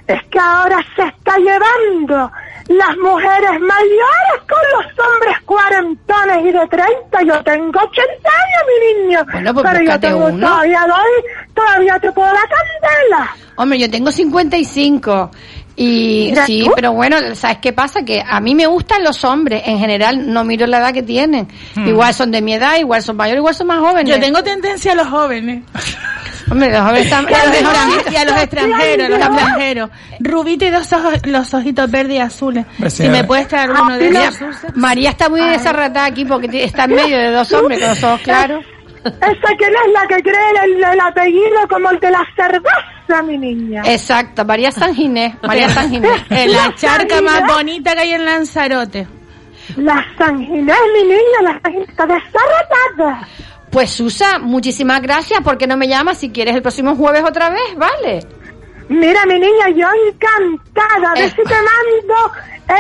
[0.07, 2.32] es que ahora se está llevando
[2.68, 7.23] las mujeres mayores con los hombres cuarentones y de 30.
[7.23, 9.26] Yo tengo 80 años, mi niño.
[9.32, 10.48] Bueno, pues pero yo tengo uno.
[10.48, 13.36] todavía doy, todavía te puedo dar candela.
[13.57, 15.32] Hombre, yo tengo 55.
[15.77, 16.72] Y sí, tú.
[16.76, 18.03] pero bueno, ¿sabes qué pasa?
[18.06, 19.64] Que a mí me gustan los hombres.
[19.65, 21.47] En general, no miro la edad que tienen.
[21.76, 24.15] Igual son de mi edad, igual son mayores, igual son más jóvenes.
[24.15, 25.64] Yo tengo tendencia a los jóvenes.
[26.49, 27.26] Hombre, los jóvenes están...
[27.30, 29.89] Y a los, los extran- jóvenes- y a los extranjeros, los extranjeros.
[30.19, 32.65] Rubita y dos ojos, los ojitos verdes y azules.
[32.80, 34.56] Pues si me puedes traer uno de Mira, esos.
[34.76, 38.22] María está muy desarratada aquí porque está en medio de dos hombres con los ojos
[38.23, 38.64] claros.
[39.06, 43.22] Esa que no es la que cree el, el apellido como el de la cerveza,
[43.23, 43.84] mi niña.
[43.86, 45.36] Exacto, María San Ginés.
[45.44, 46.22] María San Ginés.
[46.30, 49.07] En la La charca más bonita que hay en Lanzarote.
[49.77, 53.27] La San Ginés, mi niña, la San Ginés está desarratada.
[53.72, 55.41] Pues Susa, muchísimas gracias.
[55.41, 57.76] ¿Por qué no me llamas si quieres el próximo jueves otra vez?
[57.77, 58.26] ¿Vale?
[58.88, 61.11] Mira, mi niña, yo encantada.
[61.11, 61.30] A ver Eh.
[61.36, 62.32] si te mando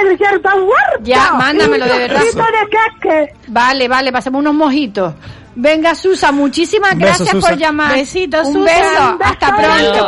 [0.09, 0.99] el yerba muerta.
[1.01, 2.21] Ya, mándamelo, de verdad.
[2.21, 3.33] de queque.
[3.47, 5.13] Vale, vale, pasemos unos mojitos.
[5.57, 7.49] Venga, Susa, muchísimas beso, gracias Susa.
[7.49, 7.93] por llamar.
[7.93, 8.65] Besitos, Un Susa.
[8.65, 9.17] beso.
[9.23, 10.07] Hasta pronto.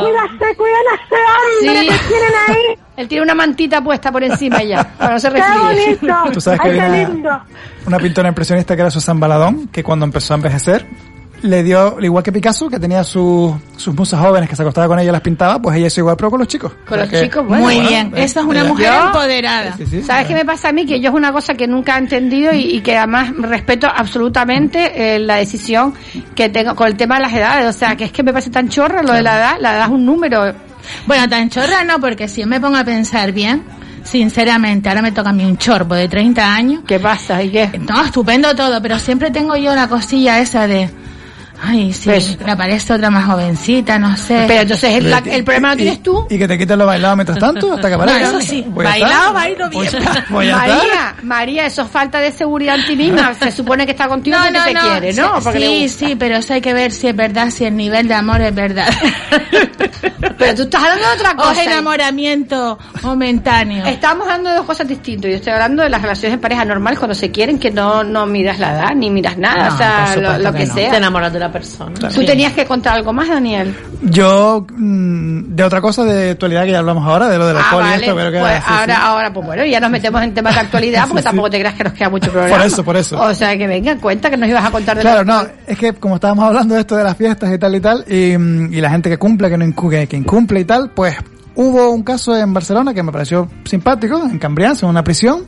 [0.57, 1.15] Cuídate,
[1.59, 1.87] hombre Sí.
[1.87, 2.79] que tienen ahí.
[2.97, 5.95] Él tiene una mantita puesta por encima ya, para no se Qué resfríe.
[5.95, 6.15] bonito.
[6.33, 7.41] Tú sabes que Ay, qué había una- lindo.
[7.85, 10.85] Una pintora impresionista que era Susan Baladón, que cuando empezó a envejecer,
[11.43, 14.87] le dio, al igual que Picasso, que tenía sus sus musas jóvenes que se acostaba
[14.87, 16.71] con ella y las pintaba, pues ella hizo igual, pero con los chicos.
[16.87, 17.63] Con los Que- chicos, bueno.
[17.63, 18.07] Muy bueno, bien.
[18.15, 19.77] eh, Esa es una eh, mujer Yo- empoderada.
[19.77, 20.85] Sí, sí, ¿Sabes qué me pasa a mí?
[20.85, 25.15] Que yo es una cosa que nunca he entendido y, y que además respeto absolutamente
[25.15, 25.93] eh, la decisión
[26.35, 27.67] que tengo con el tema de las edades.
[27.75, 29.55] O sea, que es que me parece tan chorra lo de la edad.
[29.59, 30.53] La edad es un número.
[31.05, 33.63] Bueno, tan chorra no, porque si yo me pongo a pensar bien,
[34.03, 36.81] sinceramente, ahora me toca a mí un chorbo de 30 años.
[36.87, 37.43] ¿Qué pasa?
[37.43, 37.79] ¿Y qué?
[37.87, 40.89] No, estupendo todo, pero siempre tengo yo la cosilla esa de...
[41.61, 44.45] Ay, sí, Pues- me aparece otra más jovencita, no sé.
[44.47, 46.27] Pero entonces el, la- el problema lo tienes tú.
[46.29, 48.29] Y que te quiten lo bailado mientras tanto, hasta que No, aparezca.
[48.29, 49.83] eso sí, Pues bailado, bailo bien.
[49.83, 50.51] Pues está, pues.
[50.55, 53.33] María, María, eso es falta de seguridad en ti misma.
[53.39, 54.81] Se supone que está contigo No, porque no, te no.
[54.81, 55.27] quiere, ¿no?
[55.37, 58.13] Sí, Porque Sí, pero eso hay que ver si es verdad, si el nivel de
[58.13, 58.87] amor es verdad.
[60.37, 61.63] Pero tú estás hablando de otra o es cosa.
[61.63, 63.85] enamoramiento momentáneo.
[63.85, 65.29] Estamos hablando de dos cosas distintas.
[65.31, 68.25] Yo estoy hablando de las relaciones en pareja normales cuando se quieren, que no, no
[68.25, 70.73] miras la edad ni miras nada, No, o sea, lo, que, que no.
[70.73, 70.91] sea.
[70.91, 72.09] Te enamoras de la persona.
[72.09, 73.75] Tú tenías que contar algo más, Daniel.
[74.03, 77.61] Yo, mm, de otra cosa de actualidad que ya hablamos ahora, de lo del Ah,
[77.65, 78.03] alcohol y vale.
[78.05, 78.73] esto, pero que Pues sí, sí.
[78.79, 81.29] ahora, ahora, pues bueno, ya nos metemos en temas de actualidad porque Sí, sí.
[81.29, 82.57] tampoco te creas que nos queda mucho programa.
[82.57, 83.21] Por eso, por eso.
[83.21, 85.77] O sea, que venga, cuenta que nos ibas a contar de Claro, la- no, es
[85.77, 88.73] que como estábamos hablando de esto de las fiestas y tal y tal, y, mm,
[88.73, 91.15] y la gente que cumple, que no incumple, que incumple y tal, pues
[91.55, 95.45] hubo un caso en Barcelona que me pareció simpático, en Cambrians, en una prisión,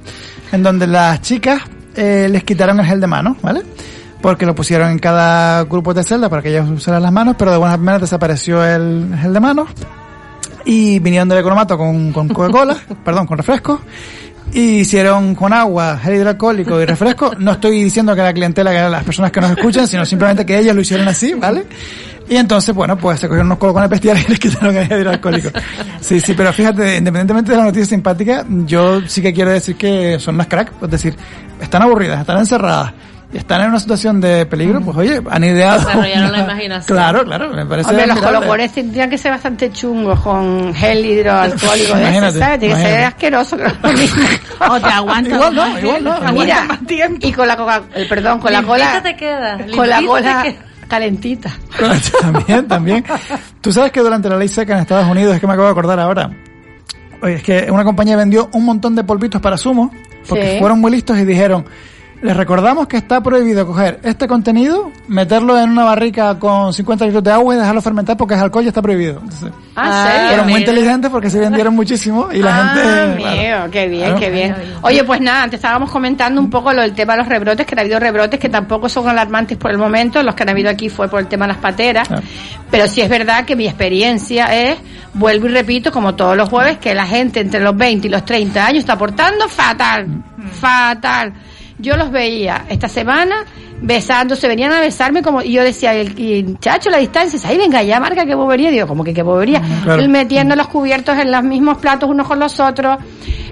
[0.52, 1.62] en donde las chicas
[1.96, 3.62] eh, les quitaron el gel de mano, ¿vale?
[4.22, 7.52] Porque lo pusieron en cada grupo de celda para que ellas usaran las manos, pero
[7.52, 9.68] de buenas primeras desapareció el gel de mano
[10.66, 13.82] y vinieron del economato con, con Coca-Cola, perdón, con refresco,
[14.54, 17.34] y hicieron con agua, gel hidroalcohólico y refresco.
[17.38, 20.58] No estoy diciendo que la clientela, que las personas que nos escuchan, sino simplemente que
[20.58, 21.66] ellas lo hicieron así, ¿vale?
[22.28, 25.20] Y entonces, bueno, pues se cogieron unos colocones bestiales y les quitaron el gel.
[26.02, 30.20] Sí, sí, pero fíjate, independientemente de la noticia simpática, yo sí que quiero decir que
[30.20, 31.16] son unas crack, es decir,
[31.60, 32.94] están aburridas, están encerradas,
[33.34, 35.80] están en una situación de peligro, pues oye, han ideado.
[35.80, 36.98] Desarrollaron la una- imaginación.
[36.98, 37.90] Claro, claro, me parece.
[37.92, 42.60] Hombre, los colocores tendrían que ser bastante chungos con gel hidroalcohólico de ese, ¿sabes?
[42.60, 43.58] Tiene que ser asqueroso.
[44.72, 46.20] O te aguanta Igual no, más, igual no, ¿eh?
[46.34, 47.28] Mira, Aguanta más tiempo.
[47.28, 49.58] y con la coca, eh, perdón, con la cola, te queda.
[49.76, 50.46] con la cola
[50.88, 51.52] calentita.
[52.22, 53.06] también, también.
[53.62, 55.72] Tú sabes que durante la ley seca en Estados Unidos, es que me acabo de
[55.72, 56.30] acordar ahora,
[57.22, 59.92] oye, es que una compañía vendió un montón de polvitos para zumo
[60.28, 60.60] Porque Sí.
[60.60, 61.66] fueron muy listos y dijeron,
[62.22, 67.24] les recordamos que está prohibido coger este contenido, meterlo en una barrica con 50 litros
[67.24, 69.20] de agua y dejarlo fermentar porque es alcohol y está prohibido.
[69.24, 70.28] Entonces, Ah, ¿serio?
[70.30, 73.22] fueron muy inteligentes porque se vendieron muchísimo y la Ah, gente...
[73.22, 73.32] claro.
[73.66, 74.20] mío, qué bien, Claro.
[74.20, 74.56] qué bien.
[74.82, 77.76] Oye, pues nada, antes estábamos comentando un poco lo del tema de los rebrotes, que
[77.76, 80.90] ha habido rebrotes que tampoco son alarmantes por el momento, los que han habido aquí
[80.90, 82.10] fue por el tema de las pateras,
[82.70, 84.78] pero sí es verdad que mi experiencia es,
[85.14, 88.26] vuelvo y repito, como todos los jueves, que la gente entre los 20 y los
[88.26, 90.06] 30 años está portando fatal,
[90.60, 91.34] fatal.
[91.80, 93.46] Yo los veía esta semana
[93.82, 97.82] besándose, venían a besarme como, y yo decía, el, y, chacho, la distancia, ahí venga
[97.82, 100.02] ya, marca que bobería, digo, como que qué bobería, claro.
[100.02, 102.98] Él metiendo los cubiertos en los mismos platos unos con los otros,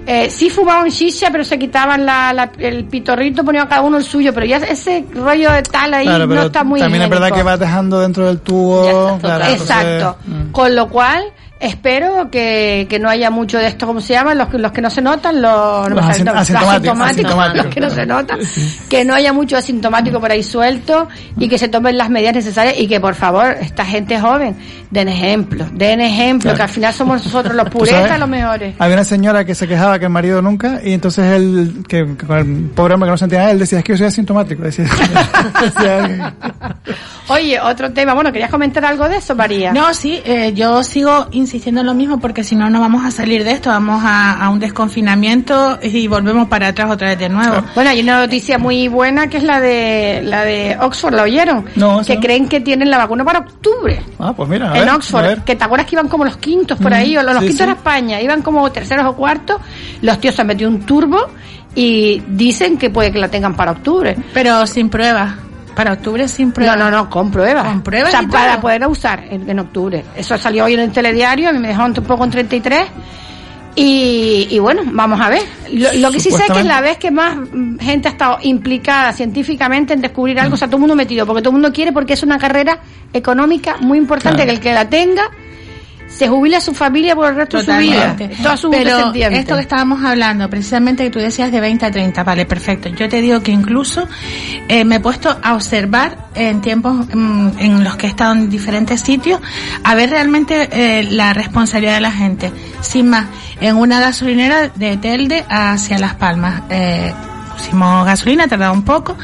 [0.06, 4.04] eh, sí fumaban shisha, pero se quitaban la, la- el pitorrito, ponían cada uno el
[4.04, 7.30] suyo, pero ya ese rollo de tal ahí Claro, no está muy también es verdad
[7.32, 9.18] que vas dejando dentro del tubo.
[9.20, 10.16] claro, Exacto.
[10.26, 10.52] entonces, mm.
[10.52, 11.22] Con lo cual,
[11.60, 14.38] espero que, que no haya mucho de esto, ¿cómo se llaman?
[14.38, 15.50] Los, que- los que no se notan, los,
[15.98, 16.60] asintomáticos,
[17.00, 17.56] asintomáticos.
[17.56, 18.38] los que no se notan,
[18.88, 22.74] que no haya mucho asintomático por ahí suelto y que se tomen las medidas necesarias
[22.78, 24.56] y que por favor, esta gente joven,
[24.90, 26.56] den ejemplo, den ejemplo, Claro.
[26.56, 28.74] que al final somos nosotros los puretas los mejores.
[28.78, 32.26] Había una señora que se quejaba que el marido nunca, y entonces él, que, que
[32.26, 34.62] con el pobre hombre que no sentía nada, él decía, es que yo soy asintomático.
[34.62, 34.84] Decía,
[35.62, 36.34] decía,
[37.28, 39.72] Oye, otro tema, bueno, ¿querías comentar algo de eso, María?
[39.72, 43.10] No, sí, eh, yo sigo insistiendo en lo mismo porque si no, no vamos a
[43.10, 47.28] salir de esto, vamos a, a un desconfinamiento y volvemos para atrás otra vez de
[47.28, 47.62] nuevo.
[47.74, 51.64] Bueno, hay una noticia muy buena que es la de la de Oxford, ¿la oyeron?
[51.76, 52.20] No, que no.
[52.20, 54.00] creen que tienen la vacuna para octubre.
[54.18, 55.42] ah, pues mira, a en ver, Oxford, a ver.
[55.42, 57.48] que te acuerdas que iban como los quintos por Mm, ahí, o los, los sí,
[57.48, 57.62] quintos sí.
[57.64, 59.56] era España, iban como terceros o cuartos,
[60.02, 61.18] los tíos se han metido un turbo
[61.74, 64.16] y dicen que puede que la tengan para octubre.
[64.34, 65.32] Pero sin pruebas.
[65.78, 66.76] Para octubre sin pruebas.
[66.76, 67.64] No, no, no, con pruebas.
[67.64, 68.62] Con pruebas O sea, y para todo.
[68.62, 70.04] poder usar en, en octubre.
[70.16, 72.82] Eso salió hoy en el telediario, a mí me dejó un poco en 33.
[73.76, 75.42] Y, y bueno, vamos a ver.
[75.72, 77.36] Lo, lo que sí sé es que es la vez que más
[77.80, 81.42] gente ha estado implicada científicamente en descubrir algo, o sea, todo el mundo metido, porque
[81.42, 82.80] todo el mundo quiere, porque es una carrera
[83.12, 84.48] económica muy importante, Claro.
[84.50, 85.30] que el que la tenga
[86.18, 88.10] se jubile a su familia por el resto de su vida.
[88.10, 88.42] Totalmente.
[88.42, 92.24] Toda su Pero esto que estábamos hablando, precisamente que tú decías de 20 a 30,
[92.24, 92.88] vale, perfecto.
[92.88, 94.08] Yo te digo que incluso
[94.66, 98.50] eh, me he puesto a observar en tiempos mm, en los que he estado en
[98.50, 99.40] diferentes sitios,
[99.84, 102.52] a ver realmente eh, la responsabilidad de la gente.
[102.80, 103.26] Sin más,
[103.60, 107.12] en una gasolinera de Telde hacia Las Palmas, eh,
[107.58, 109.16] pusimos gasolina, tardaba un poco,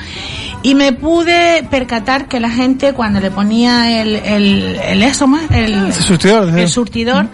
[0.62, 5.38] y me pude percatar que la gente cuando le ponía el, el, el eso, ¿no?
[5.50, 6.60] el, El surtidor, sí.
[6.60, 7.26] el surtidor,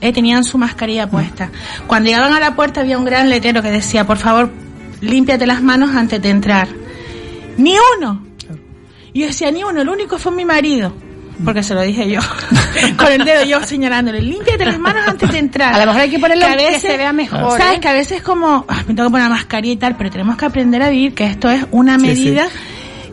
[0.00, 1.50] eh, tenían su mascarilla puesta.
[1.86, 4.50] Cuando llegaban a la puerta había un gran letrero que decía, por favor,
[5.00, 6.68] límpiate las manos antes de entrar.
[7.56, 8.22] Ni uno.
[9.12, 10.92] Y yo decía, ni uno, el único fue mi marido.
[11.44, 12.20] Porque se lo dije yo.
[12.96, 15.74] Con el dedo yo señalándole, límpiate las manos antes de entrar.
[15.74, 17.76] A lo mejor hay que ponerlo que se vea mejor, ¿Sabes?
[17.76, 17.80] ¿eh?
[17.80, 20.10] Que a veces es como, "Ah, me tengo que poner una mascarilla y tal, pero
[20.10, 22.54] tenemos que aprender a vivir que esto es una medida sí.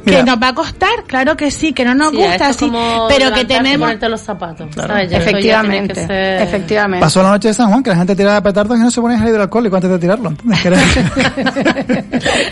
[0.06, 0.24] Mira.
[0.24, 2.72] nos va a costar, claro que sí, que no nos Sí, gusta así,
[3.10, 4.94] pero que tenemos ponerte los zapatos, Claro.
[4.94, 5.12] ¿sabes?
[5.12, 7.02] Efectivamente, que ser- efectivamente.
[7.04, 9.18] Pasó la noche de San Juan que la gente tiraba petardos y no se ponía
[9.20, 10.34] gel hidroalcohólico antes de tirarlo.
[10.62, 10.70] Que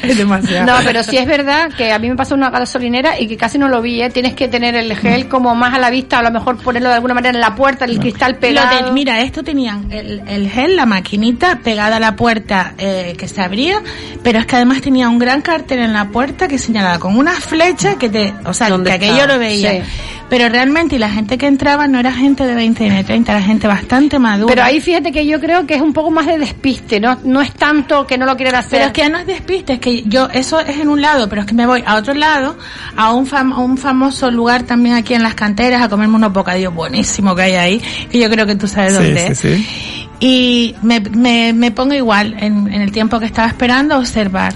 [0.10, 0.66] es demasiado.
[0.66, 3.58] No, pero sí es verdad que a mí me pasó una gasolinera y que casi
[3.58, 4.10] no lo vi, ¿eh?
[4.10, 6.96] Tienes que tener el gel como más a la vista, a lo mejor ponerlo de
[6.96, 8.86] alguna manera en la puerta, en el cristal Lo pegado.
[8.86, 13.28] te- mira, esto tenían el, el gel, la maquinita pegada a la puerta eh, que
[13.28, 13.82] se abría,
[14.24, 17.34] pero es que además tenía un gran cartel en la puerta que señalaba con una
[17.44, 19.34] flecha que te, o sea, ¿Dónde que aquello está?
[19.34, 19.72] lo veía.
[19.72, 19.90] Sí.
[20.30, 23.32] Pero realmente, y la gente que entraba no era gente de 20 ni de 30,
[23.34, 24.48] era gente bastante madura.
[24.52, 27.40] Pero ahí fíjate que yo creo que es un poco más de despiste, no no
[27.42, 28.72] es tanto que no lo quieran hacer.
[28.80, 31.30] Pero es que ya no es despiste, es que yo, eso es en un lado,
[31.30, 32.58] pero es que me voy a otro lado,
[32.96, 36.34] a un, fam- a un famoso lugar también aquí en las canteras, a comerme unos
[36.34, 39.38] bocadillos buenísimos que hay ahí, que yo creo que tú sabes dónde sí, es.
[39.40, 40.10] sí, sí.
[40.20, 44.54] Y me, me, me pongo igual, en, en el tiempo que estaba esperando, a observar.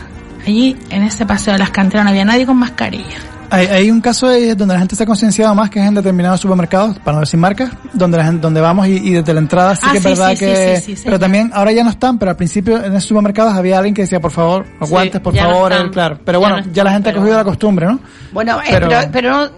[0.48, 3.18] Allí, en ese paseo de las canteras, no había nadie con mascarilla.
[3.49, 5.94] Hay, hay un caso ahí donde la gente se ha concienciado más que es en
[5.94, 9.40] determinados supermercados, para no decir marcas, donde la gente, donde vamos y, y desde la
[9.40, 11.72] entrada sí Ah, que es sí, verdad sí, que, sí, sí, sí, pero también ahora
[11.72, 14.65] ya no están, pero al principio en esos supermercados había alguien que decía por favor,
[14.80, 16.19] los Sí, guantes, por no favor, claro.
[16.26, 17.99] Pero Ya bueno, no ya la gente ha cogido la costumbre, ¿no?
[18.34, 19.49] Bueno, eh, Pero- pero, pero no-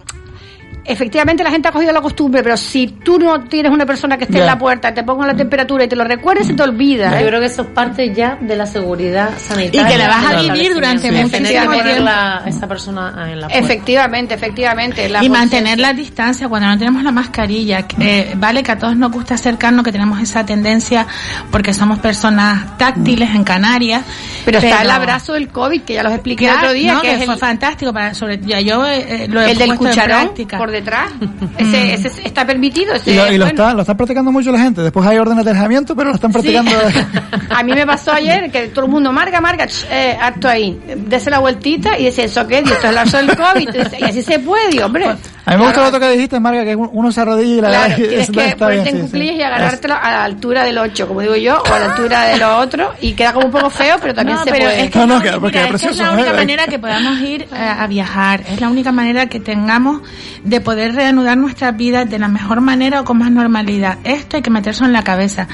[0.91, 4.25] efectivamente la gente ha cogido la costumbre, pero si tú no tienes una persona que
[4.25, 7.11] esté en la puerta, te ponga la temperatura y te lo recuerdes, se te olvida.
[7.19, 7.27] Yo ¿eh?
[7.27, 9.81] creo que eso es parte ya de la seguridad sanitaria.
[9.89, 11.71] Y que la vas a vivir durante poner tiempo.
[12.03, 13.65] la- esa persona en la puerta.
[13.65, 15.07] Efectivamente, efectivamente.
[15.09, 17.83] la y mantener la distancia cuando no tenemos la mascarilla.
[17.87, 21.05] que, eh, vale que a todos nos gusta acercarnos, que tenemos esa tendencia
[21.51, 24.03] porque somos personas táctiles en Canarias.
[24.45, 27.01] Pero, está el abrazo del COVID, que ya los expliqué el Claro, otro día, no,
[27.01, 27.93] que, es fue el, fantástico.
[27.93, 30.57] Para, sobre, ya yo eh, lo he el del en cucharón práctica.
[30.57, 31.11] por detrás.
[31.57, 32.93] Ese, ese está permitido.
[32.93, 33.47] Ese, Y, lo, y lo bueno.
[33.47, 34.81] está, lo está practicando mucho la gente.
[34.81, 36.71] Después hay órdenes de alejamiento, pero lo están practicando.
[37.49, 40.79] A mí me pasó ayer que todo el mundo, marca, marca, ch, eh, acto ahí,
[41.07, 42.61] dese la vueltita y dice, ¿eso qué?
[42.61, 43.69] Dios, esto es la del COVID.
[43.99, 45.05] Y así se puede, hombre.
[45.49, 47.69] A mí me gusta lo otro que dijiste, Marga, que uno se arrodilla y la
[47.69, 49.01] Claro, tienes que ponerte bien, en sí, sí.
[49.07, 52.23] cuclillas y agarrártelo a la altura del 8, como digo yo, o a la altura
[52.25, 54.83] de lo otro, y queda como un poco feo, pero también No, se pero puede.
[54.83, 57.87] es que, no, mira, es, que es la única manera que podamos ir eh, a
[57.87, 60.01] viajar, es la única manera que tengamos
[60.43, 63.97] de poder reanudar nuestras vidas de la mejor manera o con más normalidad.
[64.03, 65.47] Esto hay que meterse en la cabeza.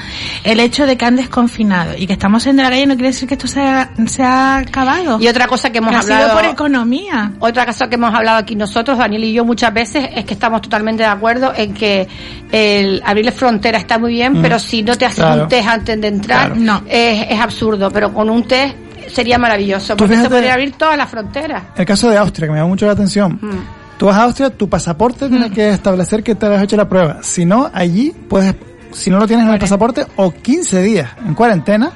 [0.44, 3.26] El hecho de que andes confinado y que estamos en la calle no quiere decir
[3.28, 5.18] que esto se ha, se ha acabado.
[5.20, 7.32] Y otra cosa que hemos ha hablado sido por economía.
[7.40, 10.62] Otra cosa que hemos hablado aquí nosotros, Daniel y yo, muchas veces, es que estamos
[10.62, 12.06] totalmente de acuerdo en que
[12.52, 14.42] el abrir fronteras está muy bien, Mm.
[14.42, 15.42] pero si no te haces Claro.
[15.44, 16.60] un test antes de entrar, Claro.
[16.60, 16.82] no.
[16.88, 18.74] es, es absurdo, pero con un test
[19.08, 21.62] sería maravilloso, porque se podría abrir todas las fronteras.
[21.76, 23.38] El caso de Austria, que me llama mucho la atención.
[23.40, 23.96] Mm.
[23.98, 27.18] Tú vas a Austria, tu pasaporte tienes que establecer que te has hecho la prueba.
[27.22, 28.54] Si no, allí puedes,
[28.92, 31.92] si no lo tienes en el pasaporte, o 15 días en cuarentena,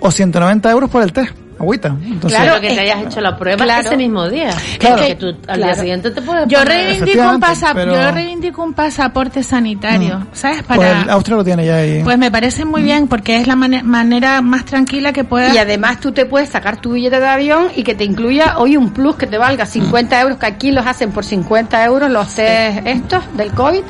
[0.00, 1.32] o 190 euros por el test.
[1.58, 1.88] Agüita.
[1.88, 3.86] Entonces, claro, que te hayas hecho la prueba claro.
[3.86, 4.50] ese mismo día.
[4.78, 5.02] Claro.
[5.02, 7.40] Es que tú al día siguiente te puedes Yo poner- reivindico, un
[7.74, 10.26] pero- yo reivindico un pasaporte sanitario, Mm.
[10.32, 10.62] ¿sabes?
[10.66, 12.00] pues Para, el Austria lo tiene ya ahí.
[12.02, 15.54] pues me parece muy bien porque es la mane- manera más tranquila que pueda.
[15.54, 18.76] Y además tú te puedes sacar tu billete de avión y que te incluya hoy
[18.76, 22.34] un plus que te valga 50 euros, que aquí los hacen por 50 euros los
[22.34, 23.82] test estos del COVID.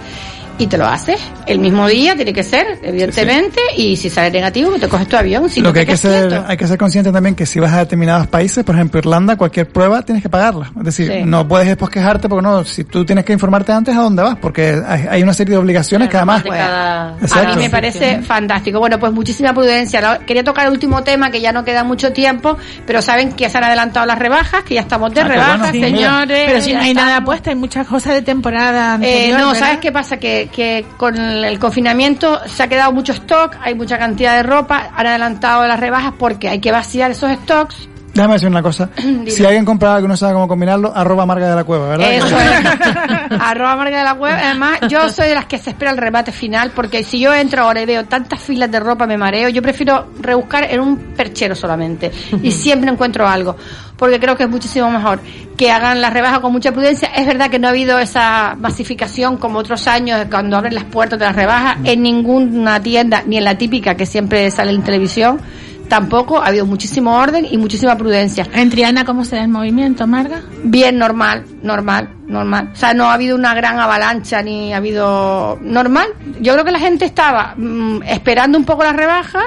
[0.56, 4.70] Y te lo haces el mismo día, tiene que ser, evidentemente, y si sale negativo,
[4.78, 5.50] te coges tu avión.
[5.50, 6.44] Si lo no que hay que ser, quieto.
[6.46, 9.68] hay que ser consciente también que si vas a determinados países, por ejemplo Irlanda, cualquier
[9.68, 10.70] prueba tienes que pagarla.
[10.78, 11.22] Es decir, Sí.
[11.24, 14.36] no puedes después quejarte porque no, si tú tienes que informarte antes a dónde vas,
[14.36, 16.44] porque hay, hay una serie de obligaciones que además.
[16.48, 17.56] A Exacto.
[17.56, 18.78] mí me parece fantástico.
[18.78, 20.20] Bueno, pues muchísima prudencia.
[20.24, 22.56] Quería tocar el último tema, que ya no queda mucho tiempo,
[22.86, 25.72] pero saben que se han adelantado las rebajas, que ya estamos de Ah, rebajas, bueno.
[25.72, 26.42] Sí, señores.
[26.46, 29.58] Pero si no ya hay nada puesto, hay muchas cosas de temporada Eh, no, ¿verdad?
[29.58, 30.16] ¿sabes qué pasa?
[30.18, 34.90] Que, que con el confinamiento se ha quedado mucho stock, hay mucha cantidad de ropa,
[34.94, 37.88] han adelantado las rebajas porque hay que vaciar esos stocks.
[38.14, 38.88] Déjame decir una cosa.
[39.26, 42.12] si alguien compra algo y no sabe cómo combinarlo, arroba marca de la cueva, ¿verdad?
[42.12, 43.40] Eso es.
[43.40, 44.34] Arroba marca de la web.
[44.40, 47.64] Además, yo soy de las que se espera el remate final porque si yo entro
[47.64, 49.48] ahora y veo tantas filas de ropa me mareo.
[49.48, 52.12] Yo prefiero rebuscar en un perchero solamente
[52.42, 53.56] y siempre encuentro algo
[53.96, 55.20] porque creo que es muchísimo mejor
[55.56, 57.08] que hagan las rebajas con mucha prudencia.
[57.16, 61.18] Es verdad que no ha habido esa masificación como otros años cuando abren las puertas
[61.18, 65.40] de las rebajas en ninguna tienda, ni en la típica que siempre sale en televisión.
[65.88, 68.46] Tampoco ha habido muchísimo orden y muchísima prudencia.
[68.52, 70.42] En Triana, ¿cómo se da el movimiento, Marga?
[70.62, 72.70] Bien, normal, normal, normal.
[72.72, 76.08] O sea, no ha habido una gran avalancha ni ha habido normal.
[76.40, 79.44] Yo creo que la gente estaba mm, esperando un poco las rebajas,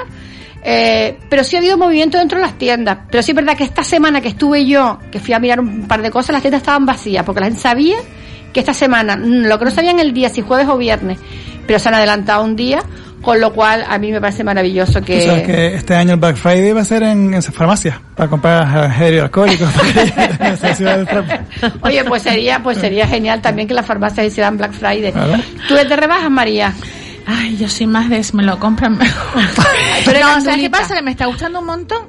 [0.64, 3.00] eh, pero sí ha habido movimiento dentro de las tiendas.
[3.10, 5.88] Pero sí es verdad que esta semana que estuve yo, que fui a mirar un
[5.88, 7.98] par de cosas, las tiendas estaban vacías, porque la gente sabía
[8.54, 11.20] que esta semana, mm, lo que no sabían el día, si jueves o viernes,
[11.66, 12.84] pero se han adelantado un día,
[13.22, 16.36] con lo cual a mí me parece maravilloso Tú sabes que este año el Black
[16.36, 19.70] Friday va a ser en, en farmacias para comprar gel alcohólicos.
[21.82, 25.14] Oye, pues sería, pues sería genial también que las farmacias hicieran Black Friday.
[25.68, 26.74] ¿Tú te rebajas, María?
[27.30, 29.44] Ay, yo soy más de me lo compran mejor.
[30.06, 30.42] Pero no.
[30.42, 30.96] ¿sabes qué pasa?
[30.96, 32.08] Que me está gustando un montón.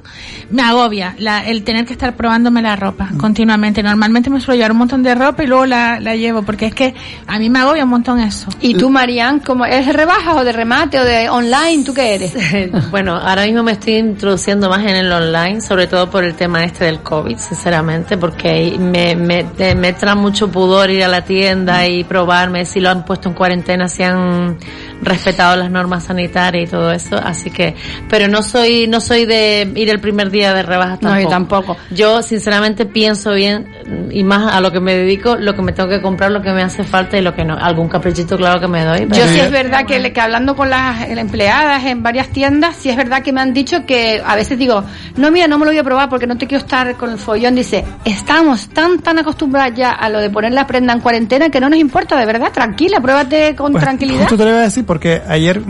[0.49, 3.83] Me agobia la, el tener que estar probándome la ropa continuamente.
[3.83, 6.73] Normalmente me suelo llevar un montón de ropa y luego la, la llevo, porque es
[6.73, 6.95] que
[7.27, 8.47] a mí me agobia un montón eso.
[8.61, 11.83] ¿Y tú, Marian, cómo eres de rebajas o de remate o de online?
[11.83, 12.33] ¿Tú qué eres?
[12.89, 16.63] Bueno, ahora mismo me estoy introduciendo más en el online, sobre todo por el tema
[16.63, 21.85] este del COVID, sinceramente, porque me, me, me entra mucho pudor ir a la tienda
[21.87, 24.57] y probarme si lo han puesto en cuarentena, si han
[25.01, 27.75] respetado las normas sanitarias y todo eso, así que,
[28.09, 31.23] pero no soy, no soy de ir el primer día de rebajas No, tampoco.
[31.23, 31.77] yo tampoco.
[31.91, 33.67] Yo sinceramente pienso bien
[34.11, 36.51] y más a lo que me dedico, lo que me tengo que comprar, lo que
[36.51, 37.55] me hace falta y lo que no.
[37.57, 39.07] Algún caprichito claro que me doy.
[39.11, 42.89] Yo sí es verdad que, le- que hablando con las empleadas en varias tiendas, sí
[42.89, 44.83] es verdad que me han dicho que a veces digo,
[45.17, 47.17] no mira, no me lo voy a probar porque no te quiero estar con el
[47.17, 47.55] follón.
[47.55, 51.59] Dice, estamos tan, tan acostumbradas ya a lo de poner la prenda en cuarentena que
[51.59, 54.19] no nos importa, de verdad, tranquila, pruébate con Pues, tranquilidad.
[54.21, 55.61] Justo te lo iba a decir porque ayer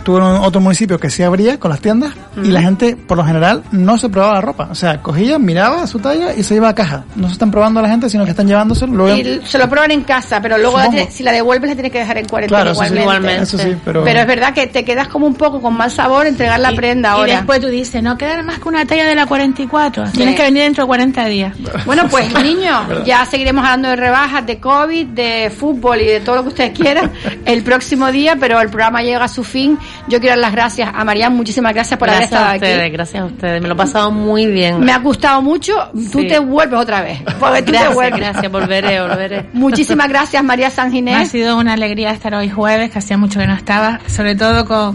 [0.00, 2.12] estuve en otro municipio que sí abría con las tiendas
[2.42, 4.68] y la gente, por lo general, no se probaba la ropa.
[4.70, 7.04] O sea, cogía, miraba su talla y se iba a caja.
[7.16, 8.92] No se están probando a la gente, sino que están llevándoselo.
[8.94, 11.92] Luego, Y se lo prueban en casa, pero luego la si la devuelves la tienes
[11.92, 13.42] que dejar en cuarentena Claro, eso sí, igualmente.
[13.42, 16.58] eso sí, pero- es verdad que te quedas como un poco con mal sabor entregar
[16.60, 17.36] la prenda Y ahora.
[17.36, 20.04] después tú dices, no queda más que una talla de la 44.
[20.12, 21.54] Tienes que venir dentro de 40 días.
[21.86, 26.36] Bueno, pues niños, ya seguiremos hablando de rebajas, de COVID, de fútbol y de todo
[26.36, 27.10] lo que ustedes quieran
[27.44, 29.78] el próximo día, pero el programa llega a su fin.
[30.08, 32.80] Yo quiero dar las gracias a Marian, muchísimas gracias por haber Gracias estado a ustedes,
[32.82, 32.90] aquí.
[32.90, 33.62] gracias a ustedes.
[33.62, 34.80] Me lo he pasado muy bien.
[34.80, 35.74] Me ha gustado mucho.
[36.12, 36.26] Tú Sí.
[36.28, 37.20] te vuelves otra vez.
[37.40, 38.20] Porque tú te Gracias, vuelves.
[38.20, 39.46] gracias, volveré, volveré.
[39.52, 41.28] Muchísimas gracias, María San Me ha Ginés.
[41.30, 44.94] sido una alegría estar hoy jueves, que hacía mucho que no estaba, sobre todo con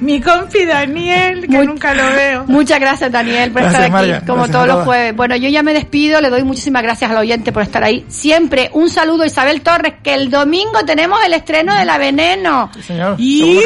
[0.00, 2.44] mi compi Daniel, que nunca lo veo.
[2.46, 4.20] Muchas gracias, Daniel, por Gracias, estar aquí, María.
[4.26, 5.16] como Gracias todos los jueves.
[5.16, 8.04] Bueno, yo ya me despido, le doy muchísimas gracias al oyente por estar ahí.
[8.08, 12.70] Siempre un saludo a Isabel Torres, que el domingo tenemos el estreno de La Veneno.
[12.86, 13.16] señor.
[13.18, 13.60] Y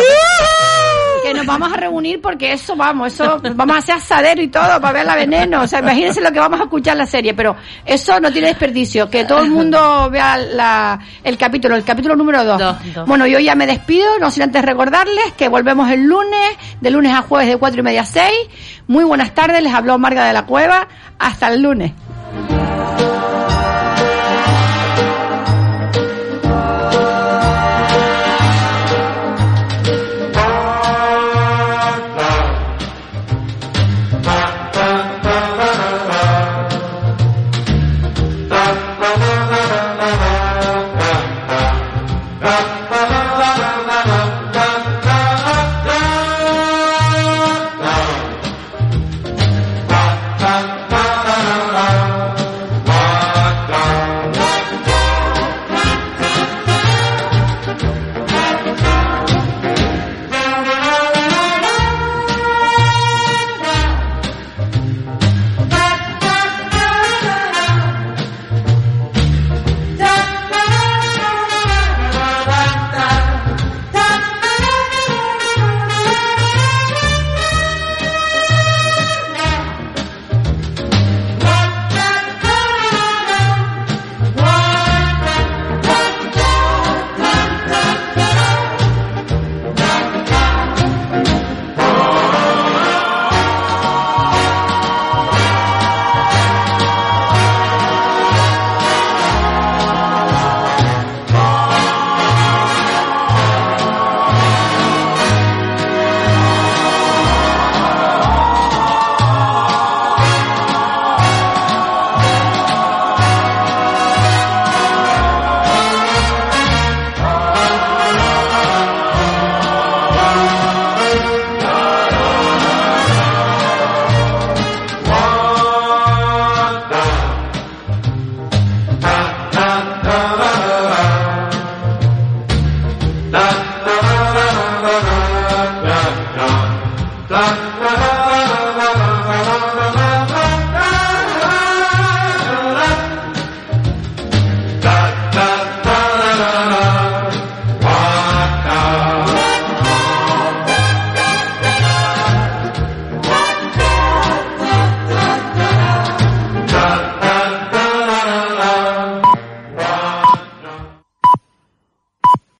[1.25, 4.81] que nos vamos a reunir porque eso, vamos, eso, vamos a hacer asadero y todo
[4.81, 5.63] para ver La Veneno.
[5.63, 8.49] O sea, imagínense lo que vamos a escuchar en la serie, pero eso no tiene
[8.49, 9.09] desperdicio.
[9.09, 12.59] Que todo el mundo vea la, el capítulo, el capítulo número 2.
[12.95, 13.07] dos.
[13.07, 17.13] Bueno, yo ya me despido, no sin antes recordarles que volvemos el lunes, de lunes
[17.15, 18.39] a jueves de cuatro y media a seis.
[18.87, 20.89] Muy buenas tardes, les habló Marga de la Cueva.
[21.19, 21.93] Hasta el lunes.